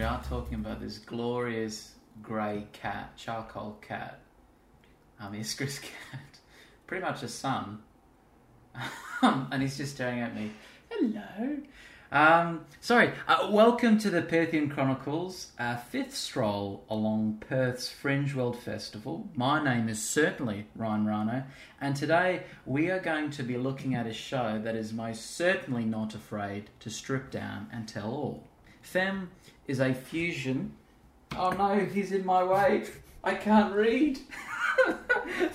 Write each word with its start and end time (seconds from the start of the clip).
we 0.00 0.06
are 0.06 0.22
talking 0.22 0.54
about 0.54 0.80
this 0.80 0.96
glorious 0.96 1.92
grey 2.22 2.66
cat, 2.72 3.14
charcoal 3.18 3.76
cat, 3.82 4.20
um, 5.20 5.34
Iskra's 5.34 5.78
cat, 5.78 6.38
pretty 6.86 7.04
much 7.04 7.22
a 7.22 7.28
son, 7.28 7.80
um, 9.20 9.48
and 9.52 9.60
he's 9.60 9.76
just 9.76 9.96
staring 9.96 10.20
at 10.20 10.34
me. 10.34 10.52
Hello. 10.88 11.58
Um, 12.10 12.64
sorry, 12.80 13.12
uh, 13.28 13.50
welcome 13.50 13.98
to 13.98 14.08
the 14.08 14.22
Perthian 14.22 14.70
Chronicles, 14.70 15.52
our 15.58 15.76
fifth 15.76 16.16
stroll 16.16 16.82
along 16.88 17.44
Perth's 17.46 17.90
Fringe 17.90 18.34
World 18.34 18.58
Festival. 18.58 19.28
My 19.34 19.62
name 19.62 19.90
is 19.90 20.02
certainly 20.02 20.66
Ryan 20.74 21.04
Rano, 21.04 21.44
and 21.78 21.94
today 21.94 22.44
we 22.64 22.88
are 22.88 23.00
going 23.00 23.28
to 23.32 23.42
be 23.42 23.58
looking 23.58 23.94
at 23.94 24.06
a 24.06 24.14
show 24.14 24.58
that 24.64 24.76
is 24.76 24.94
most 24.94 25.36
certainly 25.36 25.84
not 25.84 26.14
afraid 26.14 26.70
to 26.80 26.88
strip 26.88 27.30
down 27.30 27.68
and 27.70 27.86
tell 27.86 28.10
all. 28.10 28.46
FEMME 28.82 29.28
is 29.70 29.78
a 29.78 29.94
fusion. 29.94 30.72
Oh 31.36 31.50
no, 31.52 31.78
he's 31.78 32.10
in 32.10 32.26
my 32.26 32.42
way. 32.42 32.84
I 33.22 33.34
can't 33.34 33.72
read. 33.72 34.18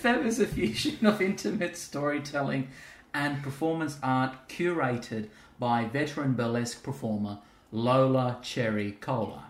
Is 0.03 0.39
a 0.39 0.45
fusion 0.45 1.05
of 1.05 1.21
intimate 1.21 1.75
storytelling 1.75 2.69
and 3.13 3.43
performance 3.43 3.97
art 4.01 4.33
curated 4.47 5.27
by 5.59 5.85
veteran 5.85 6.33
burlesque 6.33 6.81
performer 6.83 7.39
Lola 7.71 8.37
Cherry 8.41 8.93
Cola. 8.93 9.47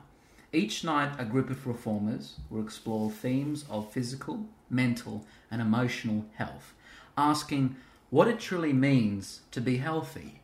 Each 0.52 0.84
night, 0.84 1.14
a 1.20 1.26
group 1.26 1.50
of 1.50 1.62
performers 1.62 2.38
will 2.50 2.64
explore 2.64 3.12
themes 3.12 3.66
of 3.70 3.92
physical, 3.92 4.46
mental, 4.70 5.26
and 5.52 5.62
emotional 5.62 6.26
health, 6.36 6.74
asking 7.18 7.76
what 8.10 8.28
it 8.28 8.40
truly 8.40 8.74
means 8.74 9.42
to 9.52 9.62
be 9.62 9.78
healthy 9.78 10.42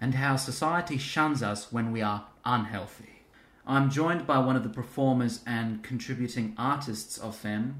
and 0.00 0.14
how 0.14 0.36
society 0.36 0.98
shuns 0.98 1.42
us 1.42 1.70
when 1.70 1.92
we 1.92 2.00
are 2.02 2.26
unhealthy. 2.44 3.19
I'm 3.66 3.90
joined 3.90 4.26
by 4.26 4.38
one 4.38 4.56
of 4.56 4.62
the 4.62 4.68
performers 4.70 5.40
and 5.46 5.82
contributing 5.82 6.54
artists 6.56 7.18
of 7.18 7.40
FEMME, 7.40 7.74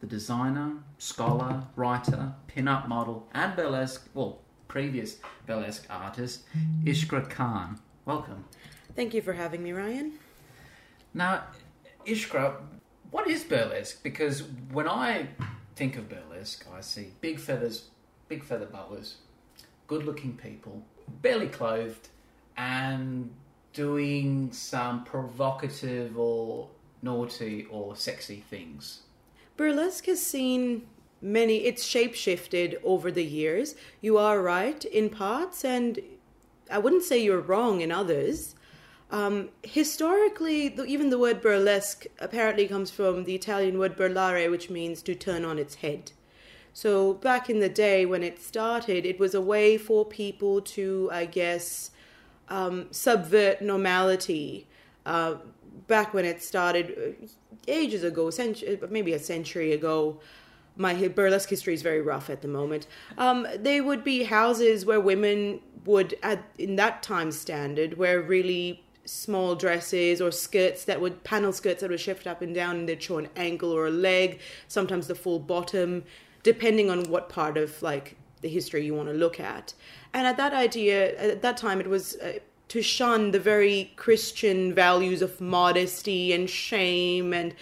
the 0.00 0.06
designer, 0.06 0.78
scholar, 0.98 1.64
writer, 1.76 2.34
pin-up 2.46 2.88
model, 2.88 3.28
and 3.32 3.54
burlesque, 3.54 4.08
well, 4.14 4.40
previous 4.66 5.18
burlesque 5.46 5.86
artist, 5.90 6.44
Iskra 6.84 7.28
Khan. 7.28 7.78
Welcome. 8.04 8.44
Thank 8.94 9.14
you 9.14 9.22
for 9.22 9.34
having 9.34 9.62
me, 9.62 9.72
Ryan. 9.72 10.14
Now, 11.12 11.44
Iskra, 12.06 12.56
what 13.10 13.28
is 13.28 13.44
burlesque? 13.44 14.02
Because 14.02 14.42
when 14.72 14.88
I 14.88 15.28
think 15.76 15.96
of 15.96 16.08
burlesque, 16.08 16.66
I 16.74 16.80
see 16.80 17.12
big 17.20 17.38
feathers, 17.38 17.88
big 18.28 18.42
feather 18.42 18.66
boas, 18.66 19.16
good 19.86 20.04
looking 20.04 20.36
people, 20.36 20.82
barely 21.20 21.48
clothed, 21.48 22.08
and 22.56 23.30
doing 23.76 24.50
some 24.52 25.04
provocative 25.04 26.18
or 26.18 26.68
naughty 27.02 27.66
or 27.70 27.94
sexy 27.94 28.42
things. 28.50 29.02
Burlesque 29.56 30.06
has 30.06 30.22
seen 30.22 30.86
many, 31.20 31.58
it's 31.64 31.86
shapeshifted 31.86 32.76
over 32.82 33.10
the 33.10 33.24
years. 33.24 33.74
You 34.00 34.16
are 34.16 34.40
right 34.40 34.82
in 34.84 35.10
parts, 35.10 35.64
and 35.64 36.00
I 36.70 36.78
wouldn't 36.78 37.04
say 37.04 37.22
you're 37.22 37.40
wrong 37.40 37.82
in 37.82 37.92
others. 37.92 38.54
Um, 39.10 39.50
historically, 39.62 40.74
even 40.86 41.10
the 41.10 41.18
word 41.18 41.40
burlesque 41.40 42.06
apparently 42.18 42.66
comes 42.66 42.90
from 42.90 43.24
the 43.24 43.34
Italian 43.34 43.78
word 43.78 43.94
burlare, 43.94 44.50
which 44.50 44.70
means 44.70 45.02
to 45.02 45.14
turn 45.14 45.44
on 45.44 45.58
its 45.58 45.76
head. 45.76 46.12
So 46.72 47.14
back 47.14 47.48
in 47.48 47.60
the 47.60 47.68
day 47.68 48.04
when 48.04 48.22
it 48.22 48.42
started, 48.42 49.06
it 49.06 49.18
was 49.18 49.34
a 49.34 49.40
way 49.40 49.78
for 49.78 50.04
people 50.04 50.60
to, 50.62 51.08
I 51.12 51.24
guess, 51.26 51.90
um, 52.48 52.86
subvert 52.90 53.62
normality. 53.62 54.66
Uh, 55.04 55.36
back 55.86 56.12
when 56.14 56.24
it 56.24 56.42
started, 56.42 57.16
uh, 57.22 57.26
ages 57.68 58.02
ago, 58.02 58.30
century, 58.30 58.78
maybe 58.90 59.12
a 59.12 59.18
century 59.18 59.72
ago, 59.72 60.20
my 60.76 61.08
burlesque 61.08 61.48
history 61.48 61.74
is 61.74 61.82
very 61.82 62.00
rough 62.00 62.28
at 62.28 62.42
the 62.42 62.48
moment. 62.48 62.86
Um, 63.16 63.46
they 63.56 63.80
would 63.80 64.04
be 64.04 64.24
houses 64.24 64.84
where 64.84 65.00
women 65.00 65.60
would, 65.84 66.14
at, 66.22 66.42
in 66.58 66.76
that 66.76 67.02
time 67.02 67.32
standard, 67.32 67.96
wear 67.96 68.20
really 68.20 68.82
small 69.06 69.54
dresses 69.54 70.20
or 70.20 70.30
skirts 70.30 70.84
that 70.84 71.00
would 71.00 71.22
panel 71.24 71.52
skirts 71.52 71.80
that 71.80 71.90
would 71.90 72.00
shift 72.00 72.26
up 72.26 72.42
and 72.42 72.54
down 72.54 72.76
and 72.76 72.88
they'd 72.88 73.02
show 73.02 73.18
an 73.18 73.28
ankle 73.36 73.70
or 73.70 73.86
a 73.86 73.90
leg, 73.90 74.40
sometimes 74.68 75.06
the 75.06 75.14
full 75.14 75.38
bottom, 75.38 76.04
depending 76.42 76.90
on 76.90 77.04
what 77.04 77.28
part 77.28 77.56
of 77.56 77.80
like 77.82 78.16
the 78.46 78.52
history 78.58 78.80
you 78.88 78.94
want 78.94 79.08
to 79.08 79.14
look 79.14 79.38
at. 79.54 79.74
And 80.14 80.26
at 80.26 80.36
that 80.42 80.54
idea, 80.54 80.96
at 81.18 81.42
that 81.42 81.56
time, 81.56 81.80
it 81.80 81.88
was. 81.88 82.16
Uh, 82.16 82.38
to 82.68 82.82
shun 82.82 83.30
the 83.30 83.38
very 83.38 83.92
Christian 83.94 84.74
values 84.74 85.22
of 85.22 85.40
modesty 85.40 86.32
and 86.32 86.50
shame, 86.50 87.32
and 87.32 87.54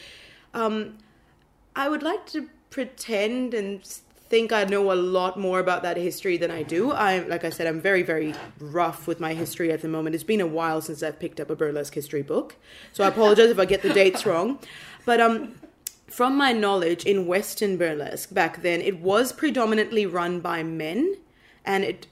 um, 0.54 0.96
I 1.76 1.90
would 1.90 2.02
like 2.02 2.24
to 2.28 2.48
pretend 2.70 3.52
and 3.52 3.84
think 4.34 4.50
I 4.50 4.64
know 4.64 4.90
a 4.90 4.94
lot 4.94 5.38
more 5.38 5.60
about 5.60 5.82
that 5.82 5.96
history 5.98 6.38
than 6.38 6.50
I 6.50 6.62
do. 6.62 6.90
I 6.92 7.18
like 7.18 7.44
I 7.44 7.50
said, 7.50 7.66
I'm 7.66 7.80
very 7.80 8.02
very 8.02 8.34
rough 8.58 9.06
with 9.06 9.20
my 9.20 9.34
history 9.34 9.70
at 9.72 9.82
the 9.82 9.88
moment. 9.88 10.14
It's 10.14 10.24
been 10.24 10.40
a 10.40 10.46
while 10.46 10.80
since 10.80 11.02
I've 11.02 11.18
picked 11.18 11.38
up 11.38 11.50
a 11.50 11.56
burlesque 11.56 11.94
history 11.94 12.22
book, 12.22 12.56
so 12.92 13.04
I 13.04 13.08
apologize 13.08 13.50
if 13.50 13.58
I 13.58 13.66
get 13.66 13.82
the 13.82 13.92
dates 13.92 14.24
wrong. 14.24 14.58
But 15.04 15.20
um, 15.20 15.54
from 16.14 16.36
my 16.36 16.52
knowledge 16.52 17.04
in 17.04 17.26
Western 17.26 17.76
burlesque 17.76 18.32
back 18.32 18.62
then, 18.62 18.80
it 18.80 19.00
was 19.00 19.32
predominantly 19.32 20.06
run 20.06 20.38
by 20.38 20.62
men, 20.62 21.16
and 21.64 21.82
it 21.82 22.06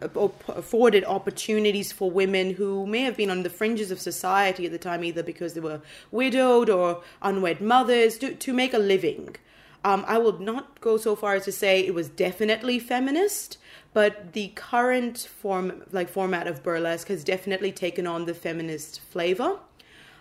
afforded 0.00 1.04
opportunities 1.04 1.92
for 1.92 2.10
women 2.10 2.54
who 2.54 2.84
may 2.84 3.02
have 3.02 3.16
been 3.16 3.30
on 3.30 3.44
the 3.44 3.50
fringes 3.50 3.92
of 3.92 4.00
society 4.00 4.66
at 4.66 4.72
the 4.72 4.78
time, 4.78 5.04
either 5.04 5.22
because 5.22 5.54
they 5.54 5.60
were 5.60 5.80
widowed 6.10 6.68
or 6.68 7.00
unwed 7.22 7.60
mothers, 7.60 8.18
to, 8.18 8.34
to 8.34 8.52
make 8.52 8.74
a 8.74 8.78
living. 8.78 9.36
Um, 9.84 10.04
I 10.08 10.18
will 10.18 10.40
not 10.40 10.80
go 10.80 10.96
so 10.96 11.14
far 11.14 11.34
as 11.34 11.44
to 11.44 11.52
say 11.52 11.78
it 11.78 11.94
was 11.94 12.08
definitely 12.08 12.80
feminist, 12.80 13.56
but 13.94 14.32
the 14.32 14.48
current 14.56 15.18
form, 15.18 15.84
like 15.92 16.08
format 16.08 16.48
of 16.48 16.64
burlesque, 16.64 17.06
has 17.06 17.22
definitely 17.22 17.70
taken 17.70 18.04
on 18.04 18.26
the 18.26 18.34
feminist 18.34 19.00
flavor. 19.00 19.60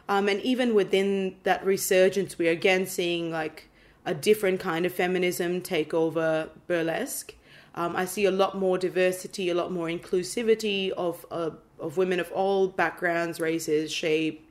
Um, 0.10 0.30
and 0.30 0.42
even 0.42 0.74
within 0.74 1.36
that 1.44 1.66
resurgence, 1.66 2.38
we 2.38 2.48
are 2.48 2.52
again 2.52 2.86
seeing 2.86 3.32
like 3.32 3.70
a 4.06 4.14
different 4.14 4.60
kind 4.60 4.86
of 4.86 4.94
feminism 4.94 5.62
take 5.62 5.94
over 5.94 6.50
burlesque. 6.68 7.36
Um, 7.76 7.96
I 7.96 8.06
see 8.06 8.26
a 8.26 8.32
lot 8.32 8.58
more 8.58 8.78
diversity, 8.78 9.50
a 9.50 9.54
lot 9.54 9.72
more 9.72 9.88
inclusivity 9.88 10.92
of 10.92 11.26
uh, 11.30 11.52
of 11.80 11.98
women 11.98 12.20
of 12.20 12.32
all 12.32 12.68
backgrounds, 12.70 13.40
races, 13.40 13.92
shape, 13.92 14.50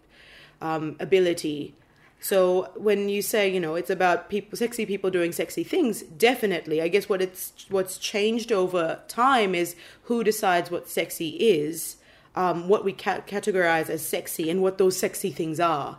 um, 0.61 0.97
ability. 1.01 1.75
So 2.21 2.71
when 2.77 3.09
you 3.09 3.23
say, 3.23 3.49
you 3.49 3.61
know, 3.61 3.75
it's 3.75 3.91
about 3.91 4.31
people, 4.31 4.57
sexy 4.57 4.87
people 4.87 5.11
doing 5.11 5.33
sexy 5.33 5.65
things, 5.65 6.03
definitely. 6.03 6.81
I 6.81 6.89
guess 6.89 7.09
what 7.09 7.21
it's 7.21 7.67
what's 7.69 7.99
changed 7.99 8.53
over 8.53 9.01
time 9.09 9.55
is 9.55 9.77
who 10.05 10.25
decides 10.25 10.71
what 10.71 10.89
sexy 10.89 11.31
is, 11.31 11.97
um, 12.37 12.69
what 12.69 12.85
we 12.85 12.93
ca- 12.93 13.23
categorize 13.27 13.89
as 13.89 14.07
sexy, 14.07 14.51
and 14.51 14.63
what 14.63 14.79
those 14.79 14.97
sexy 14.97 15.31
things 15.31 15.59
are. 15.59 15.99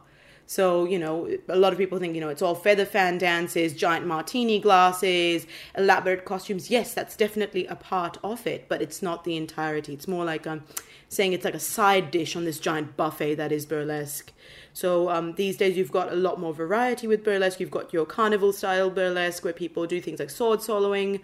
So, 0.50 0.86
you 0.86 0.98
know, 0.98 1.30
a 1.50 1.58
lot 1.58 1.74
of 1.74 1.78
people 1.78 2.00
think, 2.00 2.16
you 2.16 2.22
know, 2.22 2.30
it's 2.30 2.42
all 2.42 2.56
feather 2.56 2.86
fan 2.86 3.18
dances, 3.18 3.74
giant 3.74 4.08
martini 4.08 4.59
glasses, 4.59 5.46
elaborate 5.78 6.24
costumes. 6.24 6.72
Yes, 6.72 6.94
that's 6.94 7.18
definitely 7.18 7.68
a 7.68 7.75
part 7.75 8.18
of 8.24 8.48
it, 8.48 8.70
but 8.70 8.81
it's 8.81 9.02
not 9.02 9.25
the 9.25 9.36
entirety. 9.36 9.94
It's 9.94 10.08
more 10.08 10.24
like 10.24 10.48
um, 10.48 10.63
saying 11.10 11.34
it's 11.34 11.44
like 11.44 11.54
a 11.54 11.60
side 11.60 12.12
dish 12.12 12.38
on 12.38 12.45
this 12.45 12.60
giant 12.60 12.95
buffet 12.95 13.36
that 13.36 13.51
is 13.51 13.66
burlesque. 13.66 14.31
So 14.72 15.10
um, 15.10 15.33
these 15.33 15.57
days 15.57 15.75
you've 15.75 15.92
got 15.92 16.13
a 16.13 16.16
lot 16.16 16.40
more 16.40 16.54
variety 16.54 17.07
with 17.07 17.25
burlesque. 17.25 17.60
You've 17.60 17.69
got 17.69 17.92
your 17.92 18.06
carnival 18.06 18.54
style 18.54 18.90
burlesque 18.90 19.44
where 19.44 19.51
people 19.51 19.86
do 19.86 20.00
things 20.00 20.19
like 20.19 20.30
sword 20.30 20.62
swallowing. 20.62 21.19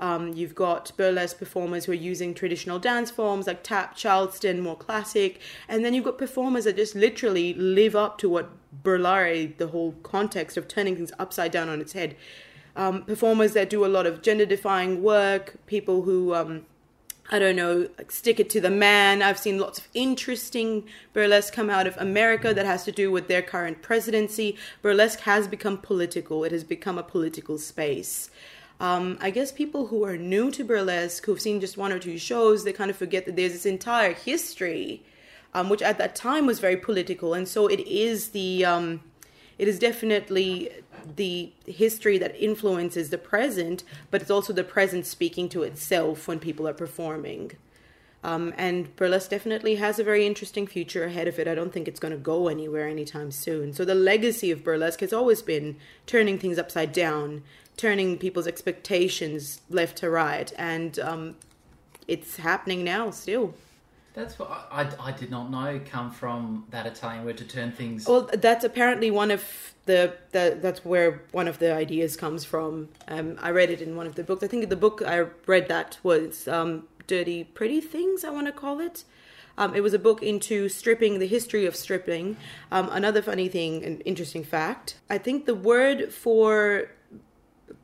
Um, 0.00 0.32
you've 0.34 0.54
got 0.54 0.92
burlesque 0.96 1.38
performers 1.38 1.84
who 1.84 1.92
are 1.92 1.96
using 1.96 2.32
traditional 2.32 2.78
dance 2.78 3.10
forms 3.10 3.46
like 3.46 3.62
tap, 3.62 3.96
charleston, 3.96 4.60
more 4.60 4.76
classic. 4.76 5.40
And 5.68 5.84
then 5.84 5.92
you've 5.92 6.04
got 6.04 6.18
performers 6.18 6.64
that 6.64 6.76
just 6.76 6.94
literally 6.94 7.54
live 7.54 7.96
up 7.96 8.18
to 8.18 8.28
what 8.28 8.50
burlare, 8.84 9.48
the 9.56 9.68
whole 9.68 9.92
context 10.02 10.56
of 10.56 10.68
turning 10.68 10.96
things 10.96 11.12
upside 11.18 11.50
down 11.50 11.68
on 11.68 11.80
its 11.80 11.92
head. 11.92 12.14
Um, 12.76 13.02
performers 13.02 13.54
that 13.54 13.70
do 13.70 13.84
a 13.84 13.88
lot 13.88 14.06
of 14.06 14.22
gender 14.22 14.46
defying 14.46 15.02
work, 15.02 15.54
people 15.66 16.02
who, 16.02 16.32
um, 16.32 16.64
I 17.28 17.40
don't 17.40 17.56
know, 17.56 17.88
stick 18.08 18.38
it 18.38 18.48
to 18.50 18.60
the 18.60 18.70
man. 18.70 19.20
I've 19.20 19.38
seen 19.38 19.58
lots 19.58 19.80
of 19.80 19.88
interesting 19.94 20.84
burlesque 21.12 21.52
come 21.52 21.70
out 21.70 21.88
of 21.88 21.96
America 21.96 22.54
that 22.54 22.66
has 22.66 22.84
to 22.84 22.92
do 22.92 23.10
with 23.10 23.26
their 23.26 23.42
current 23.42 23.82
presidency. 23.82 24.56
Burlesque 24.80 25.20
has 25.20 25.48
become 25.48 25.78
political, 25.78 26.44
it 26.44 26.52
has 26.52 26.62
become 26.62 26.98
a 26.98 27.02
political 27.02 27.58
space. 27.58 28.30
Um, 28.80 29.18
I 29.20 29.30
guess 29.30 29.50
people 29.50 29.88
who 29.88 30.04
are 30.04 30.16
new 30.16 30.50
to 30.52 30.62
burlesque, 30.62 31.24
who've 31.26 31.40
seen 31.40 31.60
just 31.60 31.76
one 31.76 31.92
or 31.92 31.98
two 31.98 32.18
shows, 32.18 32.64
they 32.64 32.72
kind 32.72 32.90
of 32.90 32.96
forget 32.96 33.26
that 33.26 33.34
there's 33.34 33.52
this 33.52 33.66
entire 33.66 34.12
history 34.12 35.02
um, 35.54 35.68
which 35.68 35.82
at 35.82 35.98
that 35.98 36.14
time 36.14 36.46
was 36.46 36.60
very 36.60 36.76
political. 36.76 37.34
And 37.34 37.48
so 37.48 37.66
it 37.66 37.80
is 37.80 38.28
the, 38.28 38.64
um, 38.64 39.00
it 39.58 39.68
is 39.68 39.78
definitely 39.78 40.70
the 41.16 41.52
history 41.66 42.18
that 42.18 42.36
influences 42.40 43.10
the 43.10 43.18
present, 43.18 43.82
but 44.10 44.20
it's 44.20 44.30
also 44.30 44.52
the 44.52 44.64
present 44.64 45.06
speaking 45.06 45.48
to 45.50 45.62
itself 45.62 46.28
when 46.28 46.38
people 46.38 46.68
are 46.68 46.74
performing. 46.74 47.52
Um, 48.24 48.52
and 48.58 48.94
burlesque 48.96 49.30
definitely 49.30 49.76
has 49.76 49.98
a 49.98 50.04
very 50.04 50.26
interesting 50.26 50.66
future 50.66 51.04
ahead 51.04 51.28
of 51.28 51.38
it. 51.38 51.46
I 51.46 51.54
don't 51.54 51.72
think 51.72 51.86
it's 51.86 52.00
going 52.00 52.12
to 52.12 52.18
go 52.18 52.48
anywhere 52.48 52.88
anytime 52.88 53.30
soon. 53.30 53.72
So 53.72 53.84
the 53.84 53.94
legacy 53.94 54.50
of 54.50 54.64
burlesque 54.64 55.00
has 55.00 55.12
always 55.12 55.40
been 55.40 55.76
turning 56.04 56.36
things 56.36 56.58
upside 56.58 56.92
down, 56.92 57.42
turning 57.78 58.18
people's 58.18 58.46
expectations 58.46 59.62
left 59.70 59.96
to 59.98 60.10
right, 60.10 60.52
and 60.58 60.98
um, 60.98 61.36
it's 62.06 62.36
happening 62.36 62.84
now 62.84 63.10
still. 63.10 63.54
That's 64.12 64.38
what 64.38 64.50
I, 64.50 64.82
I, 64.82 65.08
I 65.08 65.12
did 65.12 65.30
not 65.30 65.50
know 65.50 65.80
come 65.88 66.10
from 66.10 66.66
that 66.70 66.86
Italian 66.86 67.24
word 67.24 67.38
to 67.38 67.44
turn 67.44 67.70
things. 67.70 68.06
Well, 68.06 68.28
that's 68.32 68.64
apparently 68.64 69.12
one 69.12 69.30
of 69.30 69.74
the, 69.86 70.12
the 70.32 70.58
that's 70.60 70.84
where 70.84 71.22
one 71.30 71.46
of 71.46 71.60
the 71.60 71.72
ideas 71.72 72.16
comes 72.16 72.44
from. 72.44 72.88
Um, 73.06 73.38
I 73.40 73.50
read 73.52 73.70
it 73.70 73.80
in 73.80 73.94
one 73.94 74.08
of 74.08 74.16
the 74.16 74.24
books. 74.24 74.42
I 74.42 74.48
think 74.48 74.68
the 74.68 74.76
book 74.76 75.02
I 75.06 75.26
read 75.46 75.68
that 75.68 75.98
was 76.02 76.48
um, 76.48 76.88
Dirty 77.06 77.44
Pretty 77.44 77.80
Things, 77.80 78.24
I 78.24 78.30
want 78.30 78.46
to 78.46 78.52
call 78.52 78.80
it. 78.80 79.04
Um, 79.56 79.74
it 79.74 79.80
was 79.80 79.94
a 79.94 79.98
book 79.98 80.22
into 80.22 80.68
stripping, 80.68 81.18
the 81.18 81.26
history 81.26 81.66
of 81.66 81.74
stripping. 81.74 82.36
Um, 82.70 82.88
another 82.90 83.22
funny 83.22 83.48
thing, 83.48 83.84
an 83.84 84.00
interesting 84.00 84.44
fact. 84.44 84.98
I 85.10 85.18
think 85.18 85.46
the 85.46 85.54
word 85.54 86.12
for 86.12 86.90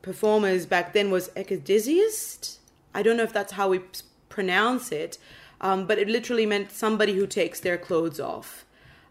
performers 0.01 0.65
back 0.65 0.93
then 0.93 1.11
was 1.11 1.29
ecdysiast. 1.29 2.57
I 2.93 3.03
don't 3.03 3.17
know 3.17 3.23
if 3.23 3.33
that's 3.33 3.53
how 3.53 3.69
we 3.69 3.81
pronounce 4.29 4.91
it, 4.91 5.17
um, 5.61 5.85
but 5.85 5.97
it 5.97 6.07
literally 6.07 6.45
meant 6.45 6.71
somebody 6.71 7.13
who 7.13 7.27
takes 7.27 7.59
their 7.59 7.77
clothes 7.77 8.19
off. 8.19 8.65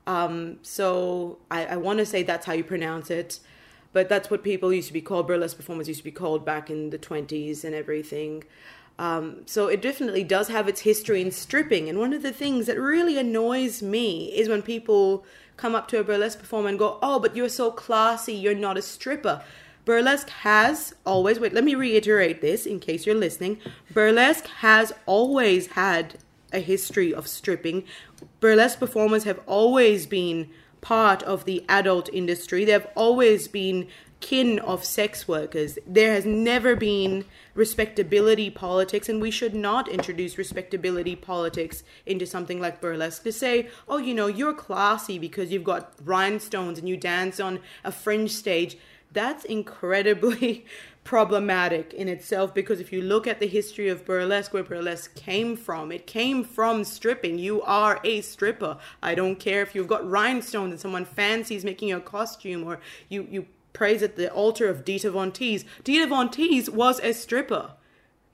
Um, 0.06 0.58
so 0.62 1.38
I, 1.50 1.66
I 1.66 1.76
want 1.76 1.98
to 1.98 2.06
say 2.06 2.22
that's 2.22 2.46
how 2.46 2.52
you 2.52 2.64
pronounce 2.64 3.10
it, 3.10 3.40
but 3.92 4.08
that's 4.08 4.30
what 4.30 4.42
people 4.42 4.72
used 4.72 4.88
to 4.88 4.92
be 4.92 5.00
called. 5.00 5.26
Burlesque 5.26 5.56
performers 5.56 5.88
used 5.88 6.00
to 6.00 6.04
be 6.04 6.10
called 6.10 6.44
back 6.44 6.68
in 6.68 6.90
the 6.90 6.98
20s 6.98 7.64
and 7.64 7.74
everything. 7.74 8.44
Um, 8.98 9.42
so 9.46 9.66
it 9.66 9.82
definitely 9.82 10.24
does 10.24 10.48
have 10.48 10.68
its 10.68 10.82
history 10.82 11.20
in 11.20 11.30
stripping. 11.30 11.88
And 11.88 11.98
one 11.98 12.12
of 12.12 12.22
the 12.22 12.32
things 12.32 12.66
that 12.66 12.78
really 12.78 13.18
annoys 13.18 13.82
me 13.82 14.26
is 14.32 14.48
when 14.48 14.62
people 14.62 15.24
come 15.56 15.74
up 15.74 15.88
to 15.88 15.98
a 15.98 16.04
burlesque 16.04 16.38
performer 16.38 16.68
and 16.68 16.78
go, 16.78 16.98
Oh, 17.02 17.18
but 17.18 17.34
you're 17.34 17.48
so 17.48 17.70
classy, 17.70 18.34
you're 18.34 18.54
not 18.54 18.76
a 18.76 18.82
stripper. 18.82 19.42
Burlesque 19.84 20.30
has 20.30 20.94
always, 21.04 21.38
wait, 21.38 21.52
let 21.52 21.64
me 21.64 21.74
reiterate 21.74 22.40
this 22.40 22.66
in 22.66 22.80
case 22.80 23.06
you're 23.06 23.14
listening. 23.14 23.58
Burlesque 23.92 24.46
has 24.46 24.92
always 25.06 25.68
had 25.68 26.16
a 26.52 26.60
history 26.60 27.12
of 27.12 27.26
stripping. 27.26 27.84
Burlesque 28.40 28.78
performers 28.78 29.24
have 29.24 29.40
always 29.46 30.06
been 30.06 30.48
part 30.80 31.22
of 31.22 31.44
the 31.44 31.64
adult 31.68 32.08
industry. 32.12 32.64
They've 32.64 32.86
always 32.94 33.48
been 33.48 33.88
kin 34.20 34.58
of 34.60 34.82
sex 34.84 35.28
workers. 35.28 35.78
There 35.86 36.14
has 36.14 36.24
never 36.24 36.74
been 36.74 37.26
respectability 37.54 38.48
politics, 38.48 39.08
and 39.08 39.20
we 39.20 39.30
should 39.30 39.54
not 39.54 39.86
introduce 39.86 40.38
respectability 40.38 41.14
politics 41.14 41.82
into 42.06 42.24
something 42.24 42.58
like 42.58 42.80
burlesque 42.80 43.22
to 43.24 43.32
say, 43.32 43.68
oh, 43.86 43.98
you 43.98 44.14
know, 44.14 44.26
you're 44.26 44.54
classy 44.54 45.18
because 45.18 45.52
you've 45.52 45.62
got 45.62 45.92
rhinestones 46.02 46.78
and 46.78 46.88
you 46.88 46.96
dance 46.96 47.38
on 47.38 47.60
a 47.84 47.92
fringe 47.92 48.30
stage. 48.30 48.78
That's 49.14 49.44
incredibly 49.44 50.66
problematic 51.04 51.94
in 51.94 52.08
itself 52.08 52.52
because 52.52 52.80
if 52.80 52.92
you 52.92 53.00
look 53.00 53.26
at 53.26 53.38
the 53.38 53.46
history 53.46 53.88
of 53.88 54.04
burlesque, 54.04 54.52
where 54.52 54.64
burlesque 54.64 55.14
came 55.14 55.56
from, 55.56 55.92
it 55.92 56.06
came 56.06 56.42
from 56.42 56.84
stripping. 56.84 57.38
You 57.38 57.62
are 57.62 58.00
a 58.04 58.20
stripper. 58.20 58.76
I 59.02 59.14
don't 59.14 59.36
care 59.36 59.62
if 59.62 59.74
you've 59.74 59.88
got 59.88 60.08
rhinestones 60.08 60.72
and 60.72 60.80
someone 60.80 61.04
fancies 61.04 61.64
making 61.64 61.92
a 61.92 62.00
costume 62.00 62.64
or 62.64 62.80
you, 63.08 63.26
you 63.30 63.46
praise 63.72 64.02
at 64.02 64.16
the 64.16 64.30
altar 64.32 64.68
of 64.68 64.84
Dita 64.84 65.10
Von 65.10 65.30
Teese. 65.30 65.64
Dita 65.84 66.06
Von 66.08 66.28
Teese 66.28 66.68
was 66.68 66.98
a 67.00 67.14
stripper. 67.14 67.72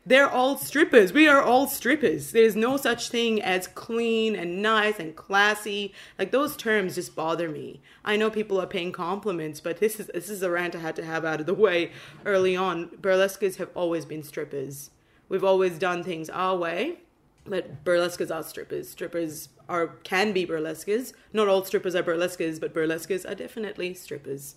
They're 0.07 0.31
all 0.31 0.57
strippers. 0.57 1.13
We 1.13 1.29
are 1.29 1.43
all 1.43 1.67
strippers. 1.67 2.33
There's 2.33 2.57
no 2.57 2.79
such 2.79 3.11
thing 3.11 3.43
as 3.43 3.67
clean 3.67 4.35
and 4.35 4.63
nice 4.63 4.99
and 4.99 5.15
classy. 5.15 5.93
Like 6.19 6.31
those 6.31 6.57
terms 6.57 6.95
just 6.95 7.15
bother 7.15 7.51
me. 7.51 7.83
I 8.03 8.17
know 8.17 8.31
people 8.31 8.59
are 8.61 8.67
paying 8.67 8.93
compliments, 8.93 9.61
but 9.61 9.79
this 9.79 10.01
is 10.01 10.07
this 10.15 10.31
is 10.31 10.43
a 10.43 10.51
rant 10.51 10.75
I 10.75 10.79
had 10.79 10.97
to 10.97 11.05
have 11.05 11.27
out 11.27 11.41
of 11.41 11.47
the 11.47 11.55
way 11.55 11.93
early 12.25 12.57
on. 12.57 12.87
Burlesques 13.01 13.57
have 13.57 13.69
always 13.75 14.07
been 14.07 14.23
strippers. 14.23 14.91
We've 15.29 15.45
always 15.45 15.79
done 15.79 16.03
things 16.03 16.31
our 16.31 16.57
way, 16.57 17.01
but 17.45 17.85
burlesques 17.85 18.31
are 18.31 18.43
strippers. 18.43 18.89
Strippers 18.89 19.51
are 19.69 19.89
can 20.03 20.33
be 20.33 20.47
burlesques. 20.47 21.13
Not 21.35 21.47
all 21.47 21.63
strippers 21.63 21.95
are 21.95 22.03
burlesques, 22.03 22.59
but 22.59 22.73
burlesques 22.73 23.27
are 23.27 23.35
definitely 23.35 23.93
strippers. 23.93 24.57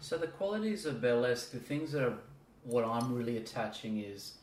So 0.00 0.16
the 0.16 0.28
qualities 0.28 0.86
of 0.86 1.00
burlesque, 1.00 1.50
the 1.50 1.58
things 1.58 1.90
that 1.92 2.04
are 2.04 2.16
what 2.62 2.84
I'm 2.84 3.12
really 3.12 3.36
attaching 3.38 3.98
is 3.98 4.34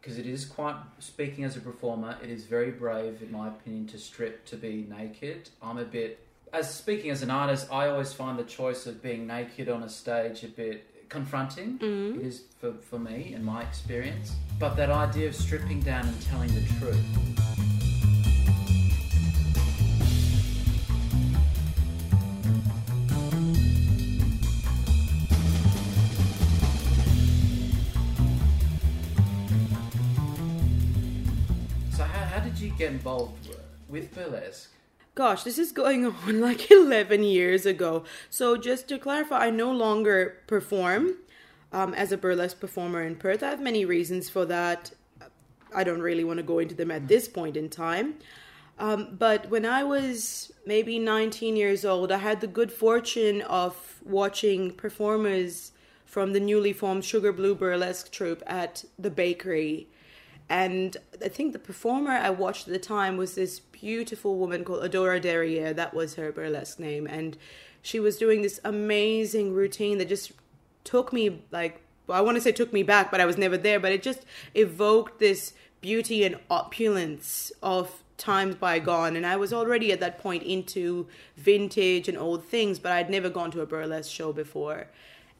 because 0.00 0.18
it 0.18 0.26
is 0.26 0.44
quite 0.44 0.76
speaking 0.98 1.44
as 1.44 1.56
a 1.56 1.60
performer, 1.60 2.16
it 2.22 2.30
is 2.30 2.44
very 2.44 2.70
brave 2.70 3.22
in 3.22 3.30
my 3.30 3.48
opinion 3.48 3.86
to 3.88 3.98
strip 3.98 4.46
to 4.46 4.56
be 4.56 4.86
naked. 4.88 5.50
I'm 5.62 5.78
a 5.78 5.84
bit 5.84 6.26
as 6.52 6.72
speaking 6.72 7.10
as 7.10 7.22
an 7.22 7.30
artist, 7.30 7.68
I 7.70 7.88
always 7.88 8.12
find 8.12 8.38
the 8.38 8.44
choice 8.44 8.86
of 8.86 9.02
being 9.02 9.26
naked 9.26 9.68
on 9.68 9.82
a 9.82 9.88
stage 9.88 10.42
a 10.42 10.48
bit 10.48 11.08
confronting. 11.08 11.78
Mm. 11.78 12.16
It 12.16 12.26
is 12.26 12.42
for, 12.60 12.72
for 12.72 12.98
me 12.98 13.32
and 13.34 13.44
my 13.44 13.62
experience. 13.62 14.32
But 14.58 14.74
that 14.76 14.90
idea 14.90 15.28
of 15.28 15.36
stripping 15.36 15.80
down 15.80 16.06
and 16.06 16.22
telling 16.22 16.52
the 16.54 16.66
truth. 16.78 17.79
Get 32.80 32.92
involved 32.92 33.48
with 33.88 34.12
burlesque? 34.14 34.70
Gosh, 35.14 35.42
this 35.42 35.58
is 35.58 35.70
going 35.70 36.06
on 36.26 36.40
like 36.40 36.70
11 36.70 37.22
years 37.22 37.66
ago. 37.66 38.04
So, 38.30 38.56
just 38.56 38.88
to 38.88 38.98
clarify, 38.98 39.46
I 39.46 39.50
no 39.50 39.70
longer 39.70 40.38
perform 40.46 41.16
um, 41.72 41.92
as 41.94 42.10
a 42.10 42.16
burlesque 42.16 42.58
performer 42.58 43.02
in 43.02 43.16
Perth. 43.16 43.42
I 43.42 43.50
have 43.50 43.60
many 43.60 43.84
reasons 43.84 44.28
for 44.28 44.46
that. 44.46 44.92
I 45.72 45.84
don't 45.84 46.00
really 46.00 46.24
want 46.24 46.38
to 46.38 46.42
go 46.42 46.58
into 46.58 46.74
them 46.74 46.90
at 46.90 47.06
this 47.06 47.28
point 47.28 47.56
in 47.56 47.68
time. 47.68 48.14
Um, 48.78 49.14
but 49.16 49.50
when 49.50 49.66
I 49.66 49.84
was 49.84 50.50
maybe 50.66 50.98
19 50.98 51.54
years 51.54 51.84
old, 51.84 52.10
I 52.10 52.16
had 52.16 52.40
the 52.40 52.46
good 52.46 52.72
fortune 52.72 53.42
of 53.42 54.00
watching 54.02 54.72
performers 54.72 55.72
from 56.06 56.32
the 56.32 56.40
newly 56.40 56.72
formed 56.72 57.04
Sugar 57.04 57.30
Blue 57.30 57.54
Burlesque 57.54 58.10
troupe 58.10 58.42
at 58.46 58.84
the 58.98 59.10
bakery. 59.10 59.86
And 60.50 60.96
I 61.24 61.28
think 61.28 61.52
the 61.52 61.60
performer 61.60 62.10
I 62.10 62.30
watched 62.30 62.66
at 62.66 62.72
the 62.72 62.80
time 62.80 63.16
was 63.16 63.36
this 63.36 63.60
beautiful 63.60 64.36
woman 64.36 64.64
called 64.64 64.82
Adora 64.82 65.22
Derriere. 65.22 65.72
That 65.72 65.94
was 65.94 66.16
her 66.16 66.32
burlesque 66.32 66.80
name. 66.80 67.06
And 67.06 67.38
she 67.82 68.00
was 68.00 68.18
doing 68.18 68.42
this 68.42 68.58
amazing 68.64 69.54
routine 69.54 69.98
that 69.98 70.08
just 70.08 70.32
took 70.82 71.12
me, 71.12 71.42
like, 71.52 71.80
well, 72.08 72.18
I 72.18 72.20
want 72.20 72.36
to 72.36 72.40
say 72.40 72.50
took 72.50 72.72
me 72.72 72.82
back, 72.82 73.12
but 73.12 73.20
I 73.20 73.26
was 73.26 73.38
never 73.38 73.56
there. 73.56 73.78
But 73.78 73.92
it 73.92 74.02
just 74.02 74.26
evoked 74.54 75.20
this 75.20 75.54
beauty 75.80 76.24
and 76.24 76.36
opulence 76.50 77.52
of 77.62 78.02
times 78.18 78.56
bygone. 78.56 79.14
And 79.14 79.24
I 79.24 79.36
was 79.36 79.52
already 79.52 79.92
at 79.92 80.00
that 80.00 80.18
point 80.18 80.42
into 80.42 81.06
vintage 81.36 82.08
and 82.08 82.18
old 82.18 82.44
things, 82.44 82.80
but 82.80 82.90
I'd 82.90 83.08
never 83.08 83.30
gone 83.30 83.52
to 83.52 83.60
a 83.60 83.66
burlesque 83.66 84.10
show 84.10 84.32
before. 84.32 84.88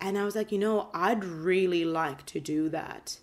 And 0.00 0.16
I 0.16 0.24
was 0.24 0.36
like, 0.36 0.52
you 0.52 0.58
know, 0.58 0.88
I'd 0.94 1.24
really 1.24 1.84
like 1.84 2.24
to 2.26 2.38
do 2.38 2.68
that. 2.68 3.18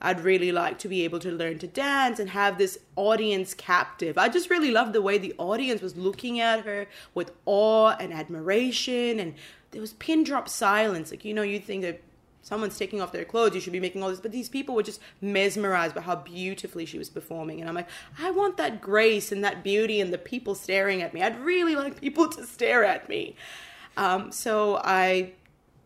I'd 0.00 0.20
really 0.20 0.50
like 0.50 0.78
to 0.80 0.88
be 0.88 1.04
able 1.04 1.18
to 1.20 1.30
learn 1.30 1.58
to 1.58 1.66
dance 1.66 2.18
and 2.18 2.30
have 2.30 2.56
this 2.56 2.78
audience 2.96 3.52
captive. 3.54 4.16
I 4.16 4.28
just 4.28 4.48
really 4.48 4.70
loved 4.70 4.92
the 4.92 5.02
way 5.02 5.18
the 5.18 5.34
audience 5.36 5.82
was 5.82 5.96
looking 5.96 6.40
at 6.40 6.64
her 6.64 6.86
with 7.14 7.32
awe 7.44 7.96
and 8.00 8.12
admiration, 8.12 9.20
and 9.20 9.34
there 9.72 9.80
was 9.80 9.92
pin 9.94 10.24
drop 10.24 10.48
silence. 10.48 11.10
Like, 11.10 11.24
you 11.24 11.34
know, 11.34 11.42
you 11.42 11.60
think 11.60 11.82
that 11.82 12.00
someone's 12.42 12.78
taking 12.78 13.00
off 13.00 13.12
their 13.12 13.24
clothes, 13.24 13.54
you 13.54 13.60
should 13.60 13.72
be 13.72 13.80
making 13.80 14.02
all 14.02 14.08
this, 14.08 14.20
but 14.20 14.32
these 14.32 14.48
people 14.48 14.74
were 14.74 14.82
just 14.82 15.00
mesmerized 15.20 15.94
by 15.94 16.00
how 16.00 16.16
beautifully 16.16 16.86
she 16.86 16.98
was 16.98 17.10
performing. 17.10 17.60
And 17.60 17.68
I'm 17.68 17.74
like, 17.74 17.88
I 18.18 18.30
want 18.30 18.56
that 18.56 18.80
grace 18.80 19.30
and 19.30 19.44
that 19.44 19.62
beauty 19.62 20.00
and 20.00 20.12
the 20.12 20.18
people 20.18 20.54
staring 20.54 21.02
at 21.02 21.12
me. 21.12 21.22
I'd 21.22 21.38
really 21.40 21.76
like 21.76 22.00
people 22.00 22.28
to 22.30 22.46
stare 22.46 22.84
at 22.84 23.08
me. 23.08 23.36
Um, 23.96 24.32
so 24.32 24.80
I 24.82 25.32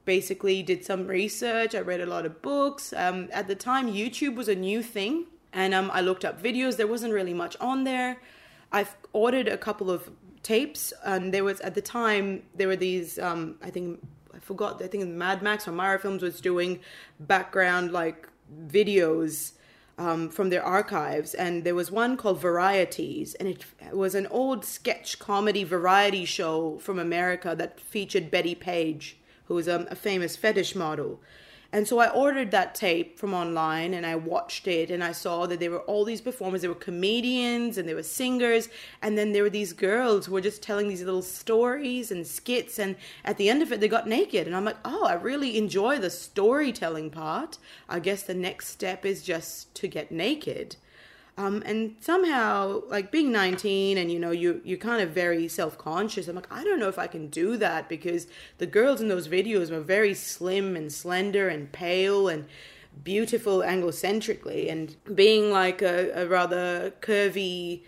basically 0.05 0.63
did 0.63 0.85
some 0.85 1.07
research. 1.07 1.75
I 1.75 1.81
read 1.81 2.01
a 2.01 2.07
lot 2.07 2.27
of 2.27 2.43
books. 2.43 2.93
Um, 2.93 3.29
at 3.33 3.49
the 3.49 3.55
time, 3.55 3.91
YouTube 3.91 4.35
was 4.37 4.49
a 4.49 4.55
new 4.55 4.83
thing, 4.83 5.27
and 5.53 5.75
um, 5.75 5.91
I 5.93 6.01
looked 6.01 6.25
up 6.25 6.43
videos. 6.43 6.77
There 6.77 6.87
wasn't 6.87 7.13
really 7.13 7.35
much 7.35 7.57
on 7.61 7.85
there. 7.85 8.19
I've 8.73 8.97
ordered 9.13 9.49
a 9.49 9.57
couple 9.57 9.91
of 9.91 10.11
tapes, 10.43 10.93
and 11.05 11.33
there 11.33 11.45
was 11.45 11.61
at 11.61 11.75
the 11.75 11.83
time 11.83 12.43
there 12.55 12.69
were 12.69 12.77
these. 12.77 13.19
Um, 13.19 13.57
I 13.63 13.71
think 13.71 14.07
I 14.35 14.39
forgot. 14.39 14.83
I 14.83 14.87
think 14.87 15.09
Mad 15.09 15.43
Max 15.43 15.67
or 15.67 15.73
Mara 15.73 15.99
Films 15.99 16.23
was 16.23 16.41
doing 16.41 16.81
background 17.19 17.93
like 17.93 18.29
videos. 18.67 19.53
Um, 19.97 20.29
from 20.29 20.51
their 20.51 20.65
archives, 20.65 21.35
and 21.35 21.63
there 21.63 21.77
was 21.77 21.89
one 21.89 22.17
called 22.17 22.43
Varietease, 22.43 23.37
and 23.39 23.49
it 23.49 23.65
was 23.93 24.17
an 24.17 24.27
old 24.27 24.65
sketch 24.65 25.21
comedy 25.21 25.63
variety 25.63 26.25
show 26.25 26.79
from 26.79 26.99
America 26.99 27.55
that 27.57 27.79
featured 27.79 28.29
Bettie 28.29 28.57
Page 28.57 29.17
who 29.47 29.55
was 29.55 29.69
um, 29.69 29.87
a 29.91 29.95
famous 29.95 30.37
fetish 30.37 30.75
model. 30.75 31.21
And 31.75 31.89
so 31.89 31.99
I 31.99 32.09
ordered 32.09 32.53
that 32.53 32.77
tape 32.77 33.19
from 33.19 33.35
online 33.35 33.95
and 33.95 34.07
I 34.07 34.15
watched 34.15 34.69
it 34.69 34.93
and 34.93 35.03
I 35.03 35.11
saw 35.11 35.45
that 35.47 35.59
there 35.59 35.73
were 35.73 35.81
all 35.81 36.05
these 36.05 36.21
performers. 36.21 36.61
There 36.61 36.71
were 36.71 36.77
comedians 36.77 37.77
and 37.77 37.89
there 37.89 37.97
were 37.97 38.05
singers. 38.05 38.69
And 39.03 39.19
then 39.19 39.33
there 39.33 39.43
were 39.43 39.51
these 39.51 39.73
girls 39.73 40.27
who 40.27 40.35
were 40.35 40.41
just 40.41 40.63
telling 40.63 40.87
these 40.87 41.03
little 41.03 41.21
stories 41.21 42.13
and 42.13 42.25
skits. 42.25 42.79
And 42.79 42.95
at 43.25 43.39
the 43.39 43.49
end 43.49 43.61
of 43.61 43.73
it, 43.73 43.81
they 43.81 43.89
got 43.89 44.07
naked. 44.07 44.47
And 44.47 44.55
I'm 44.55 44.65
like, 44.65 44.77
oh, 44.85 45.05
I 45.05 45.15
really 45.15 45.59
enjoy 45.59 45.99
the 45.99 46.11
storytelling 46.11 47.11
part. 47.11 47.59
I 47.89 47.99
guess 47.99 48.23
the 48.23 48.35
next 48.35 48.69
step 48.69 49.05
is 49.05 49.25
just 49.25 49.75
to 49.75 49.89
get 49.89 50.13
naked. 50.13 50.77
Um, 51.37 51.65
and 51.67 51.97
somehow, 51.99 52.83
like 52.89 53.11
being 53.11 53.33
19 53.33 53.99
and 53.99 54.11
you 54.11 54.21
know, 54.21 54.31
you, 54.31 54.61
you're 54.65 54.79
kind 54.79 55.03
of 55.03 55.11
very 55.11 55.49
self 55.49 55.77
conscious. 55.77 56.29
I'm 56.29 56.37
like, 56.37 56.53
I 56.53 56.63
don't 56.63 56.79
know 56.79 56.89
if 56.89 56.99
I 56.99 57.09
can 57.09 57.27
do 57.29 57.57
that 57.57 57.89
because 57.89 58.29
the 58.59 58.67
girls 58.67 59.01
in 59.01 59.09
those 59.09 59.27
videos 59.27 59.71
were 59.71 59.81
very 59.81 60.15
slim 60.15 60.77
and 60.77 60.93
slender 60.93 61.49
and 61.49 61.73
pale 61.73 62.29
and 62.29 62.47
beautiful 63.03 63.59
anglocentrically. 63.59 64.71
And 64.71 64.95
being 65.13 65.51
like 65.51 65.83
a, 65.83 66.23
a 66.23 66.27
rather 66.29 66.93
curvy, 67.01 67.83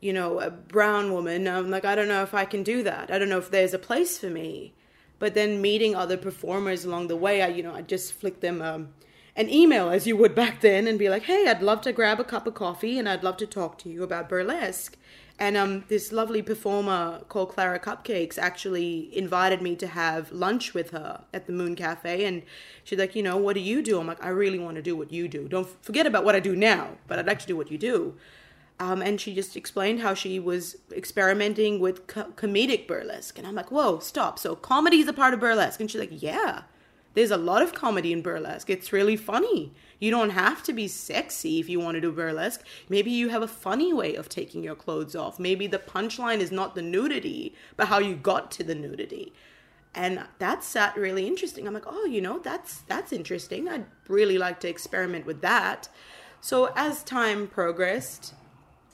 you 0.00 0.12
know, 0.12 0.40
a 0.40 0.50
brown 0.50 1.10
woman, 1.10 1.48
I'm 1.48 1.70
like, 1.70 1.86
I 1.86 1.94
don't 1.94 2.08
know 2.08 2.22
if 2.22 2.34
I 2.34 2.44
can 2.44 2.62
do 2.62 2.82
that. 2.82 3.10
I 3.10 3.18
don't 3.18 3.30
know 3.30 3.38
if 3.38 3.50
there's 3.50 3.72
a 3.72 3.78
place 3.78 4.18
for 4.18 4.28
me. 4.28 4.74
But 5.18 5.32
then 5.32 5.62
meeting 5.62 5.94
other 5.94 6.18
performers 6.18 6.84
along 6.84 7.08
the 7.08 7.16
way, 7.16 7.40
I, 7.40 7.46
you 7.46 7.62
know, 7.62 7.74
I 7.74 7.80
just 7.80 8.12
flick 8.12 8.40
them 8.40 8.60
um, 8.60 8.88
an 9.36 9.50
email 9.50 9.90
as 9.90 10.06
you 10.06 10.16
would 10.16 10.34
back 10.34 10.60
then 10.60 10.86
and 10.86 10.98
be 10.98 11.08
like, 11.08 11.24
hey, 11.24 11.46
I'd 11.48 11.62
love 11.62 11.80
to 11.82 11.92
grab 11.92 12.20
a 12.20 12.24
cup 12.24 12.46
of 12.46 12.54
coffee 12.54 12.98
and 12.98 13.08
I'd 13.08 13.24
love 13.24 13.36
to 13.38 13.46
talk 13.46 13.78
to 13.78 13.88
you 13.88 14.02
about 14.02 14.28
burlesque. 14.28 14.96
And 15.36 15.56
um, 15.56 15.84
this 15.88 16.12
lovely 16.12 16.42
performer 16.42 17.22
called 17.28 17.50
Clara 17.50 17.80
Cupcakes 17.80 18.38
actually 18.38 19.10
invited 19.16 19.60
me 19.60 19.74
to 19.76 19.88
have 19.88 20.30
lunch 20.30 20.74
with 20.74 20.90
her 20.90 21.24
at 21.34 21.46
the 21.46 21.52
Moon 21.52 21.74
Cafe. 21.74 22.24
And 22.24 22.42
she's 22.84 23.00
like, 23.00 23.16
you 23.16 23.22
know, 23.22 23.36
what 23.36 23.54
do 23.54 23.60
you 23.60 23.82
do? 23.82 23.98
I'm 23.98 24.06
like, 24.06 24.22
I 24.22 24.28
really 24.28 24.60
want 24.60 24.76
to 24.76 24.82
do 24.82 24.94
what 24.94 25.12
you 25.12 25.26
do. 25.26 25.48
Don't 25.48 25.68
forget 25.82 26.06
about 26.06 26.24
what 26.24 26.36
I 26.36 26.40
do 26.40 26.54
now, 26.54 26.90
but 27.08 27.18
I'd 27.18 27.26
like 27.26 27.40
to 27.40 27.46
do 27.46 27.56
what 27.56 27.72
you 27.72 27.78
do. 27.78 28.14
Um, 28.78 29.02
and 29.02 29.20
she 29.20 29.34
just 29.34 29.56
explained 29.56 30.00
how 30.00 30.14
she 30.14 30.38
was 30.38 30.76
experimenting 30.92 31.80
with 31.80 32.06
co- 32.06 32.32
comedic 32.36 32.86
burlesque. 32.86 33.36
And 33.36 33.46
I'm 33.46 33.54
like, 33.56 33.72
whoa, 33.72 33.98
stop. 33.98 34.38
So 34.38 34.54
comedy 34.54 34.98
is 34.98 35.08
a 35.08 35.12
part 35.12 35.34
of 35.34 35.40
burlesque. 35.40 35.80
And 35.80 35.90
she's 35.90 36.00
like, 36.00 36.22
yeah. 36.22 36.62
There's 37.14 37.30
a 37.30 37.36
lot 37.36 37.62
of 37.62 37.74
comedy 37.74 38.12
in 38.12 38.22
burlesque. 38.22 38.68
It's 38.68 38.92
really 38.92 39.16
funny. 39.16 39.72
You 40.00 40.10
don't 40.10 40.30
have 40.30 40.62
to 40.64 40.72
be 40.72 40.88
sexy 40.88 41.60
if 41.60 41.68
you 41.68 41.80
want 41.80 41.94
to 41.94 42.00
do 42.00 42.12
burlesque. 42.12 42.64
Maybe 42.88 43.10
you 43.10 43.28
have 43.28 43.42
a 43.42 43.48
funny 43.48 43.92
way 43.92 44.14
of 44.14 44.28
taking 44.28 44.62
your 44.62 44.74
clothes 44.74 45.14
off. 45.14 45.38
Maybe 45.38 45.66
the 45.66 45.78
punchline 45.78 46.40
is 46.40 46.50
not 46.50 46.74
the 46.74 46.82
nudity, 46.82 47.54
but 47.76 47.88
how 47.88 47.98
you 47.98 48.16
got 48.16 48.50
to 48.52 48.64
the 48.64 48.74
nudity. 48.74 49.32
And 49.94 50.24
that 50.38 50.64
sat 50.64 50.96
really 50.96 51.26
interesting. 51.26 51.66
I'm 51.66 51.74
like, 51.74 51.86
oh, 51.86 52.04
you 52.04 52.20
know, 52.20 52.40
that's 52.40 52.80
that's 52.80 53.12
interesting. 53.12 53.68
I'd 53.68 53.86
really 54.08 54.38
like 54.38 54.58
to 54.60 54.68
experiment 54.68 55.24
with 55.24 55.40
that. 55.42 55.88
So 56.40 56.72
as 56.74 57.04
time 57.04 57.46
progressed, 57.46 58.34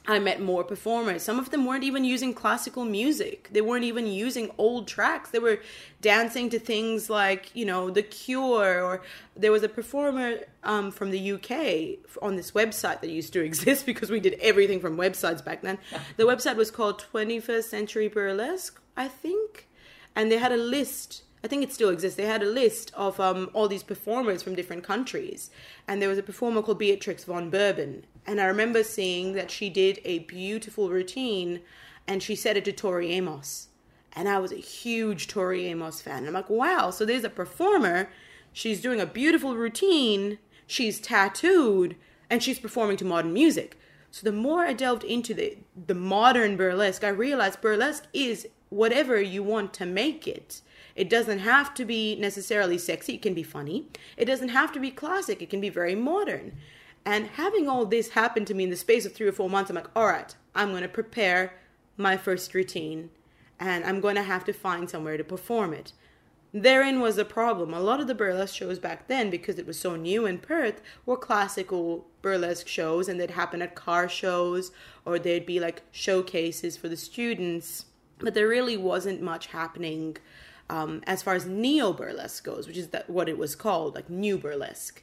I 0.07 0.19
met 0.19 0.41
more 0.41 0.65
performers. 0.65 1.23
Some 1.23 1.39
of 1.39 1.51
them 1.51 1.67
weren't 1.67 1.85
even 1.85 2.05
using 2.05 2.33
classical 2.33 2.85
music. 2.85 3.51
They 3.53 3.61
weren't 3.61 3.85
even 3.85 4.07
using 4.07 4.51
old 4.57 4.89
tracks. 4.89 5.31
They 5.31 5.39
were 5.39 5.61
dancing 6.01 6.49
to 6.51 6.59
things 6.59 7.11
like, 7.11 7.55
you 7.55 7.67
know, 7.67 7.91
The 7.91 8.03
Cure, 8.03 8.83
or 8.83 9.03
there 9.37 9.53
was 9.53 9.63
a 9.63 9.69
performer 9.69 10.39
um, 10.65 10.91
from 10.91 11.11
the 11.11 11.33
UK 11.33 12.19
on 12.23 12.37
this 12.37 12.53
website 12.53 13.03
that 13.03 13.11
used 13.11 13.35
to 13.35 13.41
exist 13.45 13.85
because 13.85 14.11
we 14.11 14.21
did 14.21 14.39
everything 14.41 14.81
from 14.81 14.97
websites 14.97 15.45
back 15.45 15.61
then. 15.61 15.79
the 16.17 16.25
website 16.25 16.57
was 16.57 16.71
called 16.71 17.05
21st 17.13 17.65
Century 17.65 18.09
Burlesque, 18.09 18.81
I 18.97 19.07
think. 19.07 19.69
And 20.17 20.33
they 20.33 20.39
had 20.39 20.51
a 20.51 20.57
list 20.57 21.23
I 21.43 21.49
think 21.49 21.63
it 21.63 21.73
still 21.73 21.89
exists. 21.89 22.17
They 22.17 22.27
had 22.27 22.43
a 22.43 22.47
list 22.47 22.93
of 22.95 23.19
um, 23.19 23.51
all 23.55 23.67
these 23.67 23.83
performers 23.83 24.43
from 24.43 24.55
different 24.55 24.85
countries, 24.85 25.51
and 25.89 26.01
there 26.01 26.09
was 26.09 26.19
a 26.19 26.23
performer 26.23 26.61
called 26.61 26.79
Beatrix 26.79 27.25
von 27.25 27.49
Bourbon, 27.49 28.05
and 28.27 28.41
I 28.41 28.45
remember 28.45 28.85
seeing 28.85 29.33
that 29.33 29.51
she 29.51 29.71
did 29.71 30.01
a 30.05 30.21
beautiful 30.21 30.91
routine, 30.91 31.61
and 32.07 32.23
she 32.23 32.37
said 32.37 32.57
it 32.59 32.65
to 32.67 32.73
Tori 32.73 33.13
Amos, 33.13 33.69
and 34.13 34.29
I 34.29 34.39
was 34.39 34.53
a 34.53 34.57
huge 34.57 35.29
Tori 35.29 35.67
Amos 35.67 36.03
fan. 36.03 36.27
I'm 36.27 36.35
like, 36.35 36.51
wow! 36.51 36.91
So 36.91 37.07
there's 37.07 37.25
a 37.25 37.31
performer, 37.31 38.11
she's 38.53 38.83
doing 38.83 39.01
a 39.01 39.07
beautiful 39.07 39.57
routine, 39.57 40.39
she's 40.67 41.01
tattooed, 41.01 41.97
and 42.29 42.43
she's 42.43 42.59
performing 42.59 42.99
to 42.99 43.05
modern 43.07 43.33
music. 43.33 43.79
So 44.11 44.25
the 44.25 44.37
more 44.37 44.65
I 44.67 44.75
delved 44.75 45.05
into 45.05 45.33
the 45.33 45.57
the 45.87 45.95
modern 45.95 46.59
burlesque, 46.59 47.05
I 47.05 47.09
realized 47.09 47.63
burlesque 47.63 48.07
is 48.13 48.47
whatever 48.69 49.21
you 49.21 49.43
want 49.43 49.73
to 49.75 49.87
make 49.87 50.29
it 50.29 50.61
it 50.95 51.09
doesn't 51.09 51.41
have 51.41 51.75
to 51.75 51.85
be 51.85 52.17
necessarily 52.17 52.79
sexy, 52.79 53.15
it 53.15 53.23
can 53.23 53.35
be 53.35 53.43
funny. 53.43 53.87
It 54.17 54.25
doesn't 54.25 54.51
have 54.51 54.73
to 54.73 54.81
be 54.81 54.91
classic, 54.91 55.43
it 55.43 55.51
can 55.51 55.61
be 55.61 55.69
very 55.69 55.95
modern. 55.95 56.57
And 57.05 57.29
having 57.29 57.69
all 57.69 57.87
this 57.87 58.11
happen 58.11 58.45
to 58.45 58.55
me 58.55 58.65
in 58.65 58.71
the 58.71 58.77
space 58.77 59.07
of 59.07 59.15
three 59.15 59.27
or 59.27 59.33
four 59.33 59.49
months, 59.49 59.71
I'm 59.71 59.77
like, 59.77 59.91
all 59.97 60.07
right, 60.07 60.35
I'm 60.55 60.71
going 60.71 60.83
to 60.83 60.89
prepare 60.89 61.55
my 61.97 62.17
first 62.17 62.55
routine 62.55 63.11
and 63.59 63.85
I'm 63.85 64.01
going 64.01 64.17
to 64.17 64.23
have 64.23 64.45
to 64.45 64.53
find 64.53 64.89
somewhere 64.89 65.17
to 65.17 65.25
perform 65.25 65.73
it. 65.75 65.93
Therein 66.53 66.99
was 66.99 67.17
the 67.17 67.25
problem. 67.25 67.73
A 67.73 67.81
lot 67.81 68.01
of 68.01 68.09
the 68.09 68.15
burlesque 68.15 68.57
shows 68.57 68.81
back 68.81 69.07
then, 69.07 69.31
because 69.31 69.59
it 69.59 69.67
was 69.67 69.79
so 69.79 69.95
new 69.95 70.27
in 70.27 70.39
Perth, 70.39 70.83
were 71.07 71.17
classical 71.17 72.07
burlesque 72.23 72.67
shows 72.67 73.09
and 73.09 73.21
they'd 73.21 73.31
happen 73.31 73.63
at 73.63 73.77
car 73.77 74.09
shows 74.09 74.73
or 75.05 75.19
they'd 75.19 75.47
be 75.47 75.61
like 75.61 75.83
showcases 75.93 76.77
for 76.77 76.89
the 76.89 76.97
students. 76.97 77.85
But 78.19 78.35
there 78.35 78.49
really 78.49 78.77
wasn't 78.77 79.23
much 79.23 79.47
happening 79.47 80.17
um, 80.71 81.03
as 81.07 81.21
far 81.21 81.35
as 81.35 81.47
neo 81.47 81.93
burlesque 81.93 82.45
goes, 82.45 82.69
which 82.69 82.77
is 82.77 82.89
what 83.09 83.29
it 83.29 83.37
was 83.37 83.57
called, 83.57 83.97
like 83.97 84.09
new 84.09 84.39
burlesque. 84.39 85.03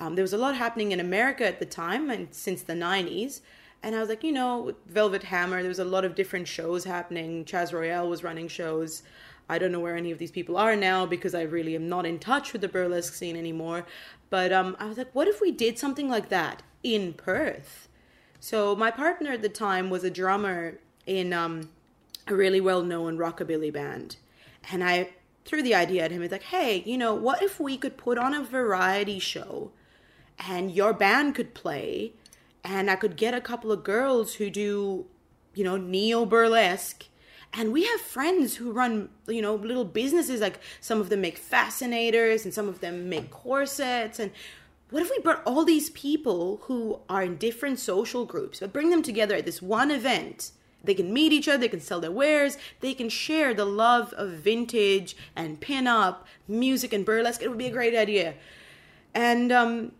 Um, 0.00 0.16
there 0.16 0.24
was 0.24 0.32
a 0.32 0.38
lot 0.38 0.56
happening 0.56 0.90
in 0.90 0.98
America 0.98 1.46
at 1.46 1.60
the 1.60 1.64
time, 1.64 2.10
and 2.10 2.28
since 2.34 2.62
the 2.62 2.74
'90s. 2.74 3.40
And 3.82 3.94
I 3.94 4.00
was 4.00 4.08
like, 4.08 4.24
you 4.24 4.32
know, 4.32 4.74
Velvet 4.86 5.22
Hammer, 5.22 5.62
there 5.62 5.68
was 5.68 5.78
a 5.78 5.84
lot 5.84 6.04
of 6.04 6.16
different 6.16 6.48
shows 6.48 6.84
happening. 6.84 7.44
Chaz 7.44 7.72
Royal 7.72 8.08
was 8.08 8.24
running 8.24 8.48
shows. 8.48 9.04
I 9.48 9.58
don't 9.58 9.70
know 9.70 9.78
where 9.78 9.96
any 9.96 10.10
of 10.10 10.18
these 10.18 10.32
people 10.32 10.56
are 10.56 10.74
now 10.74 11.06
because 11.06 11.34
I 11.34 11.42
really 11.42 11.76
am 11.76 11.88
not 11.88 12.04
in 12.04 12.18
touch 12.18 12.52
with 12.52 12.62
the 12.62 12.68
burlesque 12.68 13.14
scene 13.14 13.36
anymore. 13.36 13.86
But 14.28 14.52
um, 14.52 14.76
I 14.80 14.86
was 14.86 14.98
like, 14.98 15.14
what 15.14 15.28
if 15.28 15.40
we 15.40 15.52
did 15.52 15.78
something 15.78 16.08
like 16.08 16.30
that 16.30 16.64
in 16.82 17.12
Perth? 17.12 17.88
So 18.40 18.74
my 18.74 18.90
partner 18.90 19.30
at 19.30 19.42
the 19.42 19.48
time 19.48 19.88
was 19.88 20.02
a 20.02 20.10
drummer 20.10 20.80
in 21.06 21.32
um, 21.32 21.68
a 22.26 22.34
really 22.34 22.60
well 22.60 22.82
known 22.82 23.16
rockabilly 23.18 23.72
band 23.72 24.16
and 24.70 24.82
I 24.82 25.10
threw 25.44 25.62
the 25.62 25.74
idea 25.74 26.04
at 26.04 26.10
him. 26.10 26.22
It's 26.22 26.32
like, 26.32 26.42
hey, 26.42 26.82
you 26.84 26.98
know, 26.98 27.14
what 27.14 27.42
if 27.42 27.60
we 27.60 27.76
could 27.76 27.96
put 27.96 28.18
on 28.18 28.34
a 28.34 28.42
variety 28.42 29.18
show 29.18 29.70
and 30.38 30.70
your 30.70 30.92
band 30.92 31.34
could 31.34 31.54
play 31.54 32.12
and 32.64 32.90
I 32.90 32.96
could 32.96 33.16
get 33.16 33.32
a 33.32 33.40
couple 33.40 33.70
of 33.70 33.84
girls 33.84 34.34
who 34.34 34.50
do, 34.50 35.06
you 35.54 35.64
know, 35.64 35.76
neo 35.76 36.26
burlesque. 36.26 37.06
And 37.52 37.72
we 37.72 37.84
have 37.84 38.00
friends 38.00 38.56
who 38.56 38.72
run, 38.72 39.08
you 39.28 39.40
know, 39.40 39.54
little 39.54 39.84
businesses. 39.84 40.40
Like 40.40 40.58
some 40.80 41.00
of 41.00 41.08
them 41.08 41.20
make 41.20 41.38
fascinators 41.38 42.44
and 42.44 42.52
some 42.52 42.68
of 42.68 42.80
them 42.80 43.08
make 43.08 43.30
corsets. 43.30 44.18
And 44.18 44.32
what 44.90 45.02
if 45.02 45.10
we 45.10 45.20
brought 45.20 45.42
all 45.46 45.64
these 45.64 45.90
people 45.90 46.60
who 46.64 47.00
are 47.08 47.22
in 47.22 47.36
different 47.36 47.78
social 47.78 48.24
groups, 48.24 48.60
but 48.60 48.72
bring 48.72 48.90
them 48.90 49.02
together 49.02 49.36
at 49.36 49.46
this 49.46 49.62
one 49.62 49.92
event 49.92 50.50
they 50.84 50.94
can 50.94 51.12
meet 51.12 51.32
each 51.32 51.48
other, 51.48 51.58
they 51.58 51.68
can 51.68 51.80
sell 51.80 52.00
their 52.00 52.12
wares, 52.12 52.58
they 52.80 52.94
can 52.94 53.08
share 53.08 53.52
the 53.54 53.64
love 53.64 54.12
of 54.14 54.30
vintage 54.30 55.16
and 55.34 55.60
pin-up, 55.60 56.26
music 56.46 56.92
and 56.92 57.04
burlesque. 57.04 57.42
It 57.42 57.48
would 57.48 57.58
be 57.58 57.66
a 57.66 57.72
great 57.72 57.94
idea. 57.94 58.34
And 59.14 59.50
um, 59.50 59.92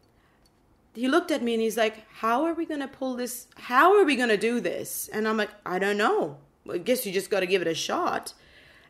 he 0.95 1.09
looked 1.09 1.31
at 1.31 1.43
me 1.43 1.55
and 1.55 1.63
he's 1.63 1.77
like, 1.77 2.09
How 2.19 2.45
are 2.45 2.55
we 2.55 2.65
going 2.65 2.81
to 2.81 2.89
pull 2.89 3.17
this? 3.17 3.49
How 3.57 3.99
are 3.99 4.05
we 4.05 4.17
going 4.17 4.29
to 4.29 4.37
do 4.37 4.61
this? 4.61 5.09
And 5.13 5.27
I'm 5.27 5.37
like, 5.37 5.51
I 5.65 5.79
don't 5.79 5.99
know. 5.99 6.39
I 6.71 6.79
guess 6.79 7.07
you 7.07 7.13
just 7.13 7.31
got 7.31 7.41
to 7.41 7.47
give 7.47 7.63
it 7.63 7.69
a 7.69 7.75
shot. 7.75 8.35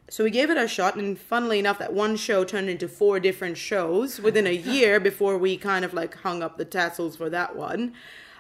So 0.09 0.23
we 0.23 0.31
gave 0.31 0.51
it 0.51 0.57
a 0.57 0.69
shot, 0.69 0.95
and 0.95 1.19
funnily 1.19 1.59
enough, 1.59 1.81
that 1.81 1.93
one 1.93 2.15
show 2.15 2.45
turned 2.45 2.69
into 2.69 2.87
four 2.87 3.19
different 3.19 3.59
shows 3.59 4.21
within 4.21 4.47
a 4.47 4.51
year 4.55 5.01
before 5.01 5.37
we 5.37 5.57
kind 5.57 5.85
of 5.85 5.95
like 5.95 6.15
hung 6.19 6.43
up 6.43 6.59
the 6.59 6.65
tassels 6.65 7.17
for 7.17 7.29
that 7.31 7.57
one. 7.57 7.93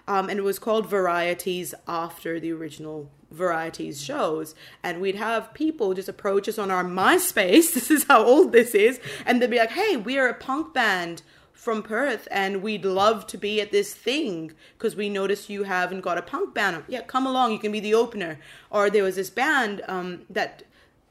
Um, 0.08 0.28
and 0.28 0.38
it 0.38 0.42
was 0.42 0.58
called 0.58 0.88
Varietease 0.88 1.74
after 1.88 2.38
the 2.38 2.52
original 2.52 3.10
Varietease 3.34 4.04
shows. 4.04 4.54
And 4.82 5.00
we'd 5.00 5.16
have 5.16 5.52
people 5.52 5.94
just 5.94 6.08
approach 6.08 6.48
us 6.48 6.58
on 6.58 6.70
our 6.70 6.84
MySpace. 6.84 7.72
This 7.74 7.90
is 7.90 8.04
how 8.04 8.24
old 8.24 8.52
this 8.52 8.74
is. 8.74 9.00
And 9.24 9.42
they'd 9.42 9.50
be 9.50 9.58
like, 9.58 9.72
hey, 9.72 9.96
we 9.96 10.18
are 10.18 10.28
a 10.28 10.34
punk 10.34 10.72
band 10.72 11.22
from 11.52 11.82
Perth 11.82 12.28
and 12.30 12.62
we'd 12.62 12.84
love 12.84 13.26
to 13.26 13.36
be 13.36 13.60
at 13.60 13.72
this 13.72 13.92
thing 13.92 14.52
because 14.78 14.94
we 14.94 15.08
noticed 15.08 15.50
you 15.50 15.64
haven't 15.64 16.02
got 16.02 16.16
a 16.16 16.22
punk 16.22 16.54
band. 16.54 16.84
Yeah, 16.86 17.00
come 17.00 17.26
along, 17.26 17.50
you 17.50 17.58
can 17.58 17.72
be 17.72 17.80
the 17.80 17.94
opener. 17.94 18.38
Or 18.70 18.88
there 18.88 19.02
was 19.02 19.16
this 19.16 19.30
band 19.30 19.82
um, 19.88 20.22
that 20.30 20.62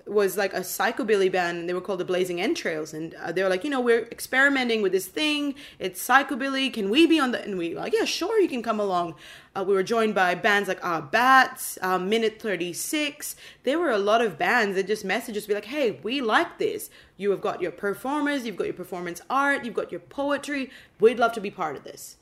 was 0.07 0.37
like 0.37 0.53
a 0.53 0.59
psychobilly 0.59 1.31
band 1.31 1.57
and 1.57 1.69
they 1.69 1.73
were 1.73 1.81
called 1.81 1.99
the 1.99 2.05
blazing 2.05 2.39
entrails 2.39 2.93
and 2.93 3.15
uh, 3.15 3.31
they 3.31 3.41
were 3.41 3.49
like 3.49 3.63
you 3.63 3.69
know 3.69 3.81
we're 3.81 4.03
experimenting 4.11 4.81
with 4.81 4.91
this 4.91 5.07
thing. 5.07 5.55
It's 5.79 6.05
psychobilly. 6.05 6.71
Can 6.73 6.89
we 6.89 7.07
be 7.07 7.19
on 7.19 7.31
the 7.31 7.43
and 7.43 7.57
we 7.57 7.73
were 7.73 7.81
like 7.81 7.93
yeah 7.93 8.05
sure 8.05 8.39
you 8.39 8.47
can 8.47 8.61
come 8.61 8.79
along. 8.79 9.15
Uh, 9.55 9.63
we 9.63 9.73
were 9.73 9.83
joined 9.83 10.13
by 10.13 10.35
bands 10.35 10.67
like 10.67 10.83
our 10.83 11.01
bats 11.01 11.77
um, 11.81 12.09
minute 12.09 12.41
36 12.41 13.37
there 13.63 13.79
were 13.79 13.89
a 13.89 13.97
lot 13.97 14.21
of 14.21 14.37
bands 14.37 14.75
that 14.75 14.85
just 14.85 15.05
messaged 15.05 15.37
us 15.37 15.45
be 15.45 15.53
like 15.53 15.65
hey 15.65 15.99
we 16.03 16.21
like 16.21 16.59
this. 16.59 16.89
You 17.17 17.31
have 17.31 17.41
got 17.41 17.61
your 17.61 17.71
performers 17.71 18.45
you've 18.45 18.57
got 18.57 18.65
your 18.65 18.73
performance 18.73 19.21
art 19.29 19.65
you've 19.65 19.73
got 19.73 19.91
your 19.91 20.01
poetry. 20.01 20.69
We'd 20.99 21.19
love 21.19 21.33
to 21.33 21.41
be 21.41 21.51
part 21.51 21.75
of 21.75 21.83
this 21.83 22.17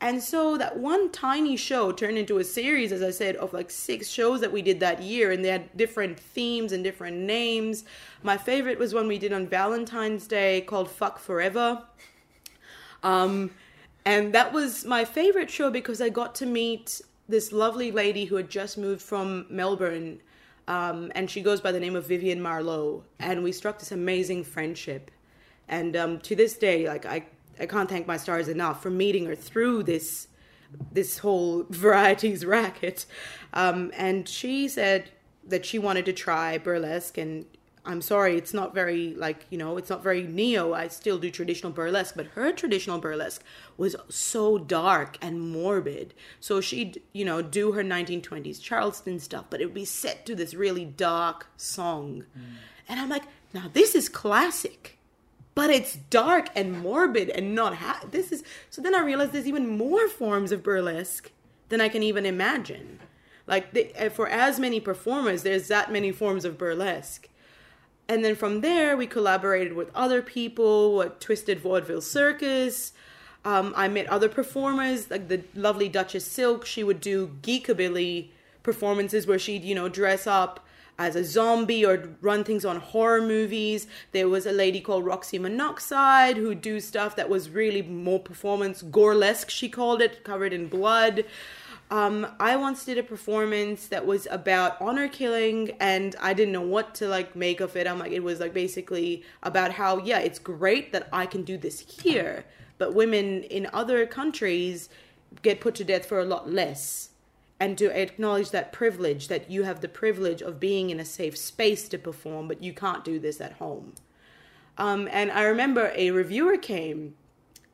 and 0.00 0.22
so 0.22 0.58
that 0.58 0.76
one 0.76 1.10
tiny 1.12 1.56
show 1.56 1.92
turned 1.92 2.18
into 2.18 2.38
a 2.38 2.44
series, 2.44 2.92
as 2.92 3.02
I 3.02 3.10
said, 3.10 3.36
of 3.36 3.52
like 3.52 3.70
six 3.70 4.08
shows 4.08 4.40
that 4.40 4.52
we 4.52 4.60
did 4.60 4.80
that 4.80 5.02
year, 5.02 5.32
and 5.32 5.44
they 5.44 5.48
had 5.48 5.74
different 5.76 6.18
themes 6.18 6.72
and 6.72 6.84
different 6.84 7.16
names. 7.16 7.84
My 8.22 8.36
favorite 8.36 8.78
was 8.78 8.92
one 8.92 9.08
we 9.08 9.18
did 9.18 9.32
on 9.32 9.46
Valentine's 9.46 10.26
Day 10.26 10.60
called 10.62 10.90
Fuck 10.90 11.18
Forever. 11.18 11.82
Um, 13.02 13.50
and 14.04 14.34
that 14.34 14.52
was 14.52 14.84
my 14.84 15.04
favorite 15.04 15.50
show 15.50 15.70
because 15.70 16.00
I 16.00 16.08
got 16.10 16.34
to 16.36 16.46
meet 16.46 17.00
this 17.28 17.52
lovely 17.52 17.90
lady 17.90 18.26
who 18.26 18.36
had 18.36 18.50
just 18.50 18.76
moved 18.76 19.00
from 19.00 19.46
Melbourne. 19.48 20.20
Um, 20.68 21.12
and 21.14 21.30
she 21.30 21.40
goes 21.40 21.60
by 21.60 21.72
the 21.72 21.80
name 21.80 21.96
of 21.96 22.06
Vivian 22.06 22.42
Marlowe. 22.42 23.04
And 23.18 23.42
we 23.42 23.52
struck 23.52 23.78
this 23.78 23.92
amazing 23.92 24.44
friendship. 24.44 25.10
And 25.68 25.96
um, 25.96 26.18
to 26.20 26.36
this 26.36 26.56
day, 26.56 26.86
like 26.86 27.06
I 27.06 27.24
I 27.58 27.66
can't 27.66 27.88
thank 27.88 28.06
my 28.06 28.16
stars 28.16 28.48
enough 28.48 28.82
for 28.82 28.90
meeting 28.90 29.26
her 29.26 29.34
through 29.34 29.84
this 29.84 30.28
this 30.92 31.18
whole 31.18 31.64
varieties 31.70 32.44
racket. 32.44 33.06
Um, 33.52 33.92
and 33.96 34.28
she 34.28 34.68
said 34.68 35.10
that 35.46 35.64
she 35.64 35.78
wanted 35.78 36.04
to 36.06 36.12
try 36.12 36.58
burlesque 36.58 37.18
and 37.18 37.46
I'm 37.86 38.00
sorry, 38.00 38.38
it's 38.38 38.54
not 38.54 38.74
very 38.74 39.14
like, 39.14 39.44
you 39.50 39.58
know, 39.58 39.76
it's 39.76 39.90
not 39.90 40.02
very 40.02 40.22
neo. 40.22 40.72
I 40.72 40.88
still 40.88 41.18
do 41.18 41.30
traditional 41.30 41.70
burlesque, 41.70 42.14
but 42.16 42.28
her 42.28 42.50
traditional 42.50 42.98
burlesque 42.98 43.44
was 43.76 43.94
so 44.08 44.56
dark 44.56 45.18
and 45.20 45.52
morbid. 45.52 46.14
So 46.40 46.62
she'd, 46.62 47.02
you 47.12 47.26
know, 47.26 47.42
do 47.42 47.72
her 47.72 47.84
1920s 47.84 48.60
Charleston 48.60 49.18
stuff, 49.18 49.46
but 49.50 49.60
it 49.60 49.66
would 49.66 49.74
be 49.74 49.84
set 49.84 50.24
to 50.26 50.34
this 50.34 50.54
really 50.54 50.86
dark 50.86 51.48
song. 51.58 52.24
Mm. 52.36 52.42
And 52.88 53.00
I'm 53.00 53.10
like, 53.10 53.24
now 53.52 53.70
this 53.70 53.94
is 53.94 54.08
classic 54.08 54.98
but 55.54 55.70
it's 55.70 55.96
dark 56.10 56.48
and 56.54 56.80
morbid 56.80 57.30
and 57.30 57.54
not 57.54 57.76
ha- 57.76 58.04
this 58.10 58.32
is 58.32 58.42
so 58.70 58.82
then 58.82 58.94
i 58.94 59.00
realized 59.00 59.32
there's 59.32 59.46
even 59.46 59.68
more 59.68 60.08
forms 60.08 60.52
of 60.52 60.62
burlesque 60.62 61.30
than 61.68 61.80
i 61.80 61.88
can 61.88 62.02
even 62.02 62.26
imagine. 62.26 63.00
Like 63.46 63.72
the, 63.72 64.10
for 64.14 64.28
as 64.28 64.58
many 64.58 64.80
performers 64.80 65.42
there's 65.42 65.68
that 65.68 65.92
many 65.92 66.12
forms 66.12 66.44
of 66.44 66.58
burlesque. 66.58 67.28
And 68.08 68.24
then 68.24 68.36
from 68.36 68.60
there 68.60 68.96
we 68.96 69.06
collaborated 69.06 69.74
with 69.74 69.90
other 69.94 70.22
people 70.22 70.94
what 70.94 71.20
twisted 71.20 71.60
vaudeville 71.60 72.00
circus. 72.00 72.92
Um, 73.44 73.74
i 73.76 73.88
met 73.88 74.06
other 74.06 74.28
performers 74.28 75.10
like 75.10 75.28
the 75.28 75.42
lovely 75.54 75.88
duchess 75.88 76.24
silk. 76.24 76.64
She 76.64 76.82
would 76.82 77.00
do 77.00 77.36
geekabilly 77.42 78.28
performances 78.62 79.26
where 79.26 79.38
she'd 79.38 79.62
you 79.62 79.74
know 79.74 79.88
dress 79.88 80.26
up 80.26 80.66
as 80.98 81.16
a 81.16 81.24
zombie 81.24 81.84
or 81.84 82.10
run 82.20 82.44
things 82.44 82.64
on 82.64 82.76
horror 82.76 83.20
movies. 83.20 83.86
There 84.12 84.28
was 84.28 84.46
a 84.46 84.52
lady 84.52 84.80
called 84.80 85.04
Roxy 85.04 85.38
Monoxide 85.38 86.36
who 86.36 86.54
do 86.54 86.80
stuff 86.80 87.16
that 87.16 87.28
was 87.28 87.50
really 87.50 87.82
more 87.82 88.20
performance 88.20 88.82
gorelesque, 88.82 89.50
she 89.50 89.68
called 89.68 90.00
it, 90.00 90.24
covered 90.24 90.52
in 90.52 90.68
blood. 90.68 91.24
Um, 91.90 92.26
I 92.40 92.56
once 92.56 92.84
did 92.84 92.98
a 92.98 93.02
performance 93.02 93.88
that 93.88 94.06
was 94.06 94.26
about 94.30 94.80
honor 94.80 95.06
killing, 95.06 95.72
and 95.78 96.16
I 96.20 96.32
didn't 96.32 96.52
know 96.52 96.62
what 96.62 96.94
to 96.96 97.08
like 97.08 97.36
make 97.36 97.60
of 97.60 97.76
it. 97.76 97.86
I'm 97.86 97.98
like, 97.98 98.12
it 98.12 98.22
was 98.22 98.40
like 98.40 98.54
basically 98.54 99.22
about 99.42 99.72
how, 99.72 99.98
yeah, 99.98 100.18
it's 100.18 100.38
great 100.38 100.92
that 100.92 101.08
I 101.12 101.26
can 101.26 101.42
do 101.42 101.58
this 101.58 101.80
here, 101.80 102.44
but 102.78 102.94
women 102.94 103.42
in 103.44 103.68
other 103.72 104.06
countries 104.06 104.88
get 105.42 105.60
put 105.60 105.74
to 105.76 105.84
death 105.84 106.06
for 106.06 106.20
a 106.20 106.24
lot 106.24 106.50
less 106.50 107.10
and 107.60 107.78
to 107.78 107.86
acknowledge 107.98 108.50
that 108.50 108.72
privilege 108.72 109.28
that 109.28 109.50
you 109.50 109.62
have 109.62 109.80
the 109.80 109.88
privilege 109.88 110.42
of 110.42 110.60
being 110.60 110.90
in 110.90 111.00
a 111.00 111.04
safe 111.04 111.36
space 111.36 111.88
to 111.88 111.98
perform, 111.98 112.48
but 112.48 112.62
you 112.62 112.72
can't 112.72 113.04
do 113.04 113.18
this 113.18 113.40
at 113.40 113.54
home. 113.54 113.94
Um, 114.76 115.08
and 115.12 115.30
I 115.30 115.44
remember 115.44 115.92
a 115.94 116.10
reviewer 116.10 116.56
came 116.56 117.14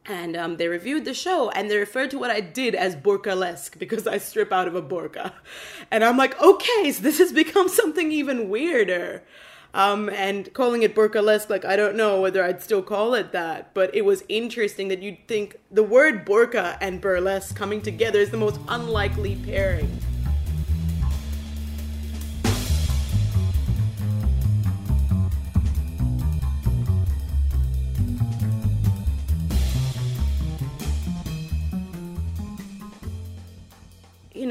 and 0.07 0.37
um, 0.37 0.57
they 0.57 0.69
reviewed 0.69 1.05
the 1.05 1.15
show 1.15 1.51
and 1.51 1.71
they 1.71 1.77
referred 1.77 2.11
to 2.11 2.19
what 2.19 2.31
I 2.31 2.41
did 2.41 2.75
as 2.75 2.97
burkalesque 2.97 3.79
because 3.79 4.07
I 4.07 4.19
strip 4.19 4.53
out 4.53 4.69
of 4.69 4.75
a 4.75 4.83
burqa. 4.83 5.33
And 5.91 6.05
I'm 6.05 6.17
like, 6.17 6.41
okay, 6.43 6.93
so 6.93 7.03
this 7.03 7.19
has 7.19 7.33
become 7.33 7.69
something 7.81 8.13
even 8.13 8.49
weirder. 8.49 9.23
Um, 9.73 10.09
and 10.09 10.53
calling 10.53 10.83
it 10.83 10.95
burlesque, 10.95 11.49
like 11.49 11.65
I 11.65 11.77
don't 11.77 11.97
know 11.97 12.21
whether 12.21 12.43
I'd 12.43 12.61
still 12.63 12.83
call 12.83 13.15
it 13.15 13.33
that, 13.33 13.73
but 13.73 13.95
it 13.95 14.05
was 14.05 14.25
interesting 14.29 14.89
that 14.89 15.01
you'd 15.01 15.29
think 15.29 15.57
the 15.71 15.85
word 15.85 16.27
burqa 16.27 16.77
and 16.81 17.01
burlesque 17.01 17.55
coming 17.55 17.81
together 17.81 18.19
is 18.19 18.31
the 18.31 18.37
most 18.37 18.61
unlikely 18.69 19.37
pairing. 19.45 19.89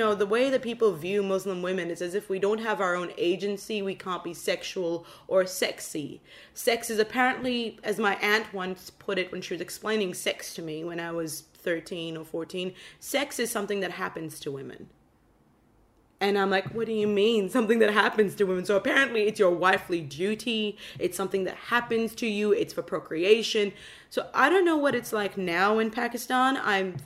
Know, 0.09 0.15
the 0.15 0.25
way 0.25 0.49
that 0.49 0.61
people 0.61 0.93
view 0.93 1.23
Muslim 1.23 1.61
women 1.61 1.89
is 1.89 2.01
as 2.01 2.15
if 2.15 2.29
we 2.29 2.39
don't 2.39 2.59
have 2.59 2.81
our 2.81 2.95
own 2.95 3.11
agency, 3.17 3.81
we 3.81 3.95
can't 3.95 4.23
be 4.23 4.33
sexual 4.33 5.05
or 5.27 5.45
sexy. 5.45 6.21
Sex 6.53 6.89
is 6.89 6.99
apparently, 6.99 7.79
as 7.83 7.99
my 7.99 8.15
aunt 8.15 8.53
once 8.53 8.89
put 8.89 9.17
it 9.17 9.31
when 9.31 9.41
she 9.41 9.53
was 9.53 9.61
explaining 9.61 10.13
sex 10.13 10.53
to 10.55 10.61
me 10.61 10.83
when 10.83 10.99
I 10.99 11.11
was 11.11 11.41
13 11.41 12.17
or 12.17 12.25
14, 12.25 12.73
sex 12.99 13.39
is 13.39 13.51
something 13.51 13.79
that 13.81 13.91
happens 13.91 14.39
to 14.41 14.51
women. 14.51 14.89
And 16.21 16.37
I'm 16.37 16.49
like, 16.49 16.73
what 16.73 16.85
do 16.85 16.91
you 16.91 17.07
mean? 17.07 17.49
Something 17.49 17.79
that 17.79 17.93
happens 17.93 18.35
to 18.35 18.43
women. 18.43 18.65
So 18.65 18.75
apparently 18.75 19.27
it's 19.27 19.39
your 19.39 19.51
wifely 19.51 20.01
duty. 20.01 20.77
It's 20.97 21.15
something 21.15 21.45
that 21.45 21.55
happens 21.55 22.13
to 22.15 22.27
you. 22.27 22.51
It's 22.51 22.73
for 22.73 22.81
procreation. 22.81 23.71
So 24.09 24.29
I 24.33 24.49
don't 24.49 24.65
know 24.65 24.75
what 24.75 24.95
it's 24.95 25.13
like 25.13 25.37
now 25.37 25.79
in 25.79 25.91
Pakistan. 25.91 26.57
I'm 26.61 26.97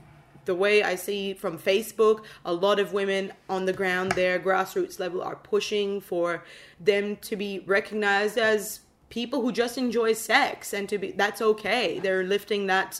the 0.45 0.55
way 0.55 0.83
I 0.83 0.95
see 0.95 1.33
from 1.33 1.57
Facebook, 1.57 2.23
a 2.45 2.53
lot 2.53 2.79
of 2.79 2.93
women 2.93 3.31
on 3.49 3.65
the 3.65 3.73
ground 3.73 4.13
there, 4.13 4.39
grassroots 4.39 4.99
level, 4.99 5.21
are 5.21 5.35
pushing 5.35 6.01
for 6.01 6.43
them 6.79 7.15
to 7.17 7.35
be 7.35 7.59
recognized 7.65 8.37
as 8.37 8.81
people 9.09 9.41
who 9.41 9.51
just 9.51 9.77
enjoy 9.77 10.13
sex 10.13 10.73
and 10.73 10.89
to 10.89 10.97
be 10.97 11.11
that's 11.11 11.41
okay. 11.41 11.99
They're 11.99 12.23
lifting 12.23 12.67
that 12.67 12.99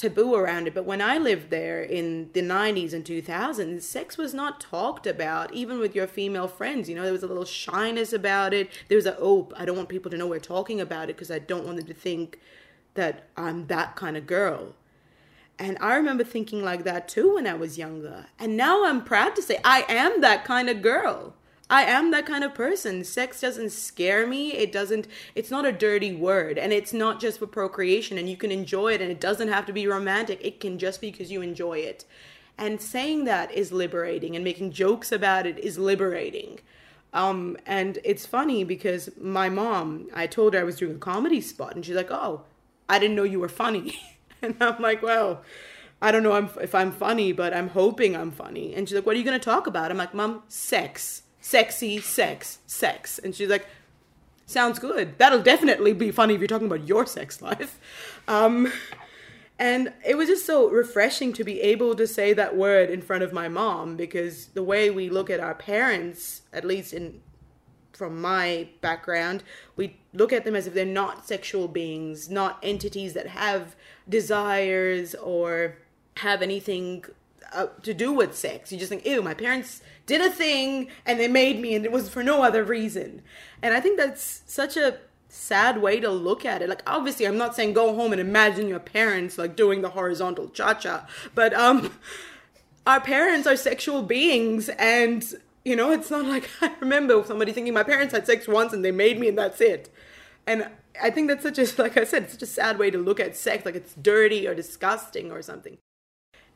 taboo 0.00 0.34
around 0.34 0.66
it. 0.66 0.74
But 0.74 0.86
when 0.86 1.02
I 1.02 1.18
lived 1.18 1.50
there 1.50 1.82
in 1.82 2.30
the 2.32 2.40
90s 2.40 2.92
and 2.92 3.04
2000s, 3.04 3.82
sex 3.82 4.16
was 4.16 4.32
not 4.32 4.60
talked 4.60 5.06
about, 5.06 5.52
even 5.52 5.78
with 5.78 5.94
your 5.94 6.06
female 6.06 6.48
friends. 6.48 6.88
You 6.88 6.94
know, 6.94 7.02
there 7.02 7.12
was 7.12 7.22
a 7.22 7.26
little 7.26 7.44
shyness 7.44 8.12
about 8.12 8.54
it. 8.54 8.70
There 8.88 8.96
was 8.96 9.06
a, 9.06 9.16
oh, 9.20 9.50
I 9.56 9.64
don't 9.64 9.76
want 9.76 9.90
people 9.90 10.10
to 10.10 10.16
know 10.16 10.26
we're 10.26 10.40
talking 10.40 10.80
about 10.80 11.10
it 11.10 11.16
because 11.16 11.30
I 11.30 11.38
don't 11.38 11.64
want 11.64 11.76
them 11.76 11.86
to 11.86 11.94
think 11.94 12.40
that 12.94 13.28
I'm 13.36 13.66
that 13.66 13.94
kind 13.94 14.16
of 14.16 14.26
girl. 14.26 14.74
And 15.60 15.76
I 15.78 15.94
remember 15.94 16.24
thinking 16.24 16.64
like 16.64 16.84
that 16.84 17.06
too 17.06 17.34
when 17.34 17.46
I 17.46 17.52
was 17.52 17.76
younger. 17.76 18.24
And 18.38 18.56
now 18.56 18.86
I'm 18.86 19.04
proud 19.04 19.36
to 19.36 19.42
say 19.42 19.58
I 19.62 19.84
am 19.90 20.22
that 20.22 20.42
kind 20.42 20.70
of 20.70 20.80
girl. 20.80 21.34
I 21.68 21.82
am 21.82 22.10
that 22.12 22.24
kind 22.24 22.42
of 22.42 22.54
person. 22.54 23.04
Sex 23.04 23.42
doesn't 23.42 23.70
scare 23.70 24.26
me. 24.26 24.54
It 24.54 24.72
doesn't, 24.72 25.06
it's 25.34 25.50
not 25.50 25.66
a 25.66 25.70
dirty 25.70 26.14
word. 26.14 26.56
And 26.56 26.72
it's 26.72 26.94
not 26.94 27.20
just 27.20 27.38
for 27.38 27.46
procreation. 27.46 28.16
And 28.16 28.26
you 28.26 28.38
can 28.38 28.50
enjoy 28.50 28.94
it. 28.94 29.02
And 29.02 29.10
it 29.10 29.20
doesn't 29.20 29.48
have 29.48 29.66
to 29.66 29.72
be 29.74 29.86
romantic. 29.86 30.40
It 30.42 30.60
can 30.60 30.78
just 30.78 31.02
be 31.02 31.10
because 31.10 31.30
you 31.30 31.42
enjoy 31.42 31.80
it. 31.80 32.06
And 32.56 32.80
saying 32.80 33.24
that 33.26 33.52
is 33.52 33.70
liberating. 33.70 34.34
And 34.34 34.42
making 34.42 34.72
jokes 34.72 35.12
about 35.12 35.46
it 35.46 35.58
is 35.58 35.78
liberating. 35.78 36.60
Um, 37.12 37.58
and 37.66 37.98
it's 38.02 38.24
funny 38.24 38.64
because 38.64 39.10
my 39.20 39.50
mom, 39.50 40.08
I 40.14 40.26
told 40.26 40.54
her 40.54 40.60
I 40.60 40.64
was 40.64 40.76
doing 40.76 40.96
a 40.96 40.98
comedy 40.98 41.42
spot. 41.42 41.76
And 41.76 41.84
she's 41.84 41.96
like, 41.96 42.10
oh, 42.10 42.44
I 42.88 42.98
didn't 42.98 43.14
know 43.14 43.24
you 43.24 43.40
were 43.40 43.48
funny. 43.50 44.00
And 44.42 44.56
I'm 44.60 44.80
like, 44.80 45.02
well, 45.02 45.42
I 46.02 46.10
don't 46.12 46.22
know 46.22 46.34
if 46.60 46.74
I'm 46.74 46.92
funny, 46.92 47.32
but 47.32 47.52
I'm 47.52 47.68
hoping 47.68 48.16
I'm 48.16 48.30
funny. 48.30 48.74
And 48.74 48.88
she's 48.88 48.94
like, 48.96 49.04
what 49.04 49.16
are 49.16 49.18
you 49.18 49.24
going 49.24 49.38
to 49.38 49.44
talk 49.44 49.66
about? 49.66 49.90
I'm 49.90 49.98
like, 49.98 50.14
mom, 50.14 50.42
sex, 50.48 51.22
sexy, 51.40 52.00
sex, 52.00 52.58
sex. 52.66 53.18
And 53.18 53.34
she's 53.34 53.50
like, 53.50 53.66
sounds 54.46 54.78
good. 54.78 55.18
That'll 55.18 55.42
definitely 55.42 55.92
be 55.92 56.10
funny 56.10 56.34
if 56.34 56.40
you're 56.40 56.48
talking 56.48 56.66
about 56.66 56.86
your 56.86 57.06
sex 57.06 57.42
life. 57.42 57.78
Um, 58.28 58.70
and 59.58 59.92
it 60.06 60.16
was 60.16 60.28
just 60.28 60.46
so 60.46 60.70
refreshing 60.70 61.32
to 61.32 61.42
be 61.42 61.60
able 61.60 61.96
to 61.96 62.06
say 62.06 62.32
that 62.32 62.56
word 62.56 62.90
in 62.90 63.02
front 63.02 63.24
of 63.24 63.32
my 63.32 63.48
mom 63.48 63.96
because 63.96 64.46
the 64.48 64.62
way 64.62 64.88
we 64.88 65.10
look 65.10 65.28
at 65.28 65.40
our 65.40 65.54
parents, 65.54 66.42
at 66.52 66.64
least 66.64 66.92
in 66.92 67.20
from 67.92 68.18
my 68.18 68.68
background, 68.80 69.42
we 69.76 69.98
look 70.14 70.32
at 70.32 70.46
them 70.46 70.56
as 70.56 70.66
if 70.66 70.72
they're 70.72 70.86
not 70.86 71.28
sexual 71.28 71.68
beings, 71.68 72.30
not 72.30 72.58
entities 72.62 73.12
that 73.12 73.26
have 73.26 73.76
desires 74.10 75.14
or 75.14 75.76
have 76.16 76.42
anything 76.42 77.04
uh, 77.52 77.66
to 77.82 77.94
do 77.94 78.12
with 78.12 78.36
sex. 78.36 78.70
You 78.70 78.78
just 78.78 78.90
think, 78.90 79.06
ew, 79.06 79.22
my 79.22 79.34
parents 79.34 79.82
did 80.06 80.20
a 80.20 80.30
thing 80.30 80.88
and 81.06 81.18
they 81.18 81.28
made 81.28 81.60
me, 81.60 81.74
and 81.74 81.84
it 81.84 81.92
was 81.92 82.08
for 82.08 82.22
no 82.22 82.42
other 82.42 82.64
reason. 82.64 83.22
And 83.62 83.74
I 83.74 83.80
think 83.80 83.96
that's 83.96 84.42
such 84.46 84.76
a 84.76 84.98
sad 85.28 85.80
way 85.80 86.00
to 86.00 86.10
look 86.10 86.44
at 86.44 86.62
it. 86.62 86.68
Like, 86.68 86.82
obviously, 86.86 87.26
I'm 87.26 87.38
not 87.38 87.54
saying 87.54 87.72
go 87.72 87.94
home 87.94 88.12
and 88.12 88.20
imagine 88.20 88.68
your 88.68 88.80
parents 88.80 89.38
like 89.38 89.56
doing 89.56 89.80
the 89.82 89.90
horizontal 89.90 90.48
cha 90.48 90.74
cha, 90.74 91.06
but 91.34 91.54
um, 91.54 91.92
our 92.86 93.00
parents 93.00 93.46
are 93.46 93.56
sexual 93.56 94.02
beings, 94.02 94.68
and 94.70 95.24
you 95.64 95.76
know, 95.76 95.92
it's 95.92 96.10
not 96.10 96.24
like 96.26 96.48
I 96.60 96.72
remember 96.80 97.22
somebody 97.24 97.52
thinking 97.52 97.74
my 97.74 97.84
parents 97.84 98.12
had 98.12 98.26
sex 98.26 98.48
once 98.48 98.72
and 98.72 98.84
they 98.84 98.92
made 98.92 99.18
me, 99.18 99.28
and 99.28 99.38
that's 99.38 99.60
it. 99.60 99.92
And 100.46 100.68
I 101.00 101.10
think 101.10 101.28
that's 101.28 101.42
such 101.42 101.58
a, 101.58 101.66
like 101.82 101.96
I 101.96 102.04
said, 102.04 102.30
such 102.30 102.42
a 102.42 102.46
sad 102.46 102.78
way 102.78 102.90
to 102.90 102.98
look 102.98 103.20
at 103.20 103.36
sex, 103.36 103.64
like 103.64 103.74
it's 103.74 103.94
dirty 103.94 104.46
or 104.46 104.54
disgusting 104.54 105.30
or 105.30 105.42
something. 105.42 105.78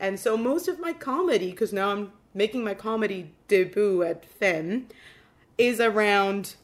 And 0.01 0.19
so 0.19 0.37
most 0.37 0.69
of 0.69 0.81
my 0.81 0.93
comedy, 0.93 1.51
because 1.51 1.73
now 1.73 1.91
I'm 1.91 2.13
making 2.35 2.65
my 2.65 2.75
comedy 2.75 3.33
debut 3.49 4.03
at 4.03 4.25
Femme, 4.25 4.89
is 5.57 5.81
around 5.81 6.57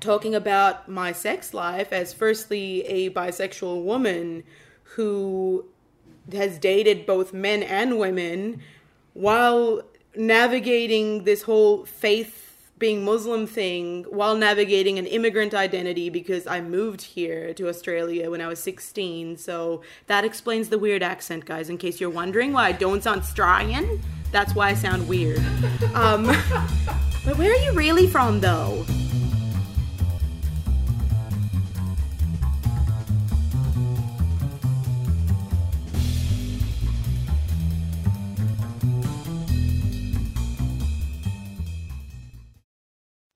talking 0.00 0.34
about 0.34 0.88
my 0.88 1.12
sex 1.12 1.54
life 1.54 1.92
as 1.92 2.12
firstly 2.12 2.82
a 2.82 3.10
bisexual 3.10 3.82
woman 3.84 4.44
who 4.82 5.64
has 6.32 6.58
dated 6.58 7.06
both 7.06 7.32
men 7.32 7.62
and 7.62 7.98
women 7.98 8.60
while 9.12 9.82
navigating 10.16 11.24
this 11.24 11.42
whole 11.42 11.84
faith 11.84 12.43
being 12.78 13.04
Muslim 13.04 13.46
thing 13.46 14.04
while 14.08 14.34
navigating 14.34 14.98
an 14.98 15.06
immigrant 15.06 15.54
identity 15.54 16.10
because 16.10 16.46
I 16.46 16.60
moved 16.60 17.02
here 17.02 17.54
to 17.54 17.68
Australia 17.68 18.30
when 18.30 18.40
I 18.40 18.48
was 18.48 18.58
16. 18.58 19.36
So 19.36 19.82
that 20.06 20.24
explains 20.24 20.68
the 20.68 20.78
weird 20.78 21.02
accent, 21.02 21.44
guys, 21.44 21.70
in 21.70 21.78
case 21.78 22.00
you're 22.00 22.10
wondering 22.10 22.52
why 22.52 22.64
I 22.66 22.72
don't 22.72 23.02
sound 23.02 23.20
Australian. 23.20 24.00
That's 24.32 24.54
why 24.54 24.70
I 24.70 24.74
sound 24.74 25.06
weird. 25.08 25.38
Um, 25.94 26.24
but 27.24 27.38
where 27.38 27.52
are 27.52 27.64
you 27.64 27.72
really 27.72 28.08
from, 28.08 28.40
though? 28.40 28.84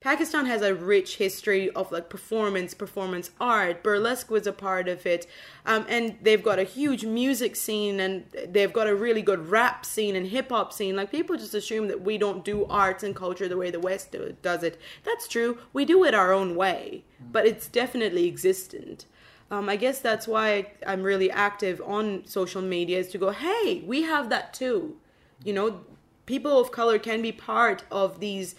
Pakistan 0.09 0.47
has 0.47 0.63
a 0.63 0.75
rich 0.75 1.17
history 1.17 1.69
of 1.73 1.93
like 1.93 2.09
performance, 2.09 2.73
performance 2.73 3.31
art. 3.39 3.83
Burlesque 3.83 4.31
was 4.31 4.47
a 4.47 4.55
part 4.55 4.89
of 4.89 5.05
it, 5.05 5.27
um, 5.67 5.85
and 5.87 6.17
they've 6.23 6.43
got 6.43 6.59
a 6.59 6.63
huge 6.63 7.05
music 7.05 7.55
scene, 7.55 8.01
and 8.01 8.25
they've 8.49 8.73
got 8.73 8.87
a 8.87 8.95
really 8.95 9.21
good 9.21 9.51
rap 9.51 9.85
scene 9.85 10.17
and 10.17 10.29
hip 10.29 10.49
hop 10.49 10.73
scene. 10.73 10.97
Like 10.97 11.11
people 11.11 11.37
just 11.37 11.53
assume 11.53 11.89
that 11.89 12.01
we 12.01 12.17
don't 12.17 12.43
do 12.43 12.65
arts 12.71 13.03
and 13.03 13.15
culture 13.15 13.49
the 13.49 13.59
way 13.59 13.71
the 13.71 13.81
West 13.81 14.11
do, 14.11 14.35
does 14.41 14.63
it. 14.63 14.81
That's 15.05 15.29
true. 15.29 15.59
We 15.75 15.85
do 15.85 16.03
it 16.05 16.15
our 16.15 16.33
own 16.33 16.57
way, 16.57 17.05
but 17.31 17.47
it's 17.47 17.69
definitely 17.69 18.27
existent. 18.27 19.05
Um, 19.51 19.69
I 19.69 19.77
guess 19.77 20.01
that's 20.01 20.27
why 20.27 20.73
I'm 20.87 21.03
really 21.03 21.31
active 21.31 21.83
on 21.85 22.25
social 22.25 22.63
media 22.63 23.01
is 23.01 23.09
to 23.09 23.19
go, 23.19 23.29
hey, 23.29 23.83
we 23.87 24.05
have 24.05 24.31
that 24.31 24.55
too. 24.55 24.97
You 25.45 25.53
know, 25.53 25.81
people 26.25 26.59
of 26.59 26.73
color 26.73 26.99
can 26.99 27.21
be 27.21 27.31
part 27.31 27.85
of 27.91 28.21
these 28.21 28.55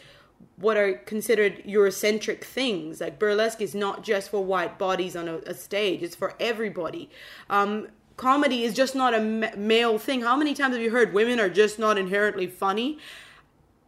what 0.59 0.77
are 0.77 0.93
considered 0.93 1.63
Eurocentric 1.63 2.43
things. 2.43 3.01
Like 3.01 3.19
burlesque 3.19 3.61
is 3.61 3.73
not 3.73 4.03
just 4.03 4.29
for 4.29 4.43
white 4.43 4.77
bodies 4.77 5.15
on 5.15 5.27
a, 5.27 5.37
a 5.39 5.53
stage; 5.53 6.03
it's 6.03 6.15
for 6.15 6.33
everybody. 6.39 7.09
Um, 7.49 7.87
comedy 8.17 8.63
is 8.63 8.73
just 8.73 8.95
not 8.95 9.13
a 9.13 9.19
male 9.19 9.97
thing. 9.97 10.21
How 10.21 10.35
many 10.35 10.53
times 10.53 10.75
have 10.75 10.83
you 10.83 10.91
heard 10.91 11.13
women 11.13 11.39
are 11.39 11.49
just 11.49 11.79
not 11.79 11.97
inherently 11.97 12.47
funny? 12.47 12.99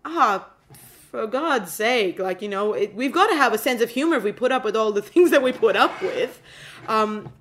Ah, 0.06 0.48
for 1.12 1.28
God's 1.28 1.74
sake, 1.74 2.20
like 2.20 2.42
you 2.42 2.48
know, 2.48 2.74
it, 2.74 2.96
we've 2.96 3.12
got 3.12 3.28
to 3.28 3.36
have 3.36 3.54
a 3.54 3.58
sense 3.58 3.82
of 3.82 3.90
humor 3.90 4.16
if 4.16 4.24
we 4.24 4.32
put 4.32 4.52
up 4.52 4.64
with 4.64 4.78
all 4.78 4.94
the 4.94 5.02
things 5.14 5.32
that 5.32 5.44
we 5.44 5.52
put 5.52 5.76
up 5.76 6.02
with. 6.02 6.42
Um, 6.88 7.32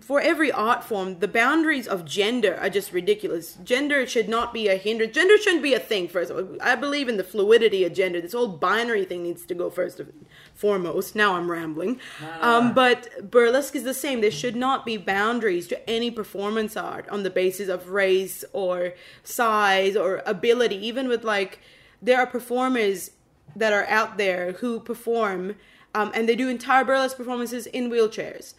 for 0.00 0.20
every 0.20 0.50
art 0.50 0.82
form, 0.82 1.18
the 1.18 1.28
boundaries 1.28 1.86
of 1.86 2.04
gender 2.04 2.56
are 2.56 2.70
just 2.70 2.92
ridiculous. 2.92 3.58
Gender 3.62 4.06
should 4.06 4.28
not 4.28 4.54
be 4.54 4.68
a 4.68 4.76
hindrance. 4.76 5.14
Gender 5.14 5.36
shouldn't 5.36 5.62
be 5.62 5.74
a 5.74 5.78
thing. 5.78 6.08
First, 6.08 6.30
of 6.30 6.36
all, 6.36 6.56
I 6.62 6.74
believe 6.76 7.08
in 7.08 7.18
the 7.18 7.24
fluidity 7.24 7.84
of 7.84 7.92
gender. 7.92 8.20
This 8.20 8.32
whole 8.32 8.48
binary 8.48 9.04
thing 9.04 9.22
needs 9.22 9.44
to 9.46 9.54
go 9.54 9.68
first 9.68 10.00
and 10.00 10.26
foremost. 10.54 11.14
Now 11.14 11.36
I'm 11.36 11.50
rambling, 11.50 12.00
um, 12.40 12.72
but 12.72 13.30
burlesque 13.30 13.76
is 13.76 13.84
the 13.84 13.94
same. 13.94 14.22
There 14.22 14.30
should 14.30 14.56
not 14.56 14.86
be 14.86 14.96
boundaries 14.96 15.66
to 15.68 15.90
any 15.90 16.10
performance 16.10 16.76
art 16.76 17.06
on 17.10 17.22
the 17.22 17.30
basis 17.30 17.68
of 17.68 17.90
race 17.90 18.44
or 18.54 18.94
size 19.24 19.94
or 19.94 20.22
ability. 20.24 20.76
Even 20.86 21.06
with 21.06 21.22
like, 21.22 21.60
there 22.00 22.18
are 22.18 22.26
performers 22.26 23.10
that 23.54 23.74
are 23.74 23.86
out 23.86 24.16
there 24.16 24.52
who 24.52 24.80
perform, 24.80 25.56
um, 25.94 26.10
and 26.14 26.26
they 26.26 26.36
do 26.36 26.48
entire 26.48 26.84
burlesque 26.84 27.16
performances 27.16 27.66
in 27.66 27.90
wheelchairs 27.90 28.54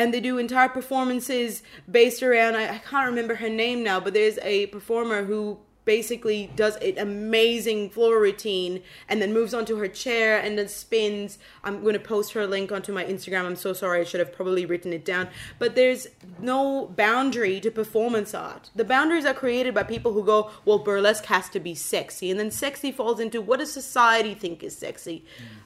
and 0.00 0.14
they 0.14 0.20
do 0.20 0.38
entire 0.38 0.68
performances 0.68 1.62
based 1.90 2.22
around 2.22 2.56
I, 2.56 2.76
I, 2.76 2.78
can't 2.78 3.06
remember 3.06 3.34
her 3.34 3.50
name 3.50 3.82
now 3.82 4.00
but 4.00 4.14
there's 4.14 4.38
a 4.38 4.66
performer 4.66 5.24
who 5.24 5.58
basically 5.84 6.50
does 6.56 6.76
an 6.76 6.96
amazing 6.98 7.90
floor 7.90 8.20
routine 8.20 8.82
and 9.08 9.20
then 9.20 9.32
moves 9.32 9.52
onto 9.52 9.76
her 9.78 9.88
chair 9.88 10.38
and 10.38 10.56
then 10.56 10.68
spins. 10.68 11.38
I'm 11.64 11.82
going 11.82 11.94
to 11.94 12.00
post 12.00 12.32
her 12.34 12.46
link 12.46 12.70
onto 12.70 12.92
my 12.92 13.04
instagram. 13.04 13.44
I'm 13.44 13.56
so 13.56 13.72
sorry 13.72 14.00
i 14.00 14.04
should 14.04 14.20
have 14.20 14.32
probably 14.32 14.66
written 14.66 14.92
it 14.92 15.04
down. 15.04 15.28
But 15.58 15.74
there's 15.74 16.06
no 16.38 16.86
boundary 16.86 17.60
to 17.60 17.70
performance 17.70 18.34
art. 18.34 18.70
The 18.76 18.84
boundaries 18.84 19.24
are 19.24 19.34
created 19.34 19.74
by 19.74 19.82
people 19.82 20.12
who 20.12 20.22
go 20.22 20.50
well 20.64 20.78
burlesque 20.78 21.24
has 21.24 21.48
to 21.48 21.60
be 21.60 21.74
sexy. 21.74 22.30
And 22.30 22.38
then 22.38 22.50
sexy 22.50 22.92
falls 22.92 23.18
into 23.18 23.40
what 23.40 23.58
does 23.58 23.72
society 23.72 24.34
think 24.34 24.62
is 24.62 24.76
sexy? 24.76 25.24
Mm 25.42 25.59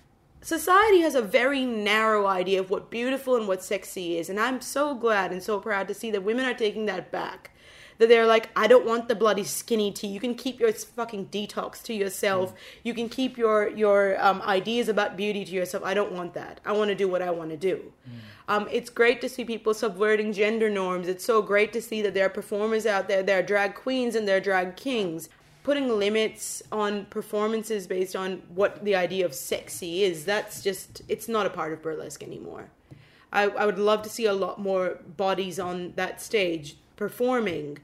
society 0.44 1.00
has 1.00 1.14
a 1.14 1.22
very 1.22 1.64
narrow 1.64 2.26
idea 2.26 2.60
of 2.60 2.68
what 2.68 2.90
beautiful 2.90 3.34
and 3.34 3.48
what 3.48 3.64
sexy 3.64 4.18
is 4.18 4.28
and 4.28 4.38
i'm 4.38 4.60
so 4.60 4.94
glad 4.94 5.32
and 5.32 5.42
so 5.42 5.58
proud 5.58 5.88
to 5.88 5.94
see 5.94 6.10
that 6.10 6.22
women 6.22 6.44
are 6.44 6.54
taking 6.54 6.86
that 6.86 7.10
back. 7.10 7.50
That 7.98 8.08
they're 8.08 8.26
like 8.26 8.50
i 8.56 8.66
don't 8.66 8.84
want 8.84 9.08
the 9.08 9.14
bloody 9.14 9.44
skinny 9.44 9.92
tea. 9.92 10.08
You 10.08 10.20
can 10.20 10.34
keep 10.34 10.58
your 10.58 10.72
fucking 10.72 11.26
detox 11.26 11.80
to 11.84 11.94
yourself. 11.94 12.52
Mm. 12.52 12.56
you 12.82 12.94
can 12.94 13.08
keep 13.08 13.38
your 13.38 13.68
your 13.68 14.22
um, 14.22 14.42
ideas 14.42 14.88
about 14.88 15.16
beauty 15.16 15.44
to 15.44 15.52
yourself. 15.52 15.84
I 15.84 15.94
don't 15.94 16.12
want 16.12 16.34
that. 16.34 16.60
I 16.66 16.72
want 16.72 16.88
to 16.88 16.96
do 16.96 17.08
what 17.08 17.22
i 17.22 17.30
want 17.30 17.50
to 17.50 17.56
do. 17.56 17.92
Mm. 18.08 18.12
um, 18.48 18.68
it's 18.70 18.90
great 18.90 19.20
to 19.20 19.28
see 19.28 19.44
people 19.44 19.72
subverting 19.72 20.32
gender 20.32 20.68
norms. 20.68 21.06
It's 21.08 21.24
so 21.24 21.40
great 21.40 21.72
to 21.72 21.80
see 21.80 22.02
that 22.02 22.14
there 22.14 22.26
are 22.26 22.34
performers 22.40 22.84
out 22.84 23.08
there 23.08 23.22
there 23.22 23.38
are 23.38 23.42
drag 23.42 23.74
queens 23.74 24.16
and 24.16 24.26
there 24.26 24.38
are 24.38 24.46
drag 24.50 24.76
kings 24.76 25.28
putting 25.64 25.88
limits 25.88 26.62
on 26.70 27.06
performances 27.06 27.86
based 27.88 28.14
on 28.14 28.42
what 28.54 28.84
the 28.84 28.94
idea 28.94 29.24
of 29.24 29.34
sexy 29.34 30.04
is 30.04 30.26
that's 30.26 30.62
just 30.62 31.02
it's 31.08 31.26
not 31.26 31.46
a 31.46 31.50
part 31.50 31.72
of 31.72 31.82
burlesque 31.82 32.22
anymore. 32.22 32.70
I, 33.32 33.44
I 33.44 33.66
would 33.66 33.80
love 33.80 34.02
to 34.02 34.08
see 34.08 34.26
a 34.26 34.32
lot 34.32 34.60
more 34.60 35.00
bodies 35.16 35.58
on 35.58 35.94
that 35.96 36.22
stage 36.22 36.76
performing 36.94 37.78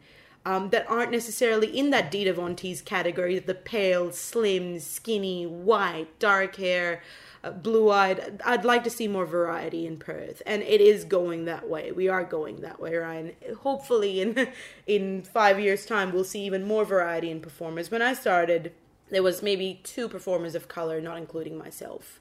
um, 0.46 0.70
that 0.70 0.88
aren't 0.88 1.10
necessarily 1.10 1.76
in 1.76 1.90
that 1.90 2.10
Dita 2.10 2.32
Von 2.34 2.54
Teese 2.54 2.84
category 2.84 3.38
the 3.40 3.54
pale 3.54 4.12
slim 4.12 4.78
skinny 4.78 5.46
white 5.46 6.16
dark 6.18 6.56
hair 6.56 7.02
blue 7.42 7.90
eyed. 7.90 8.40
I'd 8.44 8.64
like 8.64 8.84
to 8.84 8.90
see 8.90 9.08
more 9.08 9.26
variety 9.26 9.86
in 9.86 9.96
Perth, 9.96 10.42
and 10.46 10.62
it 10.62 10.80
is 10.80 11.04
going 11.04 11.46
that 11.46 11.68
way. 11.68 11.90
We 11.92 12.08
are 12.08 12.24
going 12.24 12.60
that 12.60 12.80
way, 12.80 12.94
Ryan. 12.94 13.32
Hopefully, 13.60 14.20
in 14.20 14.48
in 14.86 15.22
five 15.22 15.58
years' 15.58 15.86
time, 15.86 16.12
we'll 16.12 16.24
see 16.24 16.44
even 16.44 16.64
more 16.64 16.84
variety 16.84 17.30
in 17.30 17.40
performers. 17.40 17.90
When 17.90 18.02
I 18.02 18.12
started, 18.12 18.72
there 19.08 19.22
was 19.22 19.42
maybe 19.42 19.80
two 19.82 20.08
performers 20.08 20.54
of 20.54 20.68
color, 20.68 21.00
not 21.00 21.18
including 21.18 21.56
myself. 21.56 22.20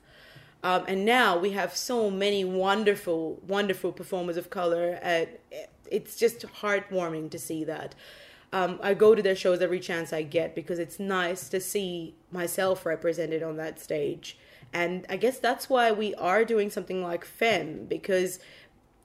Um, 0.61 0.83
and 0.87 1.05
now 1.05 1.37
we 1.37 1.51
have 1.51 1.75
so 1.75 2.09
many 2.09 2.43
wonderful, 2.43 3.39
wonderful 3.47 3.91
performers 3.91 4.35
of 4.35 4.49
color. 4.49 4.99
At, 5.01 5.39
it's 5.89 6.17
just 6.17 6.45
heartwarming 6.61 7.31
to 7.31 7.39
see 7.39 7.63
that. 7.63 7.95
Um, 8.51 8.79
I 8.81 8.93
go 8.93 9.15
to 9.15 9.21
their 9.21 9.35
shows 9.35 9.61
every 9.61 9.79
chance 9.79 10.11
I 10.11 10.23
get 10.23 10.55
because 10.55 10.79
it's 10.79 10.99
nice 10.99 11.49
to 11.49 11.59
see 11.59 12.15
myself 12.31 12.85
represented 12.85 13.43
on 13.43 13.57
that 13.57 13.79
stage. 13.79 14.37
And 14.73 15.05
I 15.09 15.17
guess 15.17 15.39
that's 15.39 15.69
why 15.69 15.91
we 15.91 16.13
are 16.15 16.45
doing 16.45 16.69
something 16.69 17.01
like 17.03 17.25
FEMME 17.25 17.89
because 17.89 18.39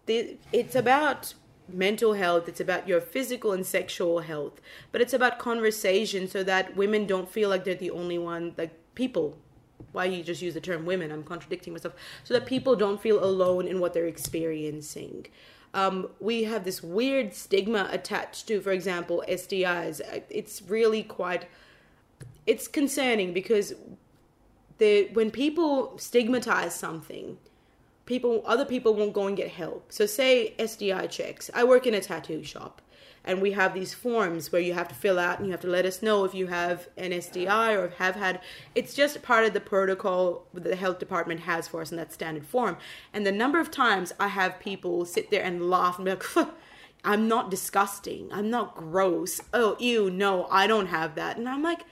it's 0.06 0.74
about 0.74 1.34
mental 1.68 2.12
health, 2.14 2.48
it's 2.48 2.60
about 2.60 2.86
your 2.86 3.00
physical 3.00 3.52
and 3.52 3.64
sexual 3.64 4.20
health, 4.20 4.60
but 4.92 5.00
it's 5.00 5.14
about 5.14 5.38
conversation 5.38 6.28
so 6.28 6.42
that 6.44 6.76
women 6.76 7.06
don't 7.06 7.30
feel 7.30 7.48
like 7.48 7.64
they're 7.64 7.74
the 7.74 7.90
only 7.90 8.18
one, 8.18 8.54
like 8.58 8.72
people. 8.94 9.38
Why 9.92 10.04
you 10.06 10.22
just 10.22 10.42
use 10.42 10.54
the 10.54 10.60
term 10.60 10.84
women? 10.84 11.10
I'm 11.10 11.22
contradicting 11.22 11.72
myself. 11.72 11.94
So 12.24 12.34
that 12.34 12.46
people 12.46 12.76
don't 12.76 13.00
feel 13.00 13.22
alone 13.22 13.66
in 13.66 13.80
what 13.80 13.92
they're 13.92 14.06
experiencing. 14.06 15.26
Um, 15.72 16.10
we 16.20 16.44
have 16.44 16.64
this 16.64 16.82
weird 16.82 17.34
stigma 17.34 17.88
attached 17.90 18.46
to, 18.48 18.60
for 18.60 18.70
example, 18.70 19.24
STIs. 19.28 20.00
It's 20.30 20.62
really 20.62 21.02
quite, 21.02 21.48
it's 22.46 22.68
concerning 22.68 23.32
because 23.32 23.74
the 24.78 25.08
when 25.12 25.30
people 25.30 25.96
stigmatize 25.98 26.74
something, 26.74 27.38
people 28.06 28.42
other 28.46 28.64
people 28.64 28.94
won't 28.94 29.12
go 29.12 29.26
and 29.26 29.36
get 29.36 29.50
help. 29.50 29.92
So 29.92 30.06
say 30.06 30.54
STI 30.64 31.06
checks. 31.06 31.50
I 31.54 31.64
work 31.64 31.86
in 31.86 31.94
a 31.94 32.00
tattoo 32.00 32.42
shop. 32.42 32.80
and 33.24 33.40
we 33.40 33.52
have 33.52 33.72
these 33.72 33.94
forms 33.94 34.52
where 34.52 34.60
you 34.60 34.74
have 34.74 34.88
to 34.88 34.94
fill 34.94 35.18
out 35.18 35.38
and 35.38 35.46
you 35.46 35.52
have 35.52 35.60
to 35.60 35.66
let 35.68 35.86
us 35.86 36.02
know 36.02 36.24
if 36.24 36.34
you 36.34 36.46
have 36.48 36.88
an 36.96 37.18
STI 37.20 37.72
or 37.72 37.88
have 37.96 38.16
had. 38.16 38.40
It's 38.74 38.94
just 38.94 39.22
part 39.22 39.46
of 39.46 39.54
the 39.54 39.60
protocol 39.60 40.46
that 40.52 40.64
the 40.64 40.76
health 40.76 40.98
department 40.98 41.40
has 41.40 41.66
for 41.66 41.80
us 41.80 41.90
in 41.90 41.96
that 41.96 42.12
standard 42.12 42.46
form. 42.46 42.76
And 43.12 43.24
the 43.24 43.32
number 43.32 43.58
of 43.58 43.70
times 43.70 44.12
I 44.20 44.28
have 44.28 44.60
people 44.60 45.06
sit 45.06 45.30
there 45.30 45.42
and 45.42 45.70
laugh 45.70 45.98
and 45.98 46.04
be 46.04 46.10
like, 46.12 46.48
I'm 47.04 47.26
not 47.26 47.50
disgusting. 47.50 48.28
I'm 48.30 48.50
not 48.50 48.76
gross. 48.76 49.40
Oh, 49.52 49.76
ew, 49.78 50.10
no, 50.10 50.46
I 50.50 50.66
don't 50.66 50.86
have 50.86 51.14
that. 51.14 51.36
And 51.38 51.48
I'm 51.48 51.62
like, 51.62 51.84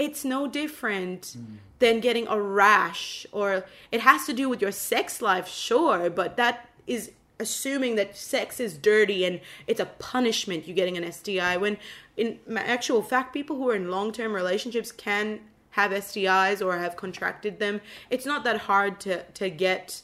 it's 0.00 0.24
no 0.24 0.46
different 0.46 1.36
mm. 1.38 1.58
than 1.78 2.00
getting 2.00 2.26
a 2.26 2.40
rash 2.40 3.26
or 3.32 3.66
it 3.92 4.00
has 4.00 4.24
to 4.24 4.32
do 4.32 4.48
with 4.48 4.60
your 4.62 4.72
sex 4.72 5.20
life, 5.20 5.46
sure, 5.46 6.08
but 6.08 6.38
that 6.38 6.70
is 6.86 7.12
assuming 7.38 7.96
that 7.96 8.16
sex 8.16 8.58
is 8.58 8.76
dirty 8.76 9.24
and 9.24 9.40
it's 9.66 9.80
a 9.80 9.86
punishment 9.86 10.66
you 10.66 10.74
getting 10.74 10.96
an 10.98 11.10
STI 11.10 11.56
when 11.56 11.78
in 12.16 12.38
actual 12.54 13.02
fact 13.02 13.32
people 13.32 13.56
who 13.56 13.66
are 13.70 13.74
in 13.74 13.90
long-term 13.90 14.34
relationships 14.34 14.92
can 14.92 15.40
have 15.70 15.90
STIs 15.90 16.62
or 16.62 16.76
have 16.76 16.96
contracted 16.96 17.58
them 17.58 17.80
it's 18.10 18.26
not 18.26 18.44
that 18.44 18.58
hard 18.58 19.00
to 19.00 19.22
to 19.32 19.48
get 19.48 20.02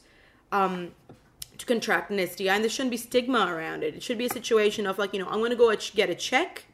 um 0.51 0.93
to 1.59 1.67
contract 1.67 2.11
an 2.11 2.27
STI 2.27 2.55
and 2.55 2.65
there 2.65 2.71
shouldn't 2.71 2.91
be 2.91 2.97
stigma 2.97 3.53
around 3.55 3.83
it 3.83 3.95
it 3.95 4.03
should 4.03 4.17
be 4.17 4.25
a 4.25 4.31
situation 4.31 4.87
of 4.87 4.99
like 4.99 5.13
you 5.13 5.21
know 5.21 5.29
I'm 5.29 5.41
going 5.41 5.51
to 5.51 5.57
go 5.57 5.75
get 5.95 6.09
a 6.09 6.15
check 6.15 6.65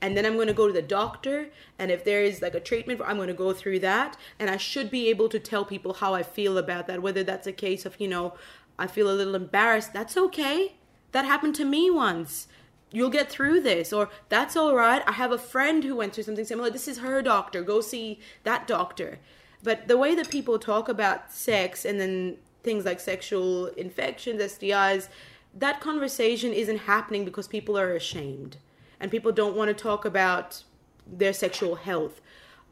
and 0.00 0.16
then 0.16 0.24
I'm 0.24 0.34
going 0.34 0.46
to 0.46 0.52
go 0.52 0.66
to 0.66 0.72
the 0.72 0.82
doctor 0.82 1.48
and 1.78 1.90
if 1.90 2.04
there 2.04 2.22
is 2.22 2.40
like 2.40 2.54
a 2.54 2.60
treatment 2.60 3.00
I'm 3.04 3.16
going 3.16 3.28
to 3.28 3.34
go 3.34 3.52
through 3.52 3.80
that 3.80 4.16
and 4.38 4.48
I 4.48 4.56
should 4.56 4.90
be 4.90 5.08
able 5.08 5.28
to 5.28 5.38
tell 5.38 5.64
people 5.64 5.94
how 5.94 6.14
I 6.14 6.22
feel 6.22 6.56
about 6.56 6.86
that 6.86 7.02
whether 7.02 7.24
that's 7.24 7.46
a 7.46 7.52
case 7.52 7.84
of 7.84 8.00
you 8.00 8.08
know 8.08 8.34
I 8.78 8.86
feel 8.86 9.10
a 9.10 9.12
little 9.12 9.34
embarrassed. 9.34 9.92
That's 9.92 10.16
okay. 10.16 10.74
That 11.12 11.24
happened 11.24 11.56
to 11.56 11.64
me 11.64 11.90
once. 11.90 12.46
You'll 12.92 13.10
get 13.10 13.28
through 13.28 13.60
this. 13.60 13.92
Or 13.92 14.08
that's 14.28 14.56
all 14.56 14.74
right. 14.74 15.02
I 15.06 15.12
have 15.12 15.32
a 15.32 15.38
friend 15.38 15.82
who 15.82 15.96
went 15.96 16.14
through 16.14 16.24
something 16.24 16.44
similar. 16.44 16.70
This 16.70 16.88
is 16.88 16.98
her 16.98 17.20
doctor. 17.20 17.62
Go 17.62 17.80
see 17.80 18.20
that 18.44 18.66
doctor. 18.66 19.18
But 19.62 19.88
the 19.88 19.98
way 19.98 20.14
that 20.14 20.30
people 20.30 20.58
talk 20.58 20.88
about 20.88 21.32
sex 21.32 21.84
and 21.84 22.00
then 22.00 22.36
things 22.62 22.84
like 22.84 23.00
sexual 23.00 23.66
infections, 23.66 24.40
STIs, 24.40 25.08
that 25.54 25.80
conversation 25.80 26.52
isn't 26.52 26.78
happening 26.78 27.24
because 27.24 27.48
people 27.48 27.76
are 27.76 27.94
ashamed 27.94 28.58
and 29.00 29.10
people 29.10 29.32
don't 29.32 29.56
want 29.56 29.68
to 29.68 29.74
talk 29.82 30.04
about 30.04 30.62
their 31.06 31.32
sexual 31.32 31.76
health. 31.76 32.20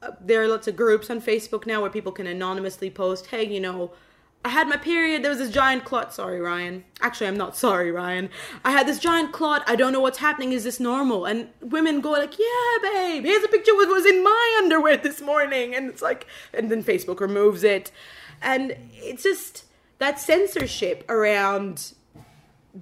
Uh, 0.02 0.10
there 0.20 0.42
are 0.42 0.48
lots 0.48 0.68
of 0.68 0.76
groups 0.76 1.08
on 1.10 1.20
Facebook 1.20 1.66
now 1.66 1.80
where 1.80 1.90
people 1.90 2.12
can 2.12 2.26
anonymously 2.26 2.90
post, 2.90 3.26
hey, 3.26 3.46
you 3.46 3.60
know, 3.60 3.92
I 4.44 4.50
had 4.50 4.68
my 4.68 4.76
period. 4.76 5.24
There 5.24 5.30
was 5.30 5.40
this 5.40 5.50
giant 5.50 5.84
clot. 5.84 6.14
Sorry, 6.14 6.40
Ryan. 6.40 6.84
Actually, 7.00 7.26
I'm 7.26 7.36
not 7.36 7.56
sorry, 7.66 7.90
Ryan. 7.90 8.30
I 8.64 8.70
had 8.70 8.86
this 8.86 9.00
giant 9.00 9.32
clot. 9.32 9.64
I 9.66 9.74
don't 9.74 9.92
know 9.92 10.00
what's 10.00 10.18
happening. 10.18 10.52
Is 10.52 10.62
this 10.62 10.78
normal? 10.78 11.24
And 11.24 11.48
women 11.60 12.00
go 12.00 12.12
like, 12.12 12.38
"Yeah, 12.38 12.78
babe. 12.82 13.24
Here's 13.24 13.42
a 13.42 13.48
picture 13.48 13.74
what 13.74 13.88
was 13.88 14.06
in 14.06 14.22
my 14.22 14.60
underwear 14.62 14.98
this 14.98 15.20
morning." 15.20 15.74
And 15.74 15.90
it's 15.90 16.00
like, 16.00 16.28
and 16.54 16.70
then 16.70 16.84
Facebook 16.84 17.18
removes 17.18 17.64
it, 17.64 17.90
and 18.40 18.76
it's 18.92 19.24
just 19.24 19.64
that 19.98 20.20
censorship 20.20 21.04
around 21.08 21.94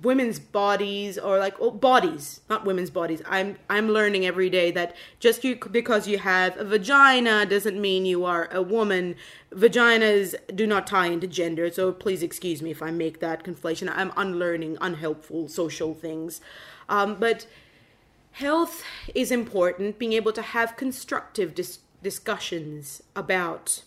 women's 0.03 0.39
bodies 0.39 1.19
or 1.19 1.39
like 1.39 1.55
oh, 1.61 1.71
bodies 1.71 2.41
not 2.51 2.65
women's 2.65 2.91
bodies. 2.91 3.23
I'm 3.29 3.57
i'm 3.71 3.89
learning 3.89 4.27
every 4.27 4.51
day 4.51 4.71
that 4.73 4.97
just 5.21 5.45
you 5.45 5.57
because 5.57 6.09
you 6.09 6.19
have 6.19 6.57
a 6.57 6.65
vagina 6.65 7.47
doesn't 7.47 7.81
mean 7.81 8.07
you 8.07 8.25
are 8.25 8.49
a 8.51 8.63
woman. 8.63 9.17
Vaginas 9.53 10.35
do 10.55 10.67
not 10.67 10.87
tie 10.87 11.07
into 11.07 11.27
gender 11.27 11.71
so 11.71 11.93
please 11.93 12.23
excuse 12.23 12.61
me 12.61 12.71
if 12.71 12.83
i 12.83 12.91
make 12.91 13.21
that 13.21 13.45
conflation. 13.45 13.93
I'm 13.95 14.13
unlearning 14.17 14.79
unhelpful 14.81 15.49
social 15.49 15.95
things. 15.95 16.41
Um, 16.89 17.17
but 17.17 17.47
health 18.33 18.85
is 19.15 19.31
important. 19.31 19.99
Being 19.99 20.13
able 20.13 20.33
to 20.33 20.43
have 20.43 20.77
constructive 20.77 21.55
dis- 21.55 21.79
discussions 22.03 23.03
about 23.15 23.83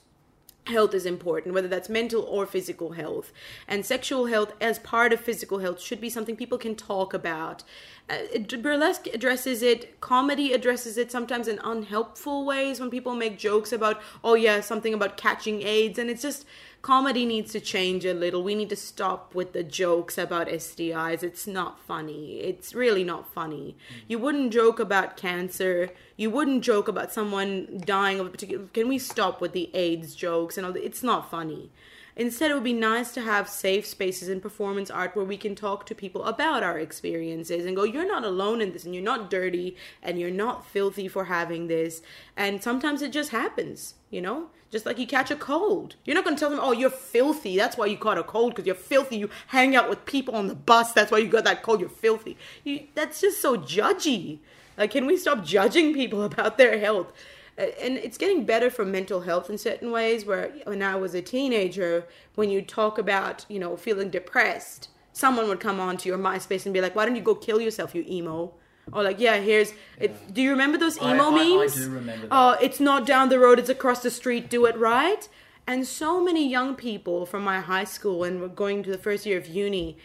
health 0.68 0.94
is 0.94 1.06
important, 1.06 1.54
whether 1.54 1.68
that's 1.68 1.90
mental 1.90 2.22
or 2.22 2.46
physical 2.46 2.92
health. 2.92 3.34
And 3.68 3.86
sexual 3.86 4.28
health, 4.28 4.54
as 4.62 4.80
part 4.80 5.12
of 5.12 5.20
physical 5.20 5.60
health, 5.60 5.82
should 5.82 6.00
be 6.00 6.10
something 6.10 6.36
people 6.36 6.58
can 6.58 6.76
talk 6.76 7.14
about. 7.14 7.64
Uh, 8.10 8.40
burlesque 8.62 9.08
addresses 9.08 9.62
it, 9.62 10.00
comedy 10.00 10.54
addresses 10.54 10.98
it 10.98 11.12
sometimes 11.12 11.48
in 11.48 11.60
unhelpful 11.64 12.46
ways 12.46 12.80
when 12.80 12.90
people 12.90 13.16
make 13.16 13.38
jokes 13.38 13.74
about, 13.74 14.02
oh, 14.24 14.36
yeah, 14.36 14.62
something 14.62 14.94
about 14.94 15.18
catching 15.18 15.62
AIDS. 15.62 16.00
And 16.00 16.10
it's 16.10 16.22
just, 16.22 16.46
comedy 16.82 17.26
needs 17.26 17.52
to 17.52 17.60
change 17.60 18.06
a 18.06 18.14
little. 18.14 18.44
We 18.44 18.56
need 18.56 18.70
to 18.70 18.76
stop 18.76 19.34
with 19.36 19.54
the 19.54 19.64
jokes 19.64 20.18
about 20.18 20.48
STIs. 20.48 21.24
It's 21.24 21.48
not 21.48 21.80
funny. 21.80 22.40
It's 22.40 22.74
really 22.74 23.04
not 23.04 23.34
funny. 23.34 23.76
Mm. 23.90 24.04
You 24.08 24.20
wouldn't 24.20 24.54
joke 24.54 24.80
about 24.80 25.18
cancer. 25.18 25.90
You 26.16 26.30
wouldn't 26.30 26.64
joke 26.64 26.88
about 26.88 27.12
someone 27.12 27.82
dying 27.86 28.20
of 28.20 28.28
a 28.28 28.30
particular. 28.30 28.66
Can 28.74 28.88
we 28.88 29.00
stop 29.00 29.42
with 29.42 29.54
the 29.54 29.70
AIDS 29.76 30.16
jokes 30.16 30.58
and 30.58 30.66
all? 30.66 30.76
It's 30.76 31.04
not 31.04 31.30
funny. 31.30 31.72
Instead, 32.20 32.50
it 32.50 32.56
would 32.56 32.64
be 32.64 32.74
nice 32.74 33.12
to 33.14 33.22
have 33.22 33.48
safe 33.48 33.86
spaces 33.86 34.28
in 34.28 34.42
performance 34.42 34.90
art 34.90 35.16
where 35.16 35.24
we 35.24 35.38
can 35.38 35.54
talk 35.54 35.86
to 35.86 35.94
people 35.94 36.24
about 36.24 36.64
our 36.64 36.80
experiences 36.80 37.64
and 37.64 37.76
go, 37.76 37.84
you're 37.84 38.08
not 38.08 38.26
alone 38.26 38.60
in 38.60 38.74
this 38.74 38.86
and 38.86 38.96
you're 38.96 39.04
not 39.04 39.30
dirty 39.30 39.78
and 40.02 40.20
you're 40.20 40.32
not 40.32 40.66
filthy 40.66 41.08
for 41.08 41.26
having 41.26 41.68
this. 41.68 42.02
And 42.36 42.64
sometimes 42.64 43.04
it 43.04 43.12
just 43.12 43.30
happens, 43.30 43.94
you 44.10 44.20
know? 44.20 44.48
Just 44.72 44.84
like 44.84 44.98
you 44.98 45.06
catch 45.06 45.30
a 45.30 45.36
cold. 45.36 45.96
You're 46.06 46.16
not 46.16 46.24
going 46.24 46.36
to 46.36 46.40
tell 46.40 46.50
them, 46.50 46.60
oh, 46.60 46.72
you're 46.72 46.90
filthy. 46.90 47.56
That's 47.56 47.78
why 47.78 47.86
you 47.86 47.98
caught 47.98 48.18
a 48.18 48.24
cold 48.24 48.56
because 48.56 48.66
you're 48.66 48.74
filthy. 48.74 49.18
You 49.18 49.30
hang 49.48 49.76
out 49.76 49.88
with 49.88 50.04
people 50.06 50.36
on 50.36 50.48
the 50.48 50.56
bus. 50.56 50.94
That's 50.94 51.12
why 51.12 51.20
you 51.20 51.28
got 51.28 51.44
that 51.44 51.62
cold. 51.62 51.80
You're 51.80 51.88
filthy. 51.88 52.36
You, 52.64 52.88
that's 52.96 53.22
just 53.22 53.44
so 53.44 53.58
judgy. 53.58 54.40
Like, 54.76 54.90
can 54.92 55.06
we 55.06 55.18
stop 55.18 55.46
judging 55.46 55.94
people 55.94 56.24
about 56.32 56.58
their 56.58 56.80
health? 56.80 57.14
And 57.58 57.98
it's 57.98 58.18
getting 58.18 58.46
better 58.46 58.70
for 58.70 58.86
mental 58.86 59.22
health 59.22 59.50
in 59.50 59.58
certain 59.58 59.92
ways 59.92 60.26
where 60.26 60.52
when 60.66 60.82
i 60.84 60.96
was 60.96 61.14
a 61.14 61.22
teenager 61.22 62.06
when 62.36 62.50
you 62.50 62.62
talk 62.62 62.98
about 62.98 63.46
you 63.50 63.60
know 63.60 63.76
feeling 63.76 64.10
depressed 64.10 64.90
someone 65.14 65.48
would 65.48 65.60
come 65.60 65.80
onto 65.80 66.08
your 66.08 66.18
myspace 66.18 66.66
and 66.66 66.74
be 66.74 66.82
like 66.82 66.96
why 66.96 67.06
don't 67.06 67.16
you 67.16 67.22
go 67.22 67.36
kill 67.36 67.60
yourself 67.60 67.96
you 67.96 68.06
emo 68.08 68.54
or 68.94 69.04
like 69.04 69.20
yeah 69.20 69.38
here's 69.38 69.72
yeah. 69.72 70.06
it 70.06 70.34
do 70.34 70.42
you 70.42 70.52
remember 70.52 70.78
those 70.78 70.98
emo 70.98 71.32
I, 71.32 71.60
memes 71.60 71.78
I, 71.78 71.82
I 71.82 71.84
do 71.86 71.92
remember 71.92 72.28
that. 72.28 72.34
oh 72.36 72.50
uh, 72.50 72.58
it's 72.62 72.80
not 72.80 73.06
down 73.06 73.30
the 73.30 73.40
road 73.40 73.60
it's 73.60 73.70
across 73.70 74.02
the 74.02 74.12
street 74.12 74.50
do 74.50 74.66
it 74.66 74.78
right 74.78 75.28
and 75.66 75.86
so 75.86 76.24
many 76.24 76.48
young 76.48 76.76
people 76.76 77.26
from 77.26 77.44
my 77.44 77.60
high 77.60 77.84
school 77.84 78.24
and 78.24 78.56
going 78.56 78.84
to 78.84 78.92
the 78.92 78.98
first 78.98 79.26
year 79.26 79.38
of 79.38 79.48
uni 79.48 79.98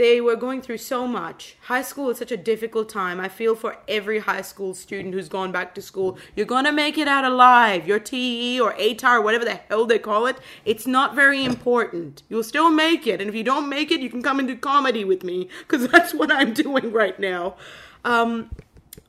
they 0.00 0.18
were 0.18 0.34
going 0.34 0.62
through 0.62 0.78
so 0.78 1.06
much. 1.06 1.56
High 1.64 1.82
school 1.82 2.08
is 2.08 2.16
such 2.16 2.32
a 2.32 2.36
difficult 2.38 2.88
time. 2.88 3.20
I 3.20 3.28
feel 3.28 3.54
for 3.54 3.76
every 3.86 4.20
high 4.20 4.40
school 4.40 4.72
student 4.72 5.12
who's 5.12 5.28
gone 5.28 5.52
back 5.52 5.74
to 5.74 5.82
school. 5.82 6.16
You're 6.34 6.46
going 6.46 6.64
to 6.64 6.72
make 6.72 6.96
it 6.96 7.06
out 7.06 7.26
alive. 7.26 7.86
Your 7.86 7.98
TE 7.98 8.58
or 8.58 8.72
ATAR, 8.72 9.22
whatever 9.22 9.44
the 9.44 9.60
hell 9.68 9.84
they 9.84 9.98
call 9.98 10.24
it, 10.24 10.38
it's 10.64 10.86
not 10.86 11.14
very 11.14 11.44
important. 11.44 12.22
You'll 12.30 12.42
still 12.42 12.70
make 12.70 13.06
it. 13.06 13.20
And 13.20 13.28
if 13.28 13.36
you 13.36 13.44
don't 13.44 13.68
make 13.68 13.90
it, 13.90 14.00
you 14.00 14.08
can 14.08 14.22
come 14.22 14.38
and 14.38 14.48
do 14.48 14.56
comedy 14.56 15.04
with 15.04 15.22
me 15.22 15.50
because 15.68 15.86
that's 15.88 16.14
what 16.14 16.32
I'm 16.32 16.54
doing 16.64 16.92
right 16.92 17.20
now. 17.20 17.56
Um, 18.02 18.48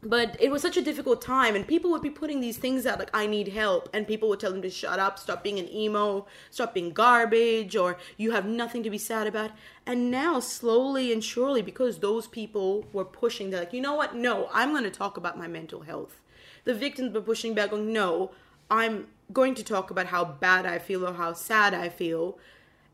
but 0.04 0.36
it 0.40 0.50
was 0.50 0.62
such 0.62 0.78
a 0.78 0.82
difficult 0.82 1.22
time 1.22 1.56
and 1.56 1.68
people 1.68 1.92
would 1.92 2.02
be 2.02 2.10
putting 2.10 2.40
these 2.40 2.58
things 2.58 2.86
out 2.86 2.98
like 2.98 3.12
i 3.14 3.28
need 3.28 3.50
help 3.50 3.88
and 3.94 4.08
people 4.08 4.28
would 4.28 4.40
tell 4.40 4.52
them 4.52 4.62
to 4.62 4.70
shut 4.70 4.98
up 4.98 5.20
stop 5.20 5.44
being 5.44 5.60
an 5.60 5.72
emo 5.72 6.26
stop 6.50 6.74
being 6.74 6.92
garbage 6.92 7.76
or 7.76 7.98
you 8.18 8.32
have 8.32 8.46
nothing 8.46 8.84
to 8.84 8.90
be 8.90 8.98
sad 8.98 9.28
about. 9.28 9.52
And 9.86 10.12
now 10.12 10.40
slowly 10.40 11.12
and 11.12 11.24
surely 11.24 11.62
because 11.62 12.00
those 12.00 12.28
people 12.28 12.86
were 12.94 13.06
pushing 13.06 13.50
they're 13.50 13.62
like 13.62 13.74
you 13.74 13.82
know 13.82 13.96
what? 13.96 14.16
No 14.16 14.50
i'm 14.54 14.72
going 14.72 14.84
to 14.84 14.92
talk 14.92 15.18
about 15.18 15.38
my 15.38 15.48
mental 15.48 15.82
health. 15.82 16.22
The 16.64 16.74
victims 16.74 17.14
were 17.14 17.22
pushing 17.22 17.54
back 17.54 17.72
going 17.72 17.94
no 17.94 18.32
i'm 18.70 19.08
going 19.34 19.56
to 19.56 19.64
talk 19.64 19.92
about 19.92 20.08
how 20.08 20.26
bad 20.26 20.66
i 20.66 20.78
feel 20.78 21.08
or 21.08 21.14
how 21.14 21.34
sad 21.34 21.74
i 21.74 21.90
feel 21.90 22.38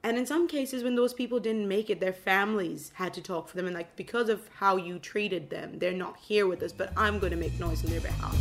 and 0.07 0.17
in 0.17 0.25
some 0.25 0.47
cases, 0.47 0.85
when 0.85 0.95
those 0.95 1.13
people 1.13 1.37
didn't 1.37 1.67
make 1.67 1.89
it, 1.89 1.99
their 1.99 2.13
families 2.13 2.93
had 2.93 3.13
to 3.15 3.21
talk 3.21 3.49
for 3.49 3.57
them. 3.57 3.65
And, 3.65 3.75
like, 3.75 3.93
because 3.97 4.29
of 4.29 4.47
how 4.55 4.77
you 4.77 4.99
treated 4.99 5.49
them, 5.49 5.79
they're 5.79 5.91
not 5.91 6.15
here 6.15 6.47
with 6.47 6.63
us, 6.63 6.71
but 6.71 6.93
I'm 6.95 7.19
going 7.19 7.31
to 7.31 7.37
make 7.37 7.59
noise 7.59 7.83
on 7.83 7.91
their 7.91 7.99
behalf. 7.99 8.37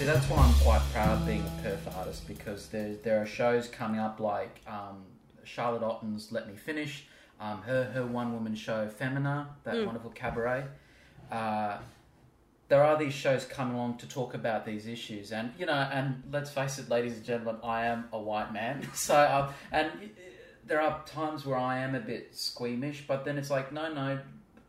That's 0.00 0.26
why 0.28 0.38
I'm 0.38 0.54
quite 0.54 0.82
proud 0.92 1.20
of 1.20 1.26
being 1.26 1.40
a 1.40 1.62
Perth 1.62 1.96
artist 1.96 2.26
because 2.26 2.66
there, 2.70 2.96
there 3.04 3.22
are 3.22 3.26
shows 3.26 3.68
coming 3.68 4.00
up 4.00 4.18
like 4.18 4.60
um, 4.66 5.04
Charlotte 5.44 5.84
Otton's 5.84 6.32
Let 6.32 6.48
Me 6.48 6.56
Finish 6.56 7.04
um, 7.40 7.62
her 7.62 7.84
her 7.84 8.06
one 8.06 8.32
woman 8.32 8.54
show 8.54 8.88
Femina, 8.88 9.48
that 9.64 9.74
mm. 9.74 9.86
wonderful 9.86 10.10
cabaret. 10.10 10.64
Uh, 11.30 11.78
there 12.68 12.84
are 12.84 12.96
these 12.96 13.12
shows 13.12 13.44
coming 13.44 13.74
along 13.74 13.96
to 13.98 14.08
talk 14.08 14.34
about 14.34 14.64
these 14.64 14.86
issues, 14.86 15.32
and 15.32 15.52
you 15.58 15.66
know, 15.66 15.72
and 15.72 16.22
let's 16.30 16.50
face 16.50 16.78
it, 16.78 16.88
ladies 16.88 17.14
and 17.14 17.24
gentlemen, 17.24 17.56
I 17.64 17.86
am 17.86 18.04
a 18.12 18.18
white 18.20 18.52
man, 18.52 18.86
so 18.94 19.16
um, 19.16 19.54
and 19.72 19.90
there 20.66 20.80
are 20.80 21.02
times 21.04 21.44
where 21.44 21.58
I 21.58 21.78
am 21.78 21.94
a 21.94 22.00
bit 22.00 22.36
squeamish, 22.36 23.04
but 23.08 23.24
then 23.24 23.38
it's 23.38 23.50
like, 23.50 23.72
no, 23.72 23.92
no, 23.92 24.20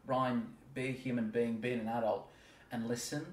Ryan, 0.07 0.47
be 0.73 0.87
a 0.87 0.91
human 0.91 1.29
being, 1.29 1.57
be 1.57 1.73
an 1.73 1.87
adult, 1.87 2.27
and 2.71 2.87
listen. 2.87 3.25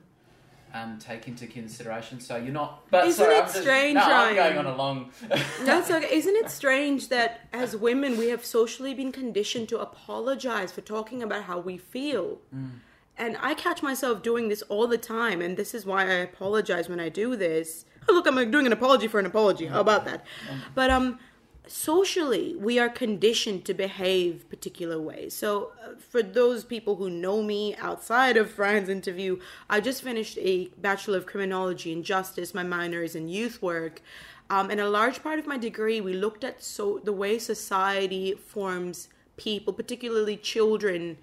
Um, 0.75 0.99
take 0.99 1.29
into 1.29 1.47
consideration. 1.47 2.21
So 2.21 2.37
you're 2.37 2.53
not. 2.53 2.89
But 2.91 3.07
Isn't 3.07 3.25
sorry, 3.25 3.37
it 3.37 3.43
just- 3.43 3.61
strange, 3.61 3.95
No, 3.95 4.03
I'm 4.03 4.35
going 4.35 4.59
on 4.59 4.67
a 4.67 4.77
long. 4.77 5.11
That's 5.63 5.91
okay. 5.91 6.15
Isn't 6.15 6.37
it 6.37 6.51
strange 6.51 7.09
that 7.09 7.41
as 7.53 7.77
women 7.77 8.17
we 8.19 8.29
have 8.29 8.45
socially 8.45 8.95
been 8.95 9.13
conditioned 9.13 9.69
to 9.71 9.79
apologize 9.79 10.73
for 10.73 10.81
talking 10.81 11.23
about 11.23 11.45
how 11.45 11.59
we 11.59 11.79
feel? 11.79 12.39
And 13.17 13.37
I 13.41 13.55
catch 13.55 13.83
myself 13.83 14.23
doing 14.23 14.49
this 14.49 14.63
all 14.63 14.87
the 14.87 14.99
time, 14.99 15.41
and 15.43 15.57
this 15.57 15.75
is 15.75 15.85
why 15.85 16.03
I 16.03 16.15
apologize 16.15 16.89
when 16.89 17.01
I 17.01 17.09
do 17.09 17.35
this. 17.35 17.85
Oh, 18.09 18.15
look, 18.15 18.27
I'm 18.27 18.51
doing 18.51 18.65
an 18.65 18.73
apology 18.73 19.09
for 19.09 19.19
an 19.19 19.27
apology. 19.27 19.67
How 19.67 19.81
about 19.81 20.05
that? 20.05 20.25
But 20.75 20.91
um, 20.91 21.19
socially, 21.69 22.55
we 22.57 22.79
are 22.79 22.89
conditioned 22.89 23.65
to 23.67 23.75
behave 23.75 24.49
particular 24.49 25.01
ways. 25.01 25.35
So, 25.35 25.73
uh, 25.83 25.95
for 25.99 26.23
those 26.23 26.65
people 26.65 26.97
who 26.97 27.11
know 27.11 27.43
me 27.43 27.75
outside 27.77 28.37
of 28.37 28.59
Ryan's 28.59 28.89
interview, 28.89 29.39
I 29.69 29.81
just 29.81 30.03
finished 30.03 30.39
a 30.39 30.69
Bachelor 30.79 31.19
of 31.19 31.27
Criminology 31.27 31.93
and 31.93 32.05
Justice. 32.05 32.55
My 32.55 32.63
minor 32.63 33.03
is 33.03 33.15
in 33.15 33.29
youth 33.29 33.61
work. 33.63 34.03
Um, 34.51 34.71
and 34.71 34.81
a 34.81 34.89
large 34.89 35.23
part 35.23 35.39
of 35.39 35.47
my 35.47 35.59
degree, 35.59 36.01
we 36.01 36.15
looked 36.15 36.43
at 36.43 36.63
so 36.63 37.01
the 37.05 37.13
way 37.13 37.39
society 37.39 38.35
forms 38.35 39.09
people, 39.37 39.73
particularly 39.73 40.37
children, 40.37 41.19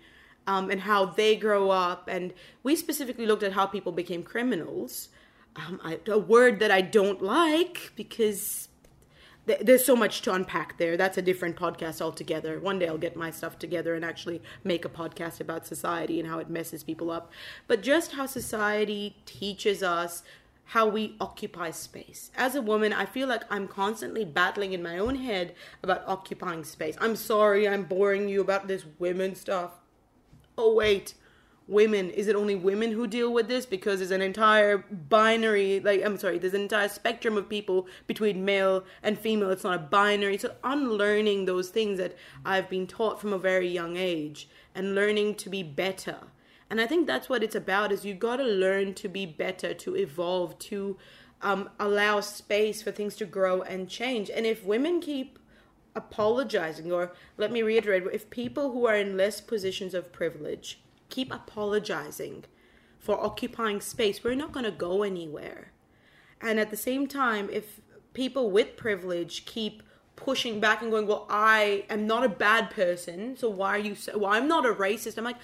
um, 0.47 0.69
and 0.69 0.81
how 0.81 1.05
they 1.05 1.35
grow 1.35 1.71
up. 1.71 2.07
And 2.07 2.33
we 2.61 2.75
specifically 2.75 3.25
looked 3.25 3.43
at 3.43 3.53
how 3.53 3.65
people 3.65 3.91
became 3.91 4.21
criminals. 4.23 5.09
Um, 5.55 5.79
I, 5.83 5.99
a 6.07 6.19
word 6.19 6.59
that 6.59 6.69
I 6.69 6.81
don't 6.81 7.21
like 7.21 7.91
because 7.95 8.69
th- 9.47 9.61
there's 9.61 9.85
so 9.85 9.95
much 9.95 10.21
to 10.23 10.33
unpack 10.33 10.77
there. 10.77 10.97
That's 10.97 11.17
a 11.17 11.21
different 11.21 11.55
podcast 11.55 12.01
altogether. 12.01 12.59
One 12.59 12.79
day 12.79 12.87
I'll 12.87 12.97
get 12.97 13.15
my 13.15 13.31
stuff 13.31 13.59
together 13.59 13.95
and 13.95 14.03
actually 14.03 14.41
make 14.63 14.85
a 14.85 14.89
podcast 14.89 15.39
about 15.39 15.65
society 15.65 16.19
and 16.19 16.27
how 16.29 16.39
it 16.39 16.49
messes 16.49 16.83
people 16.83 17.11
up. 17.11 17.31
But 17.67 17.81
just 17.81 18.13
how 18.13 18.25
society 18.25 19.15
teaches 19.25 19.83
us 19.83 20.23
how 20.69 20.87
we 20.87 21.15
occupy 21.21 21.69
space. 21.69 22.31
As 22.35 22.55
a 22.55 22.61
woman, 22.61 22.91
I 22.91 23.05
feel 23.05 23.27
like 23.27 23.43
I'm 23.51 23.67
constantly 23.67 24.25
battling 24.25 24.73
in 24.73 24.81
my 24.81 24.97
own 24.97 25.15
head 25.15 25.53
about 25.83 26.03
occupying 26.07 26.63
space. 26.63 26.95
I'm 26.99 27.15
sorry 27.15 27.67
I'm 27.67 27.83
boring 27.83 28.27
you 28.27 28.41
about 28.41 28.67
this 28.67 28.83
women 28.97 29.35
stuff. 29.35 29.71
Oh, 30.57 30.73
wait 30.73 31.13
women 31.67 32.09
is 32.11 32.27
it 32.27 32.35
only 32.35 32.55
women 32.55 32.91
who 32.91 33.07
deal 33.07 33.33
with 33.33 33.47
this? 33.47 33.65
Because 33.65 33.99
there's 33.99 34.11
an 34.11 34.21
entire 34.21 34.77
binary 34.77 35.79
like 35.79 36.03
i'm 36.03 36.17
sorry 36.17 36.37
there's 36.37 36.53
an 36.53 36.61
entire 36.61 36.89
spectrum 36.89 37.37
of 37.37 37.49
people 37.49 37.87
between 38.07 38.45
male 38.45 38.83
and 39.03 39.17
female. 39.17 39.49
It's 39.51 39.63
not 39.63 39.75
a 39.75 39.79
binary. 39.79 40.37
So 40.37 40.53
unlearning 40.63 41.45
those 41.45 41.69
things 41.69 41.97
that 41.97 42.15
i've 42.45 42.69
been 42.69 42.87
taught 42.87 43.19
from 43.19 43.33
a 43.33 43.39
very 43.39 43.67
young 43.67 43.97
age 43.97 44.47
and 44.73 44.95
learning 44.95 45.35
to 45.35 45.49
be 45.49 45.63
better. 45.63 46.17
And 46.69 46.81
i 46.81 46.87
think 46.87 47.07
that's 47.07 47.29
what 47.29 47.43
it's 47.43 47.55
about 47.55 47.91
is 47.91 48.05
you've 48.05 48.19
got 48.19 48.37
to 48.37 48.43
learn 48.43 48.93
to 48.95 49.07
be 49.07 49.25
better 49.25 49.73
to 49.73 49.95
evolve 49.95 50.57
to 50.59 50.97
um, 51.41 51.69
allow 51.79 52.21
space 52.21 52.81
for 52.81 52.91
things 52.91 53.15
to 53.17 53.25
grow 53.25 53.61
and 53.61 53.87
change. 53.87 54.29
And 54.29 54.45
if 54.45 54.65
women 54.65 54.99
keep 54.99 55.37
apologizing 55.95 56.91
or 56.91 57.13
let 57.37 57.51
me 57.51 57.61
reiterate 57.61 58.03
if 58.11 58.29
people 58.29 58.71
who 58.71 58.85
are 58.85 58.95
in 58.95 59.15
less 59.15 59.39
positions 59.39 59.93
of 59.93 60.11
privilege 60.11 60.81
keep 61.15 61.33
apologizing 61.33 62.43
for 62.99 63.23
occupying 63.23 63.79
space. 63.79 64.23
We're 64.23 64.35
not 64.35 64.51
going 64.51 64.65
to 64.65 64.71
go 64.71 65.03
anywhere. 65.03 65.71
And 66.41 66.59
at 66.59 66.71
the 66.71 66.77
same 66.77 67.07
time 67.07 67.49
if 67.51 67.79
people 68.13 68.51
with 68.51 68.75
privilege 68.75 69.45
keep 69.45 69.81
pushing 70.15 70.61
back 70.61 70.81
and 70.81 70.89
going 70.89 71.05
well 71.05 71.25
i 71.29 71.83
am 71.89 72.07
not 72.07 72.23
a 72.23 72.29
bad 72.29 72.69
person 72.69 73.35
so 73.35 73.49
why 73.49 73.71
are 73.75 73.85
you 73.87 73.93
so 73.93 74.17
well 74.17 74.31
i'm 74.31 74.47
not 74.47 74.65
a 74.65 74.73
racist 74.73 75.17
i'm 75.17 75.25
like 75.25 75.35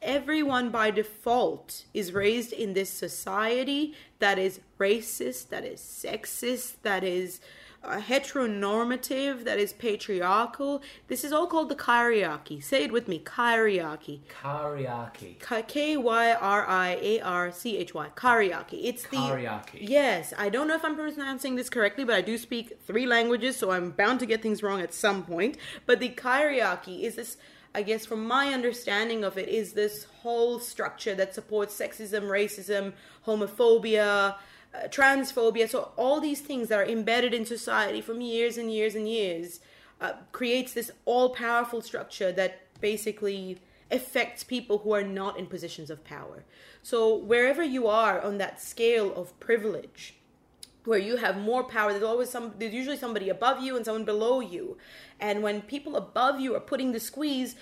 everyone 0.00 0.70
by 0.70 0.88
default 0.88 1.84
is 1.92 2.12
raised 2.12 2.52
in 2.52 2.74
this 2.74 2.88
society 2.88 3.92
that 4.20 4.38
is 4.38 4.60
racist 4.78 5.48
that 5.48 5.64
is 5.64 5.80
sexist 5.80 6.74
that 6.82 7.02
is 7.02 7.40
uh, 7.84 7.98
heteronormative 7.98 9.44
that 9.44 9.58
is 9.58 9.72
patriarchal 9.72 10.82
this 11.08 11.24
is 11.24 11.32
all 11.32 11.46
called 11.46 11.68
the 11.68 11.74
kyriarchy 11.74 12.62
say 12.62 12.84
it 12.84 12.92
with 12.92 13.08
me 13.08 13.18
kyriarchy 13.18 14.20
Kariaki. 14.42 15.38
K 15.68 15.96
Y 15.96 16.32
R 16.32 16.66
I 16.66 16.98
A 17.00 17.20
R 17.20 17.52
C 17.52 17.76
H 17.76 17.94
Y. 17.94 18.08
Kariaki. 18.14 18.80
It's 18.84 19.02
the 19.04 19.16
Kariaki. 19.16 19.78
Yes, 19.80 20.32
I 20.36 20.48
don't 20.48 20.68
know 20.68 20.74
if 20.74 20.84
I'm 20.84 20.96
pronouncing 20.96 21.56
this 21.56 21.68
correctly, 21.68 22.04
but 22.04 22.14
I 22.14 22.20
do 22.20 22.38
speak 22.38 22.78
three 22.86 23.06
languages, 23.06 23.56
so 23.56 23.70
I'm 23.70 23.90
bound 23.90 24.20
to 24.20 24.26
get 24.26 24.42
things 24.42 24.62
wrong 24.62 24.80
at 24.80 24.94
some 24.94 25.24
point. 25.24 25.56
But 25.86 26.00
the 26.00 26.10
Kariaki 26.10 27.02
is 27.02 27.16
this. 27.16 27.36
I 27.74 27.80
guess 27.82 28.04
from 28.04 28.26
my 28.26 28.52
understanding 28.52 29.24
of 29.24 29.38
it 29.38 29.48
is 29.48 29.72
this 29.72 30.04
whole 30.20 30.58
structure 30.58 31.14
that 31.14 31.34
supports 31.34 31.78
sexism, 31.78 32.24
racism, 32.24 32.92
homophobia, 33.26 34.34
uh, 34.74 34.88
transphobia. 34.88 35.68
So 35.68 35.92
all 35.96 36.20
these 36.20 36.40
things 36.40 36.68
that 36.68 36.78
are 36.78 36.84
embedded 36.84 37.34
in 37.34 37.44
society 37.44 38.00
from 38.00 38.20
years 38.20 38.56
and 38.56 38.72
years 38.72 38.94
and 38.94 39.08
years 39.08 39.60
uh, 40.00 40.14
creates 40.32 40.72
this 40.72 40.90
all-powerful 41.04 41.82
structure 41.82 42.32
that 42.32 42.80
basically 42.80 43.58
affects 43.90 44.42
people 44.42 44.78
who 44.78 44.92
are 44.92 45.02
not 45.02 45.38
in 45.38 45.46
positions 45.46 45.90
of 45.90 46.02
power. 46.04 46.44
So 46.82 47.14
wherever 47.14 47.62
you 47.62 47.86
are 47.86 48.20
on 48.20 48.38
that 48.38 48.60
scale 48.60 49.14
of 49.14 49.38
privilege, 49.38 50.14
where 50.84 50.98
you 50.98 51.16
have 51.16 51.36
more 51.38 51.62
power, 51.62 51.92
there's 51.92 52.02
always 52.02 52.30
some 52.30 52.54
there's 52.58 52.74
usually 52.74 52.96
somebody 52.96 53.28
above 53.28 53.62
you 53.62 53.76
and 53.76 53.84
someone 53.84 54.04
below 54.04 54.40
you. 54.40 54.76
And 55.20 55.42
when 55.42 55.62
people 55.62 55.94
above 55.96 56.40
you 56.40 56.56
are 56.56 56.60
putting 56.60 56.90
the 56.90 56.98
squeeze, 56.98 57.54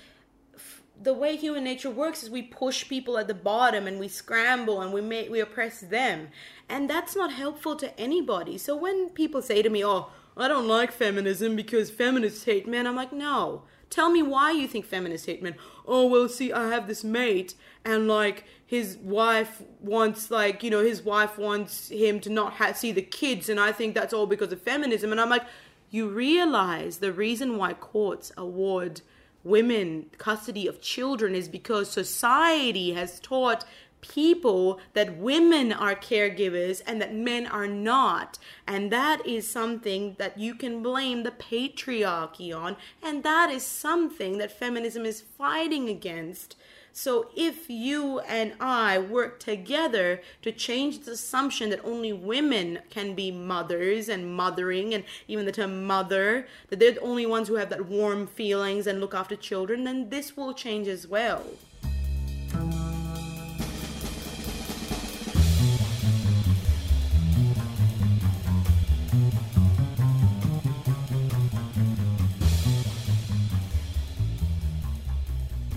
the 1.02 1.14
way 1.14 1.36
human 1.36 1.64
nature 1.64 1.90
works 1.90 2.22
is 2.22 2.30
we 2.30 2.42
push 2.42 2.88
people 2.88 3.16
at 3.16 3.26
the 3.26 3.34
bottom 3.34 3.86
and 3.86 3.98
we 3.98 4.08
scramble 4.08 4.82
and 4.82 4.92
we 4.92 5.00
make 5.00 5.30
we 5.30 5.40
oppress 5.40 5.80
them. 5.80 6.28
And 6.68 6.88
that's 6.88 7.16
not 7.16 7.32
helpful 7.32 7.74
to 7.76 7.98
anybody. 7.98 8.58
So 8.58 8.76
when 8.76 9.08
people 9.10 9.40
say 9.40 9.62
to 9.62 9.70
me, 9.70 9.84
"Oh, 9.84 10.10
I 10.36 10.46
don't 10.48 10.68
like 10.68 10.92
feminism 10.92 11.56
because 11.56 11.90
feminists 11.90 12.44
hate 12.44 12.68
men." 12.68 12.86
I'm 12.86 12.96
like, 12.96 13.12
"No. 13.12 13.62
Tell 13.88 14.10
me 14.10 14.22
why 14.22 14.52
you 14.52 14.68
think 14.68 14.84
feminists 14.84 15.26
hate 15.26 15.42
men." 15.42 15.56
Oh, 15.86 16.06
well, 16.06 16.28
see, 16.28 16.52
I 16.52 16.68
have 16.68 16.86
this 16.86 17.02
mate 17.02 17.54
and 17.84 18.06
like 18.06 18.44
his 18.64 18.96
wife 18.98 19.62
wants 19.80 20.30
like, 20.30 20.62
you 20.62 20.70
know, 20.70 20.84
his 20.84 21.02
wife 21.02 21.38
wants 21.38 21.88
him 21.88 22.20
to 22.20 22.30
not 22.30 22.54
ha- 22.54 22.72
see 22.72 22.92
the 22.92 23.02
kids 23.02 23.48
and 23.48 23.58
I 23.58 23.72
think 23.72 23.94
that's 23.94 24.12
all 24.12 24.26
because 24.26 24.52
of 24.52 24.60
feminism 24.60 25.10
and 25.10 25.20
I'm 25.20 25.30
like, 25.30 25.44
you 25.90 26.08
realize 26.08 26.98
the 26.98 27.12
reason 27.12 27.56
why 27.56 27.72
courts 27.74 28.30
award 28.36 29.00
women 29.44 30.06
custody 30.18 30.66
of 30.66 30.80
children 30.80 31.34
is 31.34 31.48
because 31.48 31.90
society 31.90 32.92
has 32.92 33.20
taught 33.20 33.64
people 34.00 34.80
that 34.94 35.16
women 35.16 35.72
are 35.72 35.94
caregivers 35.94 36.82
and 36.86 37.00
that 37.00 37.14
men 37.14 37.46
are 37.46 37.66
not. 37.66 38.38
And 38.66 38.90
that 38.90 39.26
is 39.26 39.50
something 39.50 40.16
that 40.18 40.38
you 40.38 40.54
can 40.54 40.82
blame 40.82 41.22
the 41.22 41.30
patriarchy 41.30 42.56
on. 42.56 42.76
And 43.02 43.22
that 43.22 43.50
is 43.50 43.64
something 43.64 44.38
that 44.38 44.58
feminism 44.58 45.04
is 45.04 45.20
fighting 45.20 45.88
against. 45.88 46.56
So 46.92 47.30
if 47.36 47.70
you 47.70 48.20
and 48.20 48.54
I 48.60 48.98
work 48.98 49.38
together 49.38 50.20
to 50.42 50.52
change 50.52 51.00
the 51.00 51.12
assumption 51.12 51.70
that 51.70 51.84
only 51.84 52.12
women 52.12 52.80
can 52.90 53.14
be 53.14 53.30
mothers 53.30 54.08
and 54.08 54.34
mothering 54.34 54.94
and 54.94 55.04
even 55.28 55.46
the 55.46 55.52
term 55.52 55.84
mother, 55.84 56.46
that 56.68 56.78
they're 56.78 56.92
the 56.92 57.00
only 57.00 57.26
ones 57.26 57.48
who 57.48 57.54
have 57.54 57.70
that 57.70 57.86
warm 57.86 58.26
feelings 58.26 58.86
and 58.86 59.00
look 59.00 59.14
after 59.14 59.36
children, 59.36 59.84
then 59.84 60.10
this 60.10 60.36
will 60.36 60.52
change 60.52 60.88
as 60.88 61.06
well. 61.06 61.44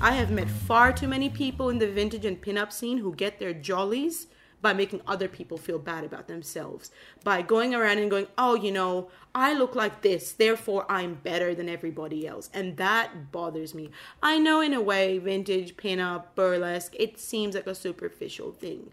I 0.03 0.11
have 0.15 0.31
met 0.31 0.49
far 0.49 0.91
too 0.91 1.07
many 1.07 1.29
people 1.29 1.69
in 1.69 1.79
the 1.79 1.87
vintage 1.89 2.25
and 2.25 2.41
pinup 2.41 2.73
scene 2.73 2.97
who 2.97 3.15
get 3.15 3.39
their 3.39 3.53
jollies 3.53 4.27
by 4.61 4.73
making 4.73 4.99
other 5.07 5.29
people 5.29 5.57
feel 5.57 5.79
bad 5.79 6.03
about 6.03 6.27
themselves. 6.27 6.91
By 7.23 7.41
going 7.41 7.73
around 7.73 7.99
and 7.99 8.11
going, 8.11 8.27
oh, 8.37 8.53
you 8.55 8.69
know, 8.69 9.09
I 9.33 9.53
look 9.53 9.75
like 9.75 10.01
this, 10.01 10.33
therefore 10.33 10.85
I'm 10.91 11.13
better 11.23 11.55
than 11.55 11.69
everybody 11.69 12.27
else. 12.27 12.49
And 12.53 12.75
that 12.75 13.31
bothers 13.31 13.73
me. 13.73 13.91
I 14.21 14.39
know 14.39 14.59
in 14.59 14.73
a 14.73 14.81
way, 14.81 15.19
vintage, 15.19 15.77
pinup, 15.77 16.35
burlesque, 16.35 16.93
it 16.99 17.17
seems 17.17 17.55
like 17.55 17.67
a 17.67 17.73
superficial 17.73 18.51
thing. 18.51 18.91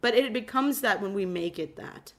But 0.00 0.14
it 0.14 0.32
becomes 0.32 0.82
that 0.82 1.02
when 1.02 1.14
we 1.14 1.26
make 1.26 1.58
it 1.58 1.74
that. 1.74 2.12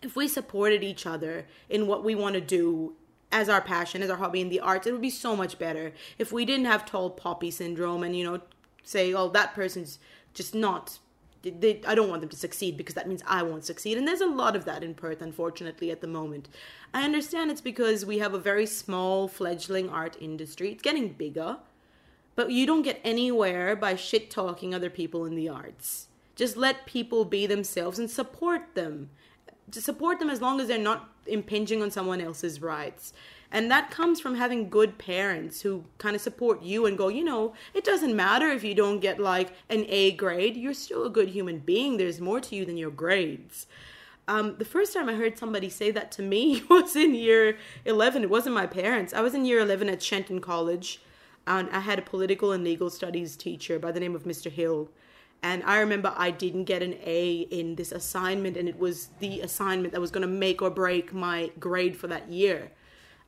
If 0.00 0.14
we 0.14 0.28
supported 0.28 0.84
each 0.84 1.06
other 1.06 1.44
in 1.68 1.88
what 1.88 2.04
we 2.04 2.14
want 2.14 2.34
to 2.34 2.40
do 2.40 2.94
as 3.32 3.48
our 3.48 3.60
passion, 3.60 4.02
as 4.02 4.10
our 4.10 4.16
hobby 4.16 4.40
in 4.40 4.48
the 4.48 4.60
arts, 4.60 4.86
it 4.86 4.92
would 4.92 5.00
be 5.00 5.10
so 5.10 5.36
much 5.36 5.58
better 5.58 5.92
if 6.18 6.32
we 6.32 6.44
didn't 6.44 6.66
have 6.66 6.84
tall 6.84 7.10
poppy 7.10 7.50
syndrome 7.50 8.02
and, 8.02 8.16
you 8.16 8.24
know, 8.24 8.40
say, 8.82 9.12
oh, 9.14 9.28
that 9.28 9.54
person's 9.54 9.98
just 10.34 10.54
not. 10.54 10.98
They, 11.42 11.80
I 11.86 11.94
don't 11.94 12.10
want 12.10 12.20
them 12.20 12.28
to 12.30 12.36
succeed 12.36 12.76
because 12.76 12.94
that 12.96 13.08
means 13.08 13.22
I 13.26 13.42
won't 13.42 13.64
succeed. 13.64 13.96
And 13.96 14.06
there's 14.06 14.20
a 14.20 14.26
lot 14.26 14.56
of 14.56 14.66
that 14.66 14.84
in 14.84 14.94
Perth, 14.94 15.22
unfortunately, 15.22 15.90
at 15.90 16.02
the 16.02 16.06
moment. 16.06 16.48
I 16.92 17.04
understand 17.04 17.50
it's 17.50 17.62
because 17.62 18.04
we 18.04 18.18
have 18.18 18.34
a 18.34 18.38
very 18.38 18.66
small, 18.66 19.26
fledgling 19.26 19.88
art 19.88 20.16
industry. 20.20 20.72
It's 20.72 20.82
getting 20.82 21.10
bigger, 21.10 21.56
but 22.34 22.50
you 22.50 22.66
don't 22.66 22.82
get 22.82 23.00
anywhere 23.04 23.74
by 23.74 23.96
shit 23.96 24.30
talking 24.30 24.74
other 24.74 24.90
people 24.90 25.24
in 25.24 25.34
the 25.34 25.48
arts 25.48 26.08
Just 26.36 26.56
let 26.56 26.84
people 26.86 27.24
be 27.24 27.46
themselves 27.46 27.98
and 27.98 28.10
support 28.10 28.74
them. 28.74 29.10
To 29.70 29.80
support 29.80 30.18
them 30.18 30.30
as 30.30 30.40
long 30.40 30.60
as 30.60 30.68
they're 30.68 30.78
not 30.78 31.10
impinging 31.26 31.82
on 31.82 31.90
someone 31.90 32.20
else's 32.20 32.60
rights. 32.60 33.12
And 33.52 33.70
that 33.70 33.90
comes 33.90 34.20
from 34.20 34.36
having 34.36 34.68
good 34.68 34.96
parents 34.96 35.62
who 35.62 35.84
kind 35.98 36.14
of 36.14 36.22
support 36.22 36.62
you 36.62 36.86
and 36.86 36.96
go, 36.96 37.08
you 37.08 37.24
know, 37.24 37.54
it 37.74 37.84
doesn't 37.84 38.14
matter 38.14 38.48
if 38.48 38.62
you 38.62 38.74
don't 38.74 39.00
get 39.00 39.18
like 39.18 39.52
an 39.68 39.84
A 39.88 40.12
grade, 40.12 40.56
you're 40.56 40.74
still 40.74 41.04
a 41.04 41.10
good 41.10 41.30
human 41.30 41.58
being. 41.58 41.96
There's 41.96 42.20
more 42.20 42.40
to 42.40 42.54
you 42.54 42.64
than 42.64 42.76
your 42.76 42.90
grades. 42.90 43.66
Um, 44.28 44.54
the 44.58 44.64
first 44.64 44.92
time 44.92 45.08
I 45.08 45.14
heard 45.14 45.36
somebody 45.36 45.68
say 45.68 45.90
that 45.90 46.12
to 46.12 46.22
me 46.22 46.62
was 46.70 46.94
in 46.94 47.14
year 47.14 47.58
11. 47.84 48.22
It 48.22 48.30
wasn't 48.30 48.54
my 48.54 48.66
parents. 48.66 49.12
I 49.12 49.20
was 49.20 49.34
in 49.34 49.44
year 49.44 49.58
11 49.58 49.88
at 49.88 50.02
Shenton 50.02 50.40
College. 50.40 51.00
And 51.46 51.68
I 51.70 51.80
had 51.80 51.98
a 51.98 52.02
political 52.02 52.52
and 52.52 52.62
legal 52.62 52.90
studies 52.90 53.34
teacher 53.34 53.80
by 53.80 53.90
the 53.90 53.98
name 53.98 54.14
of 54.14 54.22
Mr. 54.24 54.50
Hill. 54.50 54.90
And 55.42 55.62
I 55.64 55.78
remember 55.78 56.12
I 56.16 56.30
didn't 56.30 56.64
get 56.64 56.82
an 56.82 56.96
A 57.02 57.46
in 57.50 57.76
this 57.76 57.92
assignment, 57.92 58.56
and 58.56 58.68
it 58.68 58.78
was 58.78 59.08
the 59.20 59.40
assignment 59.40 59.92
that 59.94 60.00
was 60.00 60.10
going 60.10 60.22
to 60.22 60.28
make 60.28 60.60
or 60.60 60.70
break 60.70 61.14
my 61.14 61.50
grade 61.58 61.96
for 61.96 62.08
that 62.08 62.28
year. 62.28 62.72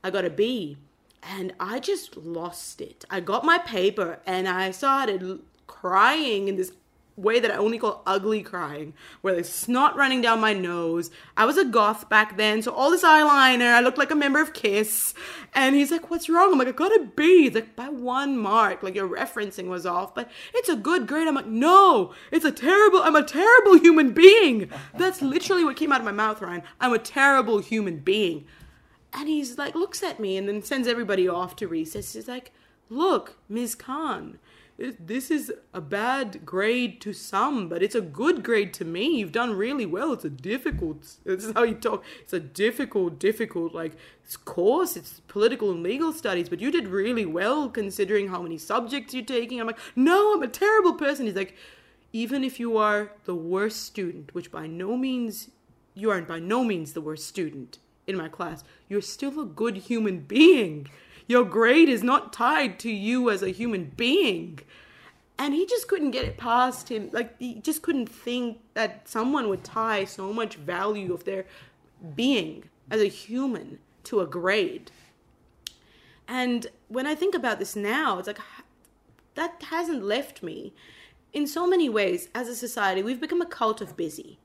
I 0.05 0.11
got 0.11 0.25
a 0.25 0.31
B, 0.31 0.77
and 1.23 1.55
I 1.59 1.79
just 1.79 2.17
lost 2.17 2.81
it. 2.81 3.05
I 3.09 3.21
got 3.21 3.45
my 3.45 3.59
paper, 3.59 4.21
and 4.27 4.47
I 4.47 4.73
started 4.73 5.41
crying 5.67 6.49
in 6.49 6.57
this 6.57 6.73
way 7.17 7.41
that 7.41 7.51
I 7.51 7.57
only 7.57 7.79
call 7.79 8.03
ugly 8.07 8.43
crying, 8.43 8.95
where 9.21 9.35
there's 9.35 9.49
snot 9.49 9.97
running 9.97 10.23
down 10.23 10.41
my 10.41 10.53
nose. 10.53 11.11
I 11.37 11.45
was 11.45 11.59
a 11.59 11.65
goth 11.65 12.09
back 12.09 12.37
then, 12.37 12.63
so 12.63 12.73
all 12.73 12.91
this 12.91 13.05
eyeliner, 13.05 13.75
I 13.75 13.81
looked 13.81 13.99
like 13.99 14.11
a 14.11 14.17
member 14.17 14.41
of 14.41 14.53
Kiss. 14.55 15.15
And 15.55 15.75
he's 15.75 15.91
like, 15.91 16.11
What's 16.11 16.29
wrong? 16.29 16.53
I'm 16.53 16.59
like, 16.59 16.69
I 16.69 16.73
got 16.73 16.93
a 16.93 17.09
B. 17.15 17.45
He's 17.45 17.55
like, 17.55 17.77
By 17.77 17.89
one 17.89 18.39
mark. 18.39 18.83
Like, 18.83 18.95
your 18.95 19.09
referencing 19.09 19.69
was 19.69 19.87
off, 19.87 20.15
but 20.15 20.31
it's 20.55 20.69
a 20.69 20.77
good 20.77 21.07
grade. 21.07 21.29
I'm 21.29 21.35
like, 21.35 21.47
No, 21.47 22.15
it's 22.31 22.45
a 22.45 22.53
terrible, 22.53 23.03
I'm 23.03 23.17
a 23.17 23.25
terrible 23.25 23.79
human 23.79 24.13
being. 24.13 24.71
That's 24.97 25.23
literally 25.23 25.65
what 25.65 25.77
came 25.77 25.93
out 25.93 26.01
of 26.01 26.07
my 26.07 26.13
mouth, 26.13 26.41
Ryan. 26.41 26.63
I'm 26.81 26.93
a 26.93 26.99
terrible 26.99 27.59
human 27.59 27.99
being. 27.99 28.47
And 29.15 29.29
he's 29.29 29.59
like, 29.59 29.75
looks 29.75 30.03
at 30.03 30.19
me 30.19 30.39
and 30.39 30.49
then 30.49 30.63
sends 30.63 30.89
everybody 30.89 31.29
off 31.29 31.55
to 31.57 31.69
recess. 31.69 32.15
He's 32.15 32.29
like, 32.29 32.53
Look, 32.89 33.37
Ms. 33.49 33.75
Khan 33.75 34.39
this 34.79 35.31
is 35.31 35.53
a 35.73 35.81
bad 35.81 36.45
grade 36.45 37.01
to 37.03 37.13
some, 37.13 37.69
but 37.69 37.83
it's 37.83 37.95
a 37.95 38.01
good 38.01 38.43
grade 38.43 38.73
to 38.75 38.85
me. 38.85 39.19
You've 39.19 39.33
done 39.33 39.55
really 39.55 39.87
well. 39.87 40.13
It's 40.13 40.25
a 40.25 40.31
difficult. 40.31 41.17
This 41.25 41.45
is 41.45 41.53
how 41.53 41.63
you 41.63 41.75
talk. 41.75 42.05
It's 42.21 42.33
a 42.33 42.41
difficult, 42.41 43.19
difficult 43.19 43.75
like 43.75 43.93
course. 44.45 44.97
It's 44.97 45.21
political 45.29 45.71
and 45.71 45.83
legal 45.83 46.13
studies, 46.13 46.49
but 46.49 46.61
you 46.61 46.71
did 46.71 46.89
really 46.89 47.27
well 47.27 47.69
considering 47.69 48.29
how 48.29 48.43
many 48.43 48.59
subjects 48.59 49.15
you're 49.15 49.25
taking. 49.25 49.61
I'm 49.61 49.67
like, 49.67 49.79
no, 49.95 50.35
I'm 50.35 50.43
a 50.43 50.49
terrible 50.49 50.95
person. 50.95 51.27
He's 51.27 51.37
like, 51.37 51.57
even 52.13 52.45
if 52.45 52.61
you 52.61 52.77
are 52.77 53.13
the 53.25 53.35
worst 53.35 53.85
student, 53.85 54.35
which 54.35 54.51
by 54.51 54.67
no 54.67 54.97
means 54.97 55.51
you 55.95 56.11
aren't 56.11 56.29
by 56.29 56.39
no 56.39 56.65
means 56.65 56.93
the 56.93 57.01
worst 57.01 57.27
student 57.27 57.79
in 58.07 58.17
my 58.17 58.29
class, 58.29 58.65
you're 58.89 59.03
still 59.03 59.41
a 59.41 59.47
good 59.47 59.77
human 59.77 60.21
being. 60.21 60.89
Your 61.27 61.45
grade 61.45 61.89
is 61.89 62.03
not 62.03 62.33
tied 62.33 62.79
to 62.81 62.91
you 62.91 63.31
as 63.31 63.43
a 63.43 63.51
human 63.51 63.93
being. 63.97 64.61
And 65.39 65.55
he 65.55 65.67
just 65.67 65.89
couldn't 65.89 66.11
get 66.11 66.25
it 66.25 66.37
past 66.37 66.89
him. 66.89 67.11
Like, 67.13 67.39
he 67.39 67.55
just 67.55 67.83
couldn't 67.83 68.09
think 68.09 68.59
that 68.75 69.09
someone 69.09 69.49
would 69.49 69.65
tie 69.65 70.05
so 70.05 70.33
much 70.33 70.57
value 70.57 71.13
of 71.13 71.25
their 71.25 71.47
being 72.15 72.65
as 72.91 73.01
a 73.01 73.07
human 73.07 73.79
to 74.05 74.21
a 74.21 74.27
grade. 74.27 74.91
And 76.29 76.67
when 76.89 77.07
I 77.07 77.15
think 77.15 77.35
about 77.35 77.59
this 77.59 77.75
now, 77.75 78.19
it's 78.19 78.29
like 78.29 78.39
that 79.35 79.63
hasn't 79.71 80.05
left 80.05 80.43
me. 80.43 80.73
In 81.33 81.47
so 81.47 81.67
many 81.67 81.89
ways, 81.89 82.29
as 82.35 82.49
a 82.49 82.55
society, 82.55 83.03
we've 83.03 83.21
become 83.21 83.41
a 83.41 83.47
cult 83.47 83.81
of 83.81 83.97
busy 83.97 84.39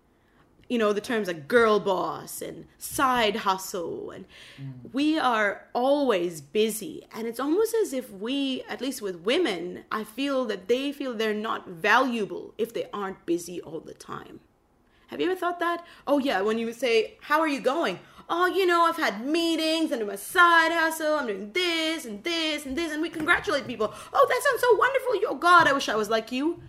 you 0.69 0.77
know 0.77 0.93
the 0.93 1.01
terms 1.01 1.27
like 1.27 1.47
girl 1.47 1.79
boss 1.79 2.41
and 2.41 2.65
side 2.77 3.37
hustle. 3.37 4.11
And 4.11 4.25
mm. 4.61 4.73
we 4.93 5.17
are 5.17 5.65
always 5.73 6.41
busy. 6.41 7.07
And 7.13 7.27
it's 7.27 7.39
almost 7.39 7.75
as 7.81 7.93
if 7.93 8.11
we 8.11 8.63
at 8.69 8.81
least 8.81 9.01
with 9.01 9.21
women 9.21 9.83
i 9.91 10.03
feel 10.03 10.45
that 10.45 10.67
they 10.67 10.91
feel 10.91 11.13
they're 11.13 11.33
not 11.33 11.67
valuable 11.67 12.53
if 12.57 12.73
they 12.73 12.87
aren't 12.93 13.25
busy 13.25 13.61
all 13.61 13.79
the 13.79 13.93
time. 13.93 14.39
Have 15.07 15.21
you 15.21 15.31
ever 15.31 15.39
thought 15.39 15.59
that? 15.59 15.85
Oh 16.05 16.19
yeah 16.19 16.41
when 16.41 16.57
you 16.57 16.71
say 16.73 17.15
how 17.21 17.39
are 17.39 17.47
you 17.47 17.61
going? 17.61 17.99
Oh 18.29 18.45
you 18.45 18.65
know 18.65 18.83
i've 18.83 18.97
had 18.97 19.25
meetings 19.25 19.91
and 19.91 20.01
i'm 20.01 20.09
a 20.09 20.17
side 20.17 20.71
hustle. 20.71 21.15
I'm 21.15 21.27
doing 21.27 21.51
this 21.53 22.05
and 22.05 22.23
this 22.23 22.65
and 22.65 22.77
this 22.77 22.91
and 22.91 23.01
we 23.01 23.09
congratulate 23.09 23.67
people. 23.67 23.93
Oh 24.13 24.25
that 24.27 24.43
sounds 24.43 24.61
so 24.61 24.75
wonderful. 24.75 25.31
Oh 25.31 25.35
god 25.35 25.67
i 25.67 25.73
wish 25.73 25.87
i 25.87 25.95
was 25.95 26.09
like 26.09 26.31
you 26.31 26.61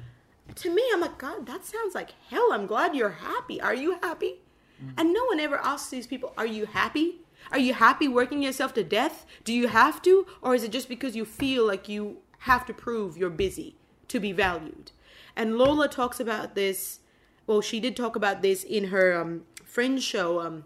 to 0.62 0.74
me, 0.74 0.82
I'm 0.92 1.00
like, 1.00 1.18
God, 1.18 1.46
that 1.46 1.64
sounds 1.64 1.94
like 1.94 2.14
hell. 2.30 2.48
I'm 2.52 2.66
glad 2.66 2.94
you're 2.94 3.10
happy. 3.10 3.60
Are 3.60 3.74
you 3.74 3.98
happy? 4.02 4.40
Mm-hmm. 4.82 4.94
And 4.98 5.12
no 5.12 5.24
one 5.24 5.40
ever 5.40 5.58
asks 5.58 5.90
these 5.90 6.06
people, 6.06 6.32
Are 6.36 6.46
you 6.46 6.66
happy? 6.66 7.20
Are 7.50 7.58
you 7.58 7.74
happy 7.74 8.08
working 8.08 8.42
yourself 8.42 8.74
to 8.74 8.84
death? 8.84 9.24
Do 9.44 9.52
you 9.52 9.68
have 9.68 10.02
to? 10.02 10.26
Or 10.42 10.54
is 10.54 10.64
it 10.64 10.72
just 10.72 10.88
because 10.88 11.16
you 11.16 11.24
feel 11.24 11.66
like 11.66 11.88
you 11.88 12.18
have 12.40 12.66
to 12.66 12.74
prove 12.74 13.16
you're 13.16 13.30
busy 13.30 13.76
to 14.08 14.20
be 14.20 14.32
valued? 14.32 14.92
And 15.34 15.56
Lola 15.56 15.88
talks 15.88 16.20
about 16.20 16.54
this. 16.54 17.00
Well, 17.46 17.60
she 17.60 17.80
did 17.80 17.96
talk 17.96 18.16
about 18.16 18.42
this 18.42 18.64
in 18.64 18.84
her 18.84 19.18
um, 19.18 19.44
Fringe 19.64 20.02
show. 20.02 20.40
Um, 20.40 20.64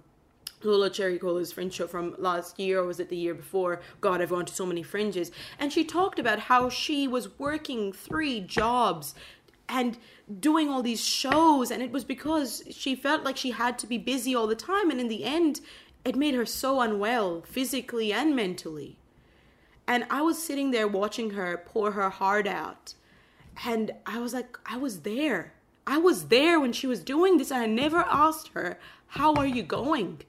Lola 0.64 0.90
Cherry 0.90 1.18
Cola's 1.18 1.52
Fringe 1.52 1.72
show 1.72 1.86
from 1.86 2.14
last 2.18 2.58
year, 2.58 2.80
or 2.80 2.86
was 2.86 3.00
it 3.00 3.08
the 3.08 3.16
year 3.16 3.34
before? 3.34 3.80
God, 4.00 4.22
I've 4.22 4.30
gone 4.30 4.46
to 4.46 4.54
so 4.54 4.66
many 4.66 4.82
fringes. 4.82 5.30
And 5.58 5.72
she 5.72 5.84
talked 5.84 6.18
about 6.18 6.38
how 6.40 6.68
she 6.68 7.08
was 7.08 7.38
working 7.38 7.92
three 7.92 8.40
jobs 8.40 9.14
and 9.72 9.96
doing 10.40 10.68
all 10.68 10.82
these 10.82 11.02
shows 11.02 11.70
and 11.70 11.82
it 11.82 11.90
was 11.90 12.04
because 12.04 12.62
she 12.70 12.94
felt 12.94 13.24
like 13.24 13.36
she 13.36 13.52
had 13.52 13.78
to 13.78 13.86
be 13.86 13.98
busy 13.98 14.34
all 14.34 14.46
the 14.46 14.54
time 14.54 14.90
and 14.90 15.00
in 15.00 15.08
the 15.08 15.24
end 15.24 15.60
it 16.04 16.14
made 16.14 16.34
her 16.34 16.44
so 16.44 16.80
unwell 16.80 17.42
physically 17.42 18.12
and 18.12 18.36
mentally. 18.36 18.98
And 19.86 20.04
i 20.10 20.20
was 20.20 20.42
sitting 20.42 20.70
there 20.70 20.86
watching 20.86 21.30
her 21.30 21.62
pour 21.66 21.92
her 21.92 22.10
heart 22.10 22.46
out 22.46 22.94
and 23.64 23.92
i 24.06 24.18
was 24.18 24.34
like 24.34 24.58
i 24.66 24.76
was 24.76 25.00
there. 25.00 25.54
I 25.86 25.98
was 25.98 26.28
there 26.28 26.60
when 26.60 26.72
she 26.72 26.86
was 26.86 27.00
doing 27.00 27.38
this 27.38 27.50
and 27.50 27.62
i 27.62 27.66
never 27.66 28.04
asked 28.08 28.48
her 28.48 28.78
how 29.18 29.34
are 29.34 29.46
you 29.46 29.62
going? 29.62 30.20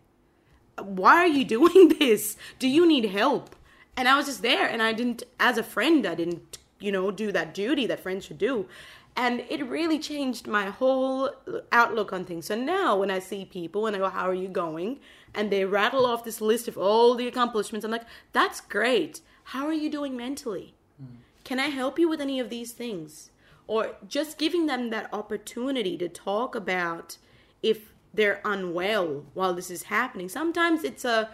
Why 0.78 1.16
are 1.18 1.28
you 1.28 1.46
doing 1.58 1.96
this? 2.00 2.38
Do 2.60 2.68
you 2.68 2.88
need 2.88 3.06
help? 3.06 3.56
And 3.98 4.08
i 4.08 4.16
was 4.16 4.28
just 4.28 4.41
there 4.41 4.68
and 4.68 4.82
i 4.82 4.94
didn't 4.94 5.24
as 5.39 5.58
a 5.58 5.64
friend 5.64 6.06
i 6.06 6.16
didn't 6.16 6.58
you 6.80 6.91
know 6.91 7.10
do 7.12 7.32
that 7.32 7.54
duty 7.54 7.86
that 7.88 8.00
friends 8.00 8.26
should 8.26 8.38
do 8.38 8.68
and 9.16 9.43
it 9.49 9.66
really 9.68 9.99
changed 9.99 10.47
my 10.47 10.66
whole 10.66 11.30
outlook 11.72 12.11
on 12.11 12.26
things. 12.26 12.47
So 12.47 12.55
now 12.55 12.97
when 12.97 13.11
I 13.11 13.20
see 13.20 13.45
people 13.45 13.86
and 13.86 13.95
I 13.95 13.99
go, 13.99 14.09
How 14.09 14.28
are 14.28 14.34
you 14.34 14.47
going? 14.47 14.99
And 15.36 15.51
they 15.51 15.66
rattle 15.66 16.05
off 16.05 16.24
this 16.24 16.41
list 16.41 16.68
of 16.68 16.78
all 16.78 17.16
the 17.16 17.28
accomplishments, 17.28 17.86
I'm 17.86 17.91
like, 17.91 18.05
That's 18.32 18.61
great. 18.61 19.22
How 19.45 19.66
are 19.66 19.74
you 19.74 19.89
doing 19.89 20.18
mentally? 20.18 20.74
Mm. 21.01 21.18
Can 21.43 21.59
I 21.59 21.68
help 21.68 21.99
you 21.99 22.09
with 22.09 22.22
any 22.22 22.39
of 22.39 22.49
these 22.49 22.72
things? 22.72 23.30
Or 23.68 23.95
just 24.07 24.38
giving 24.38 24.66
them 24.66 24.89
that 24.89 25.14
opportunity 25.14 25.97
to 25.97 26.09
talk 26.09 26.55
about 26.55 27.18
if 27.61 27.93
they're 28.14 28.41
unwell 28.43 29.26
while 29.34 29.53
this 29.53 29.72
is 29.72 29.84
happening. 29.84 30.30
Sometimes 30.30 30.84
it's 30.84 31.05
a, 31.05 31.30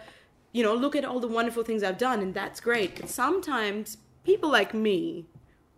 you 0.52 0.62
know, 0.62 0.74
look 0.74 0.94
at 0.94 1.04
all 1.04 1.20
the 1.20 1.28
wonderful 1.28 1.64
things 1.64 1.82
I've 1.82 1.98
done, 1.98 2.20
and 2.20 2.32
that's 2.32 2.60
great. 2.60 3.00
But 3.00 3.08
sometimes 3.08 3.98
people 4.24 4.50
like 4.50 4.72
me 4.72 5.26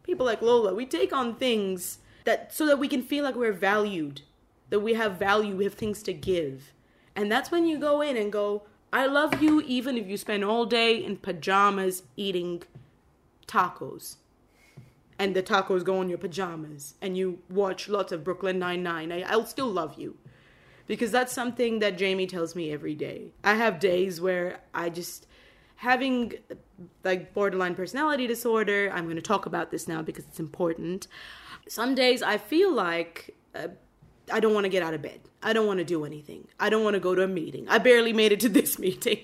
people 0.03 0.26
like 0.26 0.42
Lola, 0.42 0.74
we 0.74 0.86
take 0.86 1.12
on 1.12 1.34
things 1.36 1.98
that 2.24 2.55
so 2.55 2.66
that 2.66 2.78
we 2.78 2.88
can 2.88 3.03
feel 3.03 3.24
like 3.24 3.34
we're 3.34 3.53
valued, 3.53 4.22
that 4.70 4.80
we 4.80 4.94
have 4.94 5.18
value, 5.18 5.57
we 5.57 5.64
have 5.64 5.74
things 5.74 6.03
to 6.05 6.12
give. 6.12 6.72
And 7.14 7.30
that's 7.30 7.50
when 7.50 7.66
you 7.66 7.78
go 7.78 8.00
in 8.00 8.16
and 8.16 8.32
go, 8.32 8.62
I 8.92 9.07
love 9.07 9.42
you 9.42 9.61
even 9.62 9.96
if 9.96 10.07
you 10.07 10.16
spend 10.16 10.44
all 10.44 10.66
day 10.66 11.03
in 11.03 11.16
pajamas 11.16 12.03
eating 12.16 12.62
tacos. 13.46 14.16
And 15.18 15.36
the 15.36 15.42
tacos 15.42 15.84
go 15.84 15.98
on 15.98 16.09
your 16.09 16.18
pajamas 16.18 16.94
and 17.00 17.16
you 17.16 17.38
watch 17.48 17.88
lots 17.88 18.12
of 18.12 18.24
Brooklyn 18.24 18.59
Nine-Nine. 18.59 19.12
I, 19.12 19.22
I'll 19.22 19.46
still 19.46 19.70
love 19.70 19.98
you. 19.98 20.16
Because 20.86 21.12
that's 21.12 21.32
something 21.32 21.78
that 21.78 21.96
Jamie 21.96 22.26
tells 22.26 22.57
me 22.57 22.72
every 22.72 22.94
day. 22.94 23.28
I 23.44 23.55
have 23.55 23.78
days 23.78 24.20
where 24.20 24.61
I 24.74 24.90
just 24.90 25.26
having 25.83 26.33
like 27.03 27.35
borderline 27.35 27.74
personality 27.74 28.28
disorder, 28.28 28.89
I'm 28.95 29.05
going 29.05 29.16
to 29.16 29.22
talk 29.22 29.47
about 29.47 29.72
this 29.72 29.89
now 29.89 30.01
because 30.01 30.24
it's 30.26 30.39
important. 30.39 31.09
Some 31.66 31.97
days 31.97 32.22
I 32.22 32.39
feel 32.39 32.72
like 32.72 33.35
uh, 33.53 33.66
I 34.33 34.39
don't 34.39 34.55
want 34.55 34.62
to 34.62 34.68
get 34.68 34.85
out 34.85 34.95
of 34.95 35.03
bed. 35.03 35.18
I 35.43 35.53
don't 35.53 35.66
want 35.66 35.78
to 35.78 35.85
do 35.85 36.05
anything. 36.05 36.47
I 36.61 36.70
don't 36.70 36.85
want 36.85 36.95
to 36.95 37.01
go 37.01 37.16
to 37.16 37.22
a 37.24 37.26
meeting. 37.26 37.68
I 37.68 37.78
barely 37.78 38.12
made 38.12 38.30
it 38.30 38.39
to 38.41 38.49
this 38.61 38.78
meeting. 38.78 39.18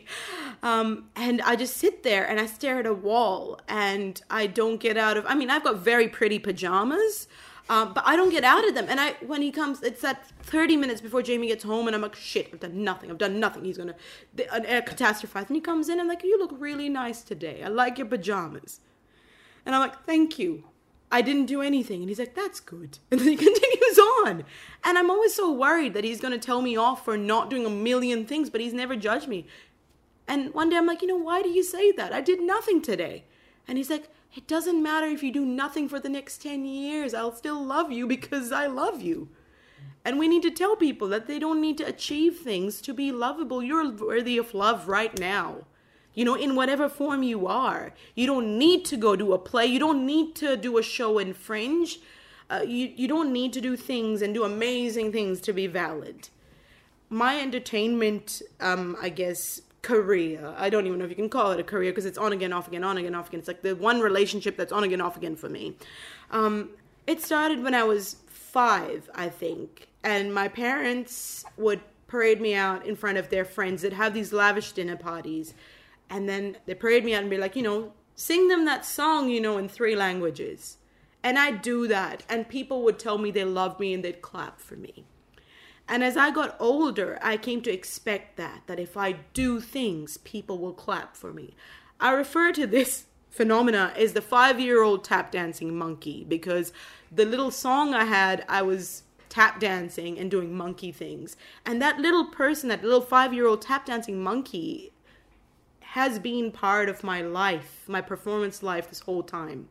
Um, 0.61 1.11
and 1.15 1.41
I 1.43 1.55
just 1.55 1.77
sit 1.77 2.03
there 2.03 2.27
and 2.29 2.41
I 2.41 2.47
stare 2.47 2.81
at 2.81 2.87
a 2.87 2.95
wall 2.95 3.61
and 3.69 4.21
I 4.29 4.49
don't 4.49 4.79
get 4.81 4.97
out 4.97 5.17
of. 5.17 5.27
I 5.29 5.37
mean, 5.37 5.51
I've 5.51 5.63
got 5.63 5.79
very 5.79 6.09
pretty 6.09 6.41
pajamas, 6.41 7.29
um, 7.69 7.93
but 7.93 8.03
I 8.07 8.17
don't 8.17 8.31
get 8.31 8.45
out 8.45 8.67
of 8.67 8.75
them. 8.75 8.87
And 8.89 8.99
I, 8.99 9.13
when 9.27 9.43
he 9.43 9.51
comes, 9.51 9.83
it's 9.83 10.01
that 10.01 10.27
30 10.43 10.77
minutes 10.77 11.01
before 11.01 11.23
Jamie 11.23 11.49
gets 11.49 11.65
home, 11.65 11.87
and 11.87 11.95
I'm 11.95 12.01
like, 12.01 12.17
shit, 12.17 12.51
I've 12.53 12.61
done 12.61 12.83
nothing. 12.83 13.11
I've 13.11 13.19
done 13.19 13.39
nothing. 13.39 13.65
He's 13.65 13.77
gonna 13.77 13.95
uh, 14.51 14.61
catastrophize. 14.61 15.49
And 15.49 15.57
he 15.57 15.61
comes 15.61 15.89
in 15.89 15.95
and 15.95 16.03
I'm 16.03 16.09
like, 16.09 16.25
you 16.25 16.39
look 16.39 16.55
really 16.59 16.89
nice 16.89 17.23
today. 17.23 17.63
I 17.63 17.69
like 17.69 17.99
your 17.99 18.07
pajamas. 18.07 18.81
And 19.67 19.75
I'm 19.75 19.83
like, 19.83 20.05
thank 20.05 20.39
you. 20.39 20.65
I 21.11 21.23
didn't 21.23 21.47
do 21.47 21.63
anything. 21.63 22.01
And 22.01 22.09
he's 22.09 22.19
like, 22.19 22.35
that's 22.35 22.61
good. 22.61 22.99
And 23.11 23.21
then 23.21 23.29
he 23.29 23.37
continues 23.37 23.99
on. 23.99 24.45
And 24.85 24.99
I'm 24.99 25.11
always 25.11 25.35
so 25.35 25.53
worried 25.53 25.95
that 25.95 26.05
he's 26.05 26.21
to 26.21 26.39
tell 26.39 26.63
me 26.63 26.77
off 26.77 27.05
for 27.05 27.17
not 27.17 27.51
doing 27.51 27.67
a 27.67 27.71
million 27.71 28.27
things, 28.27 28.51
but 28.51 28.61
he's 28.61 28.75
never 28.75 28.97
judged 28.97 29.29
me. 29.29 29.47
And 30.27 30.53
one 30.53 30.69
day 30.69 30.77
I'm 30.77 30.87
like, 30.87 31.01
you 31.01 31.09
know, 31.09 31.17
why 31.17 31.43
do 31.43 31.49
you 31.49 31.63
say 31.63 31.93
that? 31.93 32.13
I 32.13 32.21
did 32.21 32.41
nothing 32.41 32.83
today. 32.83 33.25
And 33.67 33.79
he's 33.79 33.91
like, 33.91 34.09
it 34.35 34.47
doesn't 34.47 34.83
matter 34.83 35.07
if 35.07 35.23
you 35.23 35.33
do 35.33 35.45
nothing 35.45 35.89
for 35.89 35.99
the 35.99 36.09
next 36.09 36.43
10 36.43 36.65
years. 36.65 37.15
I'll 37.15 37.35
still 37.35 37.65
love 37.65 37.91
you 37.91 38.07
because 38.07 38.53
I 38.53 38.67
love 38.67 39.01
you. 39.01 39.29
And 40.05 40.19
we 40.19 40.29
need 40.29 40.43
to 40.43 40.51
tell 40.51 40.77
people 40.77 41.09
that 41.09 41.27
they 41.27 41.39
don't 41.39 41.61
need 41.61 41.79
to 41.79 41.87
achieve 41.87 42.39
things 42.39 42.81
to 42.83 42.95
be 42.95 43.13
lovable. 43.13 43.63
You're 43.63 43.91
worthy 43.91 44.39
of 44.39 44.55
love 44.55 44.89
right 44.89 45.19
now. 45.19 45.67
You 46.15 46.25
know, 46.25 46.35
in 46.35 46.55
whatever 46.55 46.89
form 46.89 47.23
you 47.23 47.47
are. 47.47 47.93
You 48.15 48.27
don't 48.27 48.59
need 48.59 48.85
to 48.87 48.97
go 48.97 49.17
do 49.17 49.33
a 49.33 49.39
play. 49.39 49.67
You 49.67 49.79
don't 49.79 50.05
need 50.07 50.35
to 50.37 50.57
do 50.57 50.79
a 50.79 50.83
show 50.83 51.19
in 51.19 51.35
Fringe. 51.35 52.01
Uh, 52.51 52.63
you, 52.67 52.93
you 52.97 53.07
don't 53.07 53.33
need 53.33 53.53
to 53.53 53.61
do 53.61 53.77
things 53.77 54.23
and 54.23 54.35
do 54.35 54.45
amazing 54.45 55.13
things 55.13 55.41
to 55.43 55.53
be 55.53 55.67
valid. 55.67 56.29
My 57.11 57.41
entertainment, 57.41 58.43
um, 58.61 58.97
I 59.01 59.11
guess, 59.11 59.61
career. 59.83 60.55
I 60.57 60.71
don't 60.71 60.87
even 60.87 60.99
know 60.99 61.05
if 61.05 61.11
you 61.11 61.17
can 61.17 61.29
call 61.29 61.53
it 61.53 61.61
a 61.61 61.65
career 61.65 61.93
because 61.93 62.07
it's 62.07 62.19
on 62.19 62.33
again, 62.33 62.53
off 62.53 62.69
again, 62.69 62.85
on 62.85 62.99
again, 62.99 63.15
off 63.15 63.29
again. 63.29 63.41
It's 63.41 63.49
like 63.49 63.63
the 63.63 63.75
one 63.77 64.01
relationship 64.01 64.57
that's 64.57 64.73
on 64.73 64.85
again, 64.85 65.01
off 65.01 65.17
again 65.17 65.37
for 65.37 65.49
me. 65.49 65.77
Um, 66.31 66.71
it 67.07 67.23
started 67.23 67.63
when 67.63 67.75
I 67.75 67.85
was 67.85 68.17
five, 68.27 69.09
I 69.15 69.29
think, 69.29 69.89
and 70.03 70.33
my 70.33 70.49
parents 70.49 71.45
would 71.57 71.81
parade 72.07 72.41
me 72.41 72.55
out 72.55 72.87
in 72.87 72.97
front 72.97 73.19
of 73.19 73.29
their 73.29 73.45
friends 73.45 73.83
that 73.83 73.93
have 73.93 74.15
these 74.15 74.33
lavish 74.33 74.73
dinner 74.73 74.97
parties, 74.97 75.55
and 76.11 76.29
then 76.29 76.57
they 76.67 76.75
parade 76.75 77.05
me 77.05 77.15
out 77.15 77.23
and 77.23 77.31
be 77.31 77.39
like, 77.39 77.55
you 77.55 77.63
know, 77.63 77.93
sing 78.15 78.49
them 78.49 78.65
that 78.65 78.85
song, 78.85 79.29
you 79.31 79.41
know, 79.41 79.59
in 79.59 79.69
three 79.69 79.95
languages. 79.95 80.79
And 81.23 81.39
I'd 81.39 81.63
do 81.63 81.87
that, 81.89 82.25
and 82.29 82.49
people 82.49 82.83
would 82.85 82.99
tell 82.99 83.19
me 83.19 83.31
they 83.31 83.45
loved 83.45 83.81
me 83.81 83.93
and 83.93 84.05
they'd 84.05 84.23
clap 84.23 84.61
for 84.61 84.77
me. 84.77 85.05
And 85.89 86.05
as 86.05 86.17
I 86.17 86.31
got 86.31 86.57
older, 86.61 87.19
I 87.23 87.39
came 87.39 87.63
to 87.63 87.73
expect 87.73 88.37
that, 88.37 88.63
that 88.67 88.79
if 88.79 88.97
I 88.97 89.13
do 89.33 89.61
things, 89.61 90.19
people 90.19 90.59
will 90.59 90.75
clap 90.75 91.17
for 91.17 91.33
me. 91.33 91.55
I 91.99 92.13
refer 92.13 92.53
to 92.53 92.67
this 92.67 93.07
phenomena 93.31 93.93
as 93.97 94.13
the 94.13 94.21
five 94.21 94.61
year 94.61 94.83
old 94.83 95.05
tap 95.05 95.33
dancing 95.33 95.77
monkey 95.77 96.25
because 96.29 96.73
the 97.11 97.25
little 97.25 97.51
song 97.51 97.95
I 97.95 98.05
had, 98.05 98.45
I 98.49 98.63
was 98.63 99.05
tap 99.29 99.61
dancing 99.61 100.19
and 100.19 100.31
doing 100.31 100.55
monkey 100.55 100.93
things. 100.93 101.37
And 101.65 101.81
that 101.81 101.99
little 101.99 102.27
person, 102.27 102.69
that 102.69 102.83
little 102.83 103.01
five 103.01 103.33
year 103.33 103.47
old 103.47 103.63
tap 103.63 103.87
dancing 103.87 104.23
monkey, 104.23 104.93
has 105.93 106.19
been 106.19 106.51
part 106.51 106.91
of 106.91 107.03
my 107.03 107.23
life, 107.23 107.85
my 107.87 108.03
performance 108.03 108.63
life 108.63 108.91
this 108.91 109.01
whole 109.01 109.23
time, 109.23 109.69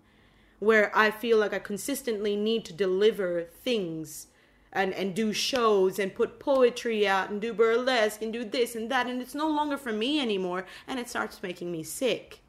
where 0.57 0.91
I 0.97 1.11
feel 1.11 1.37
like 1.37 1.53
I 1.53 1.59
consistently 1.59 2.35
need 2.35 2.65
to 2.65 2.73
deliver 2.73 3.43
things 3.43 4.27
and 4.71 4.93
and 4.93 5.15
do 5.15 5.33
shows 5.33 5.99
and 5.99 6.13
put 6.13 6.39
poetry 6.39 7.07
out 7.07 7.29
and 7.29 7.41
do 7.41 7.53
burlesque 7.53 8.21
and 8.21 8.33
do 8.33 8.43
this 8.43 8.75
and 8.75 8.89
that 8.91 9.07
and 9.07 9.21
it's 9.21 9.35
no 9.35 9.49
longer 9.49 9.77
for 9.77 9.93
me 9.93 10.19
anymore 10.19 10.65
and 10.87 10.99
it 10.99 11.09
starts 11.09 11.41
making 11.43 11.71
me 11.71 11.83
sick. 11.83 12.39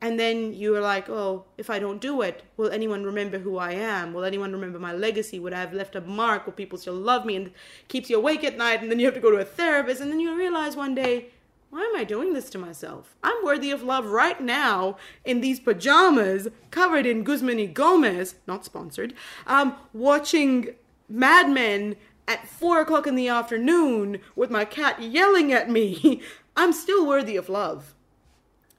And 0.00 0.18
then 0.18 0.52
you're 0.52 0.80
like 0.80 1.08
oh 1.08 1.44
if 1.56 1.70
i 1.70 1.78
don't 1.78 2.00
do 2.00 2.22
it 2.22 2.42
will 2.56 2.70
anyone 2.70 3.04
remember 3.04 3.38
who 3.38 3.58
i 3.58 3.72
am? 3.72 4.12
Will 4.12 4.24
anyone 4.24 4.52
remember 4.52 4.78
my 4.78 4.92
legacy? 4.92 5.38
Would 5.38 5.52
i 5.52 5.60
have 5.60 5.72
left 5.72 5.96
a 5.96 6.00
mark? 6.00 6.46
Will 6.46 6.52
people 6.52 6.78
still 6.78 6.94
love 6.94 7.24
me 7.24 7.36
and 7.36 7.52
keeps 7.88 8.10
you 8.10 8.16
awake 8.16 8.42
at 8.42 8.56
night 8.56 8.82
and 8.82 8.90
then 8.90 8.98
you 8.98 9.06
have 9.06 9.14
to 9.14 9.20
go 9.20 9.30
to 9.30 9.36
a 9.36 9.44
therapist 9.44 10.00
and 10.00 10.10
then 10.10 10.20
you 10.20 10.36
realize 10.36 10.76
one 10.76 10.94
day 10.94 11.30
why 11.72 11.80
am 11.80 11.96
I 11.96 12.04
doing 12.04 12.34
this 12.34 12.50
to 12.50 12.58
myself? 12.58 13.16
I'm 13.22 13.42
worthy 13.42 13.70
of 13.70 13.82
love 13.82 14.04
right 14.04 14.38
now 14.38 14.98
in 15.24 15.40
these 15.40 15.58
pajamas 15.58 16.48
covered 16.70 17.06
in 17.06 17.24
Guzman 17.24 17.56
y 17.56 17.64
Gomez, 17.64 18.34
not 18.46 18.66
sponsored, 18.66 19.14
um, 19.46 19.76
watching 19.94 20.74
Mad 21.08 21.50
Men 21.50 21.96
at 22.28 22.48
four 22.48 22.80
o'clock 22.80 23.06
in 23.06 23.14
the 23.14 23.28
afternoon 23.28 24.20
with 24.36 24.50
my 24.50 24.64
cat 24.64 25.02
yelling 25.02 25.52
at 25.52 25.70
me, 25.70 26.22
I'm 26.56 26.72
still 26.72 27.06
worthy 27.06 27.36
of 27.36 27.48
love. 27.48 27.94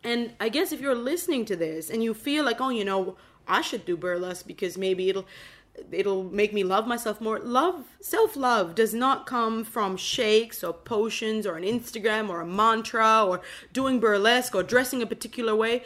And 0.04 0.34
I 0.40 0.50
guess 0.50 0.72
if 0.72 0.82
you're 0.82 0.96
listening 0.96 1.46
to 1.46 1.56
this 1.56 1.90
and 1.90 2.04
you 2.04 2.14
feel 2.14 2.44
like, 2.44 2.60
oh, 2.60 2.70
you 2.70 2.84
know, 2.84 3.16
I 3.48 3.62
should 3.62 3.86
do 3.86 3.98
burlesque 3.98 4.48
because 4.48 4.78
maybe 4.78 5.10
it'll 5.10 5.26
it'll 5.92 6.24
make 6.24 6.54
me 6.54 6.64
love 6.64 6.86
myself 6.86 7.20
more. 7.20 7.40
Love, 7.40 7.86
self-love 8.00 8.76
does 8.76 8.94
not 8.94 9.26
come 9.26 9.64
from 9.64 9.98
shakes 9.98 10.64
or 10.64 10.72
potions 10.72 11.48
or 11.48 11.56
an 11.56 11.64
Instagram 11.64 12.30
or 12.30 12.42
a 12.42 12.46
mantra 12.46 13.26
or 13.26 13.42
doing 13.72 14.00
burlesque 14.00 14.54
or 14.54 14.62
dressing 14.62 15.02
a 15.02 15.08
particular 15.08 15.56
way. 15.56 15.84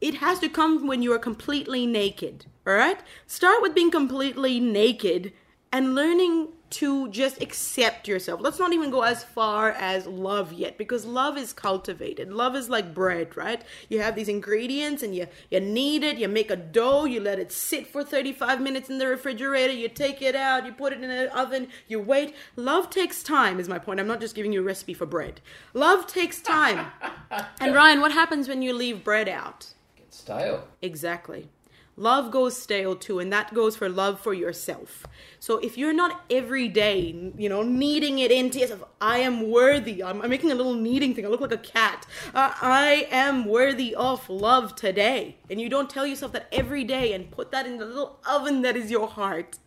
It 0.00 0.14
has 0.14 0.38
to 0.40 0.48
come 0.48 0.86
when 0.86 1.02
you 1.02 1.12
are 1.12 1.18
completely 1.18 1.86
naked. 1.86 2.46
All 2.66 2.74
right? 2.74 3.00
Start 3.26 3.60
with 3.60 3.74
being 3.74 3.90
completely 3.90 4.60
naked 4.60 5.32
and 5.74 5.96
learning 5.96 6.46
to 6.70 7.08
just 7.08 7.42
accept 7.42 8.06
yourself. 8.06 8.40
Let's 8.40 8.60
not 8.60 8.72
even 8.72 8.90
go 8.90 9.02
as 9.02 9.24
far 9.24 9.70
as 9.72 10.06
love 10.06 10.52
yet 10.52 10.78
because 10.78 11.04
love 11.04 11.36
is 11.36 11.52
cultivated. 11.52 12.30
Love 12.32 12.54
is 12.54 12.68
like 12.68 12.94
bread, 12.94 13.36
right? 13.36 13.60
You 13.88 14.00
have 14.00 14.14
these 14.14 14.28
ingredients 14.28 15.02
and 15.02 15.16
you 15.16 15.26
you 15.50 15.58
knead 15.58 16.04
it, 16.04 16.16
you 16.16 16.28
make 16.28 16.52
a 16.52 16.56
dough, 16.56 17.06
you 17.06 17.18
let 17.18 17.40
it 17.40 17.50
sit 17.50 17.88
for 17.88 18.04
35 18.04 18.60
minutes 18.60 18.88
in 18.88 18.98
the 18.98 19.08
refrigerator, 19.08 19.72
you 19.72 19.88
take 19.88 20.22
it 20.22 20.36
out, 20.36 20.64
you 20.64 20.72
put 20.72 20.92
it 20.92 21.02
in 21.02 21.10
an 21.10 21.28
oven, 21.30 21.66
you 21.88 21.98
wait. 21.98 22.36
Love 22.54 22.88
takes 22.88 23.24
time 23.24 23.58
is 23.58 23.68
my 23.68 23.80
point. 23.80 23.98
I'm 23.98 24.06
not 24.06 24.20
just 24.20 24.36
giving 24.36 24.52
you 24.52 24.60
a 24.60 24.64
recipe 24.64 24.94
for 24.94 25.06
bread. 25.06 25.40
Love 25.72 26.06
takes 26.06 26.40
time. 26.40 26.86
and 27.60 27.74
Ryan, 27.74 28.00
what 28.00 28.12
happens 28.12 28.46
when 28.46 28.62
you 28.62 28.72
leave 28.72 29.02
bread 29.02 29.28
out? 29.28 29.74
Get 29.96 30.14
stale. 30.14 30.68
Exactly. 30.80 31.48
Love 31.96 32.32
goes 32.32 32.56
stale 32.56 32.96
too, 32.96 33.20
and 33.20 33.32
that 33.32 33.54
goes 33.54 33.76
for 33.76 33.88
love 33.88 34.18
for 34.18 34.34
yourself. 34.34 35.06
So 35.38 35.58
if 35.58 35.78
you're 35.78 35.92
not 35.92 36.24
every 36.28 36.66
day, 36.66 37.32
you 37.38 37.48
know, 37.48 37.62
kneading 37.62 38.18
it 38.18 38.32
into 38.32 38.58
yourself, 38.58 38.84
I 39.00 39.18
am 39.18 39.48
worthy. 39.48 40.02
I'm, 40.02 40.20
I'm 40.20 40.30
making 40.30 40.50
a 40.50 40.56
little 40.56 40.74
kneading 40.74 41.14
thing. 41.14 41.24
I 41.24 41.28
look 41.28 41.40
like 41.40 41.52
a 41.52 41.58
cat. 41.58 42.04
Uh, 42.34 42.52
I 42.60 43.06
am 43.12 43.44
worthy 43.44 43.94
of 43.94 44.28
love 44.28 44.74
today. 44.74 45.36
And 45.48 45.60
you 45.60 45.68
don't 45.68 45.88
tell 45.88 46.04
yourself 46.04 46.32
that 46.32 46.48
every 46.50 46.82
day 46.82 47.12
and 47.12 47.30
put 47.30 47.52
that 47.52 47.64
in 47.64 47.78
the 47.78 47.86
little 47.86 48.18
oven 48.26 48.62
that 48.62 48.76
is 48.76 48.90
your 48.90 49.06
heart 49.06 49.58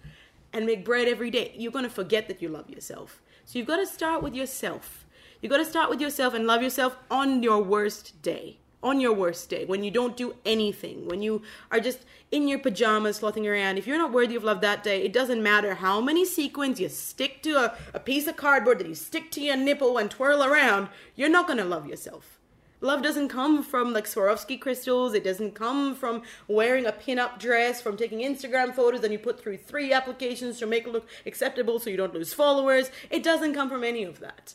and 0.52 0.66
make 0.66 0.84
bread 0.84 1.08
every 1.08 1.32
day. 1.32 1.54
You're 1.56 1.72
going 1.72 1.86
to 1.86 1.90
forget 1.90 2.28
that 2.28 2.42
you 2.42 2.50
love 2.50 2.70
yourself. 2.70 3.22
So 3.46 3.58
you've 3.58 3.68
got 3.68 3.78
to 3.78 3.88
start 3.88 4.22
with 4.22 4.36
yourself. 4.36 5.06
You've 5.42 5.52
got 5.52 5.58
to 5.58 5.66
start 5.66 5.90
with 5.90 6.02
yourself 6.02 6.34
and 6.34 6.46
love 6.46 6.62
yourself 6.62 6.98
on 7.10 7.42
your 7.42 7.64
worst 7.64 8.22
day 8.22 8.58
on 8.84 9.00
your 9.00 9.14
worst 9.14 9.50
day, 9.50 9.66
when 9.66 9.84
you 9.84 9.92
don't 9.92 10.16
do 10.16 10.36
anything, 10.46 11.08
when 11.08 11.22
you 11.22 11.42
are 11.72 11.80
just 11.80 12.00
in 12.32 12.48
your 12.48 12.60
pajamas 12.60 13.20
floating 13.20 13.48
around, 13.48 13.78
if 13.78 13.88
you're 13.88 13.98
not 13.98 14.14
worthy 14.14 14.36
of 14.36 14.44
love 14.44 14.62
that 14.62 14.84
day, 14.84 15.04
it 15.04 15.14
doesn't 15.14 15.42
matter 15.42 15.76
how 15.76 16.00
many 16.00 16.24
sequins 16.24 16.80
you 16.80 16.88
stick 16.90 17.42
to 17.42 17.58
a, 17.58 17.78
a 17.94 18.00
piece 18.00 18.28
of 18.28 18.38
cardboard 18.38 18.80
that 18.80 18.88
you 18.88 18.96
stick 18.96 19.32
to 19.32 19.42
your 19.42 19.58
nipple 19.58 19.98
and 19.98 20.12
twirl 20.12 20.44
around, 20.44 20.90
you're 21.16 21.30
not 21.30 21.48
to 21.48 21.64
love 21.64 21.88
yourself. 21.88 22.38
Love 22.80 23.02
doesn't 23.02 23.30
come 23.30 23.64
from 23.64 23.92
like 23.92 24.06
Swarovski 24.06 24.62
crystals. 24.62 25.16
It 25.16 25.24
doesn't 25.24 25.56
come 25.56 25.96
from 25.96 26.22
wearing 26.48 26.86
a 26.86 26.92
pin-up 26.92 27.40
dress, 27.40 27.82
from 27.82 27.98
taking 27.98 28.20
Instagram 28.20 28.76
photos 28.76 29.04
and 29.04 29.12
you 29.12 29.18
put 29.18 29.42
through 29.42 29.58
three 29.58 29.92
applications 29.92 30.60
to 30.60 30.68
make 30.68 30.86
it 30.86 30.94
look 30.94 31.08
acceptable 31.26 31.80
so 31.80 31.90
you 31.90 31.98
don't 31.98 32.14
lose 32.14 32.34
followers. 32.34 32.92
It 33.10 33.24
doesn't 33.24 33.56
come 33.56 33.70
from 33.70 33.84
any 33.84 34.04
of 34.04 34.20
that. 34.20 34.54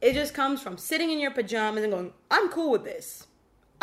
It 0.00 0.14
just 0.14 0.34
comes 0.34 0.62
from 0.62 0.78
sitting 0.78 1.10
in 1.10 1.18
your 1.18 1.32
pajamas 1.32 1.82
and 1.82 1.92
going, 1.92 2.12
I'm 2.30 2.48
cool 2.48 2.70
with 2.70 2.84
this. 2.84 3.26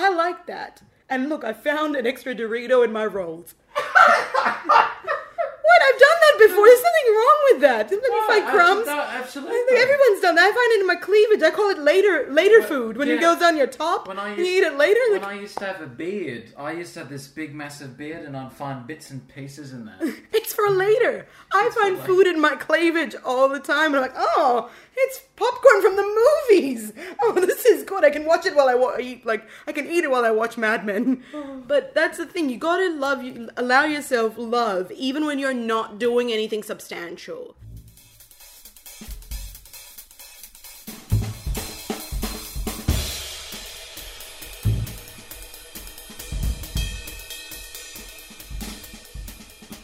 I 0.02 0.10
like 0.10 0.46
that. 0.48 0.82
And 1.10 1.28
look, 1.28 1.44
I 1.44 1.54
found 1.54 1.96
an 1.96 2.06
extra 2.08 2.34
Dorito 2.36 2.86
in 2.86 2.92
my 2.94 3.06
rolls. 3.06 3.56
what? 3.74 5.82
I've 5.82 6.00
done 6.00 6.18
that 6.22 6.36
before. 6.48 6.66
There's 6.66 6.82
something 6.82 7.14
wrong 7.16 7.38
with 7.52 7.62
that. 7.62 7.90
Oh, 7.92 7.96
no, 7.96 8.28
find 8.28 8.46
crumbs. 8.50 8.88
abso- 8.88 8.96
no, 8.96 9.02
I 9.02 9.16
absolutely. 9.16 9.58
think 9.68 9.80
everyone's 9.80 10.22
done 10.22 10.36
that. 10.36 10.46
I 10.46 10.52
find 10.52 10.72
it 10.74 10.80
in 10.82 10.88
my 10.88 10.96
cleavage. 10.96 11.42
I 11.44 11.52
call 11.52 11.70
it 11.70 11.80
later 11.80 12.28
later 12.32 12.60
Well, 12.60 12.68
food. 12.70 12.98
When 12.98 13.08
yeah. 13.08 13.16
it 13.16 13.22
goes 13.22 13.42
on 13.42 13.58
your 13.58 13.68
top, 13.68 14.08
When 14.08 14.20
I 14.20 14.32
you 14.36 14.44
used- 14.44 14.52
eat 14.52 14.64
it 14.64 14.78
later. 14.78 15.00
When 15.12 15.22
Like, 15.22 15.32
I 15.32 15.40
used 15.40 15.58
to 15.58 15.66
have 15.66 15.82
a 15.82 15.88
beard, 15.88 16.54
I 16.58 16.72
used 16.74 16.94
to 16.94 17.00
have 17.02 17.10
this 17.10 17.28
big, 17.28 17.54
massive 17.56 17.98
beard, 17.98 18.24
and 18.26 18.38
I'd 18.38 18.52
find 18.54 18.86
bits 18.88 19.10
and 19.12 19.28
pieces 19.28 19.74
in 19.74 19.86
that. 19.86 20.02
it's 20.34 20.54
for 20.54 20.70
later. 20.70 21.28
I 21.54 21.66
It's 21.68 21.76
find 21.76 21.96
later. 21.96 22.08
food 22.08 22.28
in 22.28 22.40
my 22.40 22.56
cleavage 22.56 23.16
all 23.26 23.50
the 23.50 23.60
time, 23.60 23.94
and 23.94 23.98
I'm 23.98 24.02
like, 24.04 24.16
oh, 24.18 24.70
it's 24.96 25.20
popcorn 25.40 25.82
from 25.82 25.96
the 25.96 26.04
movies. 26.22 26.94
Oh, 27.22 27.34
this 27.34 27.66
is 27.66 27.84
good. 27.84 28.04
I 28.06 28.10
can 28.12 28.26
watch 28.26 28.46
it 28.46 28.56
while 28.56 28.70
I 28.70 28.76
wa- 28.76 28.98
eat. 29.00 29.26
Like 29.26 29.44
I 29.68 29.72
can 29.72 29.86
eat 29.88 30.04
it 30.06 30.12
while 30.12 30.24
I 30.26 30.32
watch 30.32 30.58
Mad 30.58 30.86
Men. 30.86 31.24
Oh. 31.34 31.62
But 31.68 31.94
that's 31.94 32.18
the 32.18 32.26
thing. 32.26 32.50
You 32.50 32.58
gotta 32.58 32.90
love 32.92 33.24
you. 33.24 33.50
Allow 33.58 33.84
yourself 33.84 34.36
love, 34.38 34.92
even 34.92 35.26
when 35.26 35.38
you're 35.38 35.54
not 35.54 36.00
doing 36.00 36.32
anything 36.32 36.64
substantial. 36.64 37.56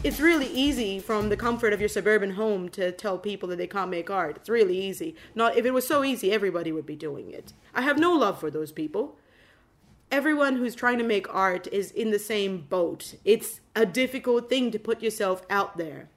It's 0.06 0.20
really 0.20 0.46
easy 0.46 1.00
from 1.00 1.30
the 1.30 1.36
comfort 1.36 1.72
of 1.72 1.80
your 1.80 1.88
suburban 1.88 2.30
home 2.30 2.68
to 2.68 2.92
tell 2.92 3.18
people 3.18 3.48
that 3.48 3.56
they 3.56 3.66
can't 3.66 3.90
make 3.90 4.08
art. 4.08 4.36
It's 4.36 4.48
really 4.48 4.80
easy. 4.80 5.16
Not 5.34 5.56
if 5.56 5.66
it 5.66 5.72
was 5.72 5.84
so 5.84 6.04
easy, 6.04 6.30
everybody 6.30 6.70
would 6.70 6.86
be 6.86 6.94
doing 6.94 7.32
it. 7.32 7.52
I 7.74 7.82
have 7.82 7.98
no 7.98 8.12
love 8.12 8.38
for 8.38 8.48
those 8.48 8.70
people. 8.70 9.18
Everyone 10.12 10.58
who's 10.58 10.76
trying 10.76 10.98
to 10.98 11.04
make 11.04 11.26
art 11.34 11.66
is 11.72 11.90
in 11.90 12.12
the 12.12 12.20
same 12.20 12.58
boat. 12.58 13.16
It's 13.24 13.60
a 13.74 13.84
difficult 13.84 14.48
thing 14.48 14.70
to 14.70 14.78
put 14.78 15.02
yourself 15.02 15.42
out 15.50 15.76
there. 15.76 16.08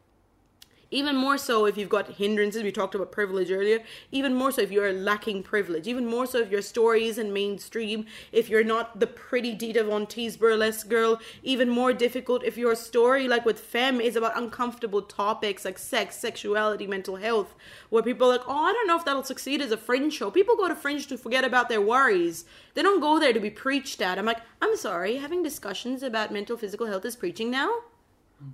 Even 0.91 1.15
more 1.15 1.37
so 1.37 1.65
if 1.65 1.77
you've 1.77 1.89
got 1.89 2.15
hindrances. 2.15 2.63
We 2.63 2.71
talked 2.71 2.95
about 2.95 3.11
privilege 3.11 3.51
earlier. 3.51 3.83
Even 4.11 4.33
more 4.33 4.51
so 4.51 4.61
if 4.61 4.71
you're 4.71 4.91
lacking 4.91 5.43
privilege. 5.43 5.87
Even 5.87 6.05
more 6.05 6.25
so 6.25 6.39
if 6.39 6.49
your 6.49 6.61
story 6.61 7.05
isn't 7.05 7.31
mainstream. 7.31 8.05
If 8.31 8.49
you're 8.49 8.63
not 8.63 8.99
the 8.99 9.07
pretty 9.07 9.53
Dita 9.53 9.83
Von 9.83 10.07
Teese 10.07 10.37
burlesque 10.37 10.89
girl. 10.89 11.19
Even 11.43 11.69
more 11.69 11.93
difficult 11.93 12.43
if 12.43 12.57
your 12.57 12.75
story, 12.75 13.27
like 13.27 13.45
with 13.45 13.59
Femme, 13.59 14.01
is 14.01 14.15
about 14.15 14.37
uncomfortable 14.37 15.03
topics 15.03 15.65
like 15.65 15.77
sex, 15.77 16.15
sexuality, 16.15 16.87
mental 16.87 17.17
health, 17.17 17.55
where 17.89 18.03
people 18.03 18.27
are 18.27 18.37
like, 18.37 18.47
oh, 18.47 18.65
I 18.65 18.73
don't 18.73 18.87
know 18.87 18.97
if 18.97 19.05
that'll 19.05 19.23
succeed 19.23 19.61
as 19.61 19.71
a 19.71 19.77
fringe 19.77 20.13
show. 20.13 20.31
People 20.31 20.55
go 20.55 20.67
to 20.67 20.75
fringe 20.75 21.07
to 21.07 21.17
forget 21.17 21.43
about 21.43 21.69
their 21.69 21.81
worries. 21.81 22.45
They 22.73 22.81
don't 22.81 23.01
go 23.01 23.19
there 23.19 23.33
to 23.33 23.39
be 23.39 23.49
preached 23.49 24.01
at. 24.01 24.17
I'm 24.17 24.25
like, 24.25 24.41
I'm 24.61 24.75
sorry, 24.75 25.17
having 25.17 25.43
discussions 25.43 26.01
about 26.01 26.33
mental 26.33 26.57
physical 26.57 26.87
health 26.87 27.05
is 27.05 27.15
preaching 27.15 27.51
now? 27.51 27.69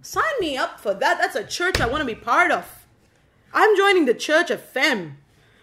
Sign 0.02 0.24
me 0.40 0.58
up 0.58 0.80
for 0.80 0.94
that. 0.94 1.18
That's 1.18 1.36
a 1.36 1.44
church 1.44 1.80
I 1.80 1.88
want 1.88 2.02
to 2.02 2.06
be 2.06 2.16
part 2.16 2.52
of. 2.52 2.86
I'm 3.54 3.76
joining 3.78 4.06
the 4.06 4.14
church 4.14 4.50
of 4.50 4.62
Femme 4.62 5.18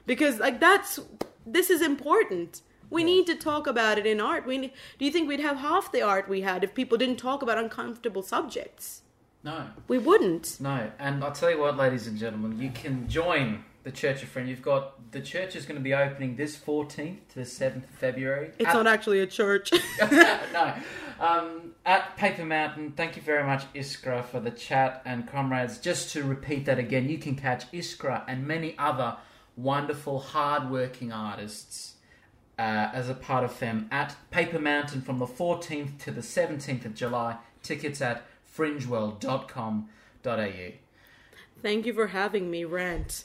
because 0.06 0.38
like 0.38 0.60
that's 0.60 1.00
this 1.46 1.70
is 1.70 1.82
important. 1.82 2.62
We 2.90 3.04
need 3.04 3.26
to 3.26 3.34
talk 3.34 3.66
about 3.66 3.98
it 3.98 4.06
in 4.06 4.20
art. 4.20 4.46
We 4.46 4.58
ne- 4.58 4.72
do 4.98 5.04
you 5.04 5.10
think 5.10 5.26
we'd 5.26 5.40
have 5.40 5.56
half 5.56 5.90
the 5.90 6.02
art 6.02 6.28
we 6.28 6.42
had 6.42 6.62
if 6.62 6.74
people 6.74 6.98
didn't 6.98 7.16
talk 7.16 7.40
about 7.42 7.56
uncomfortable 7.56 8.22
subjects? 8.22 9.02
No. 9.42 9.66
We 9.88 9.98
wouldn't. 9.98 10.60
No, 10.60 10.90
and 10.98 11.24
I'll 11.24 11.32
tell 11.32 11.50
you 11.50 11.58
what, 11.58 11.76
ladies 11.76 12.06
and 12.06 12.18
gentlemen, 12.18 12.58
you 12.60 12.70
can 12.70 13.08
join 13.08 13.64
the 13.82 13.90
Church 13.90 14.22
of 14.22 14.28
Friend. 14.28 14.48
You've 14.48 14.62
got 14.62 15.10
the 15.10 15.20
church 15.20 15.56
is 15.56 15.66
going 15.66 15.76
to 15.76 15.82
be 15.82 15.94
opening 15.94 16.36
this 16.36 16.56
14th 16.56 17.16
to 17.30 17.34
the 17.36 17.40
7th 17.40 17.84
of 17.84 17.90
February. 17.90 18.52
It's 18.58 18.68
At- 18.68 18.74
not 18.74 18.86
actually 18.86 19.20
a 19.20 19.26
church. 19.26 19.72
no, 20.00 20.74
um, 21.20 21.71
at 21.84 22.16
Paper 22.16 22.44
Mountain. 22.44 22.92
Thank 22.92 23.16
you 23.16 23.22
very 23.22 23.44
much, 23.44 23.64
Iskra, 23.74 24.24
for 24.24 24.40
the 24.40 24.50
chat 24.50 25.02
and 25.04 25.28
comrades. 25.28 25.78
Just 25.78 26.12
to 26.12 26.24
repeat 26.24 26.64
that 26.66 26.78
again, 26.78 27.08
you 27.08 27.18
can 27.18 27.34
catch 27.34 27.70
Iskra 27.72 28.22
and 28.28 28.46
many 28.46 28.76
other 28.78 29.16
wonderful, 29.56 30.20
hard-working 30.20 31.12
artists. 31.12 31.94
Uh, 32.58 32.90
as 32.92 33.08
a 33.08 33.14
part 33.14 33.44
of 33.44 33.52
Femme 33.52 33.88
at 33.90 34.14
Paper 34.30 34.58
Mountain 34.58 35.00
from 35.00 35.18
the 35.18 35.26
14th 35.26 35.98
to 35.98 36.10
the 36.10 36.20
17th 36.20 36.84
of 36.84 36.94
July. 36.94 37.38
Tickets 37.62 38.02
at 38.02 38.26
fringeworld.com.au. 38.56 40.72
Thank 41.62 41.86
you 41.86 41.94
for 41.94 42.08
having 42.08 42.50
me 42.50 42.64
rant. 42.64 43.24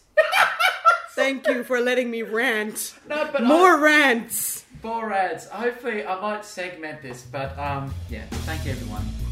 Thank 1.18 1.48
you 1.48 1.64
for 1.64 1.82
letting 1.82 2.12
me 2.12 2.22
rant. 2.22 2.94
No, 3.10 3.28
but 3.32 3.42
More 3.42 3.80
rants. 3.80 4.66
More 4.84 5.12
ads. 5.12 5.50
Hopefully, 5.50 6.06
I 6.06 6.22
might 6.22 6.46
segment 6.46 7.02
this, 7.02 7.24
but 7.24 7.58
um, 7.58 7.92
yeah. 8.08 8.26
Thank 8.46 8.66
you, 8.66 8.72
everyone. 8.74 9.27